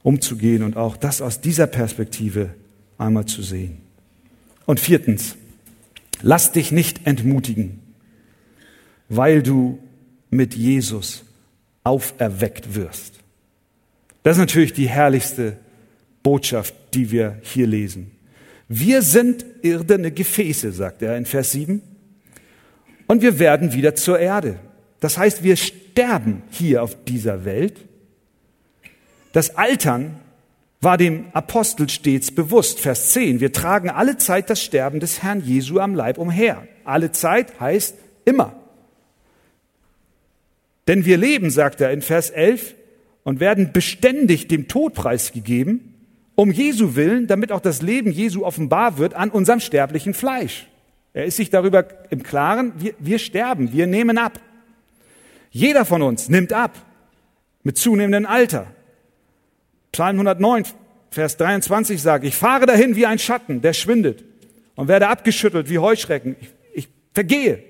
umzugehen 0.02 0.62
und 0.62 0.76
auch 0.76 0.96
das 0.96 1.20
aus 1.20 1.40
dieser 1.40 1.66
Perspektive 1.66 2.50
einmal 2.98 3.26
zu 3.26 3.42
sehen. 3.42 3.78
Und 4.66 4.80
viertens, 4.80 5.36
Lass 6.22 6.52
dich 6.52 6.72
nicht 6.72 7.06
entmutigen, 7.06 7.80
weil 9.08 9.42
du 9.42 9.78
mit 10.30 10.54
Jesus 10.54 11.24
auferweckt 11.84 12.74
wirst. 12.74 13.14
Das 14.22 14.36
ist 14.36 14.40
natürlich 14.40 14.72
die 14.72 14.88
herrlichste 14.88 15.56
Botschaft, 16.22 16.74
die 16.94 17.10
wir 17.10 17.38
hier 17.42 17.66
lesen. 17.66 18.10
Wir 18.68 19.00
sind 19.00 19.46
irdene 19.62 20.10
Gefäße, 20.10 20.72
sagt 20.72 21.02
er 21.02 21.16
in 21.16 21.24
Vers 21.24 21.52
7, 21.52 21.80
und 23.08 23.22
wir 23.22 23.40
werden 23.40 23.72
wieder 23.72 23.96
zur 23.96 24.20
Erde. 24.20 24.60
Das 25.00 25.18
heißt, 25.18 25.42
wir 25.42 25.56
sterben 25.56 26.42
hier 26.50 26.82
auf 26.84 27.04
dieser 27.04 27.44
Welt. 27.44 27.84
Das 29.32 29.56
Altern 29.56 30.20
war 30.80 30.96
dem 30.96 31.26
Apostel 31.32 31.88
stets 31.88 32.30
bewusst. 32.30 32.80
Vers 32.80 33.10
10. 33.10 33.40
Wir 33.40 33.52
tragen 33.52 33.90
alle 33.90 34.16
Zeit 34.16 34.50
das 34.50 34.62
Sterben 34.62 35.00
des 35.00 35.22
Herrn 35.22 35.40
Jesu 35.40 35.80
am 35.80 35.94
Leib 35.94 36.18
umher. 36.18 36.68
Alle 36.84 37.10
Zeit 37.10 37.58
heißt 37.58 37.96
immer. 38.24 38.52
Denn 40.86 41.04
wir 41.04 41.16
leben, 41.16 41.50
sagt 41.50 41.80
er 41.80 41.90
in 41.90 42.02
Vers 42.02 42.30
11, 42.30 42.74
und 43.24 43.40
werden 43.40 43.72
beständig 43.72 44.48
dem 44.48 44.68
Tod 44.68 44.94
preisgegeben, 44.94 45.94
um 46.34 46.52
Jesu 46.52 46.94
willen, 46.94 47.26
damit 47.26 47.52
auch 47.52 47.60
das 47.60 47.82
Leben 47.82 48.12
Jesu 48.12 48.44
offenbar 48.44 48.98
wird 48.98 49.14
an 49.14 49.30
unserem 49.30 49.60
sterblichen 49.60 50.14
Fleisch. 50.14 50.67
Er 51.18 51.24
ist 51.24 51.36
sich 51.36 51.50
darüber 51.50 51.84
im 52.10 52.22
Klaren, 52.22 52.74
wir, 52.76 52.94
wir 53.00 53.18
sterben, 53.18 53.72
wir 53.72 53.88
nehmen 53.88 54.18
ab. 54.18 54.38
Jeder 55.50 55.84
von 55.84 56.00
uns 56.00 56.28
nimmt 56.28 56.52
ab 56.52 56.76
mit 57.64 57.76
zunehmendem 57.76 58.24
Alter. 58.24 58.68
Psalm 59.90 60.14
109, 60.14 60.66
Vers 61.10 61.36
23 61.38 62.00
sagt, 62.00 62.24
ich 62.24 62.36
fahre 62.36 62.66
dahin 62.66 62.94
wie 62.94 63.04
ein 63.04 63.18
Schatten, 63.18 63.62
der 63.62 63.72
schwindet 63.72 64.22
und 64.76 64.86
werde 64.86 65.08
abgeschüttelt 65.08 65.68
wie 65.68 65.80
Heuschrecken. 65.80 66.36
Ich, 66.40 66.50
ich 66.72 66.88
vergehe 67.12 67.64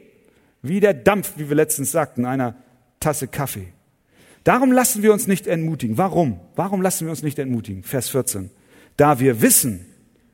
wie 0.61 0.81
der 0.81 0.93
Dampf, 0.93 1.33
wie 1.37 1.49
wir 1.49 1.57
letztens 1.57 1.91
sagten, 1.91 2.27
einer 2.27 2.55
Tasse 3.01 3.29
Kaffee. 3.29 3.69
Darum 4.45 4.73
lassen 4.73 5.03
wir 5.03 5.11
uns 5.11 5.27
nicht 5.27 5.47
entmutigen. 5.47 5.97
Warum? 5.97 6.39
Warum 6.55 6.83
lassen 6.83 7.07
wir 7.07 7.13
uns 7.13 7.23
nicht 7.23 7.39
entmutigen? 7.39 7.83
Vers 7.83 8.11
14. 8.11 8.51
Da 8.99 9.21
wir 9.21 9.41
wissen, 9.41 9.87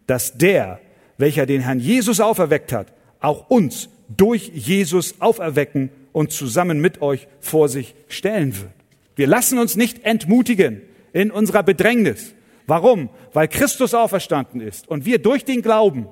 dass 0.08 0.36
der, 0.36 0.80
welcher 1.16 1.46
den 1.46 1.60
Herrn 1.60 1.78
Jesus 1.78 2.18
auferweckt 2.18 2.72
hat, 2.72 2.88
auch 3.24 3.48
uns 3.48 3.88
durch 4.08 4.50
Jesus 4.54 5.20
auferwecken 5.20 5.90
und 6.12 6.32
zusammen 6.32 6.80
mit 6.80 7.02
euch 7.02 7.26
vor 7.40 7.68
sich 7.68 7.94
stellen 8.08 8.56
wird. 8.56 8.70
Wir 9.16 9.26
lassen 9.26 9.58
uns 9.58 9.76
nicht 9.76 10.04
entmutigen 10.04 10.82
in 11.12 11.30
unserer 11.30 11.62
Bedrängnis. 11.62 12.34
Warum? 12.66 13.08
Weil 13.32 13.48
Christus 13.48 13.94
auferstanden 13.94 14.60
ist 14.60 14.88
und 14.88 15.04
wir 15.06 15.18
durch 15.18 15.44
den 15.44 15.62
Glauben 15.62 16.06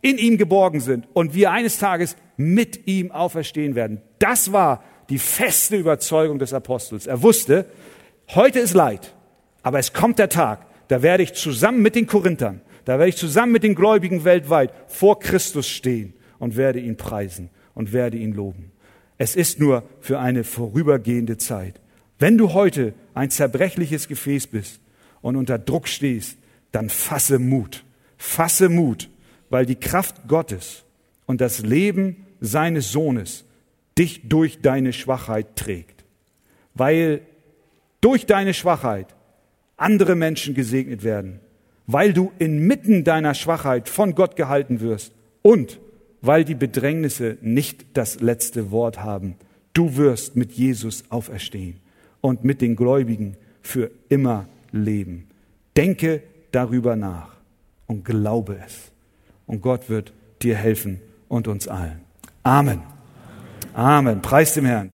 in 0.00 0.18
ihm 0.18 0.38
geborgen 0.38 0.80
sind 0.80 1.06
und 1.12 1.34
wir 1.34 1.50
eines 1.50 1.78
Tages 1.78 2.16
mit 2.36 2.86
ihm 2.86 3.10
auferstehen 3.10 3.74
werden. 3.74 4.00
Das 4.18 4.52
war 4.52 4.82
die 5.10 5.18
feste 5.18 5.76
Überzeugung 5.76 6.38
des 6.38 6.52
Apostels. 6.52 7.06
Er 7.06 7.22
wusste, 7.22 7.66
heute 8.34 8.58
ist 8.60 8.74
Leid, 8.74 9.14
aber 9.62 9.78
es 9.78 9.92
kommt 9.92 10.18
der 10.18 10.28
Tag, 10.28 10.66
da 10.88 11.02
werde 11.02 11.22
ich 11.22 11.34
zusammen 11.34 11.82
mit 11.82 11.94
den 11.94 12.06
Korinthern, 12.06 12.60
da 12.84 12.98
werde 12.98 13.08
ich 13.08 13.16
zusammen 13.16 13.52
mit 13.52 13.62
den 13.62 13.74
Gläubigen 13.74 14.24
weltweit 14.24 14.72
vor 14.86 15.18
Christus 15.18 15.68
stehen 15.68 16.14
und 16.38 16.56
werde 16.56 16.80
ihn 16.80 16.96
preisen 16.96 17.50
und 17.74 17.92
werde 17.92 18.16
ihn 18.16 18.32
loben. 18.32 18.72
Es 19.18 19.36
ist 19.36 19.60
nur 19.60 19.84
für 20.00 20.18
eine 20.18 20.44
vorübergehende 20.44 21.38
Zeit. 21.38 21.80
Wenn 22.18 22.38
du 22.38 22.52
heute 22.52 22.94
ein 23.14 23.30
zerbrechliches 23.30 24.08
Gefäß 24.08 24.48
bist 24.48 24.80
und 25.22 25.36
unter 25.36 25.58
Druck 25.58 25.88
stehst, 25.88 26.38
dann 26.72 26.90
fasse 26.90 27.38
Mut. 27.38 27.84
Fasse 28.16 28.68
Mut, 28.68 29.08
weil 29.50 29.66
die 29.66 29.76
Kraft 29.76 30.26
Gottes 30.28 30.84
und 31.26 31.40
das 31.40 31.60
Leben 31.60 32.26
seines 32.40 32.92
Sohnes 32.92 33.44
dich 33.98 34.28
durch 34.28 34.60
deine 34.60 34.92
Schwachheit 34.92 35.56
trägt. 35.56 36.04
Weil 36.74 37.22
durch 38.00 38.26
deine 38.26 38.54
Schwachheit 38.54 39.14
andere 39.76 40.14
Menschen 40.14 40.54
gesegnet 40.54 41.04
werden, 41.04 41.40
weil 41.86 42.12
du 42.12 42.32
inmitten 42.38 43.04
deiner 43.04 43.34
Schwachheit 43.34 43.88
von 43.88 44.14
Gott 44.14 44.36
gehalten 44.36 44.80
wirst 44.80 45.12
und 45.42 45.78
weil 46.24 46.44
die 46.44 46.54
Bedrängnisse 46.54 47.36
nicht 47.42 47.86
das 47.94 48.20
letzte 48.20 48.70
Wort 48.70 49.02
haben. 49.02 49.36
Du 49.74 49.96
wirst 49.96 50.36
mit 50.36 50.52
Jesus 50.52 51.04
auferstehen 51.10 51.76
und 52.20 52.44
mit 52.44 52.60
den 52.60 52.76
Gläubigen 52.76 53.36
für 53.60 53.90
immer 54.08 54.46
leben. 54.72 55.26
Denke 55.76 56.22
darüber 56.52 56.96
nach 56.96 57.36
und 57.86 58.04
glaube 58.04 58.58
es. 58.64 58.90
Und 59.46 59.60
Gott 59.60 59.90
wird 59.90 60.12
dir 60.42 60.56
helfen 60.56 61.00
und 61.28 61.48
uns 61.48 61.68
allen. 61.68 62.00
Amen. 62.42 62.80
Amen. 63.74 64.22
Preis 64.22 64.54
dem 64.54 64.64
Herrn. 64.64 64.82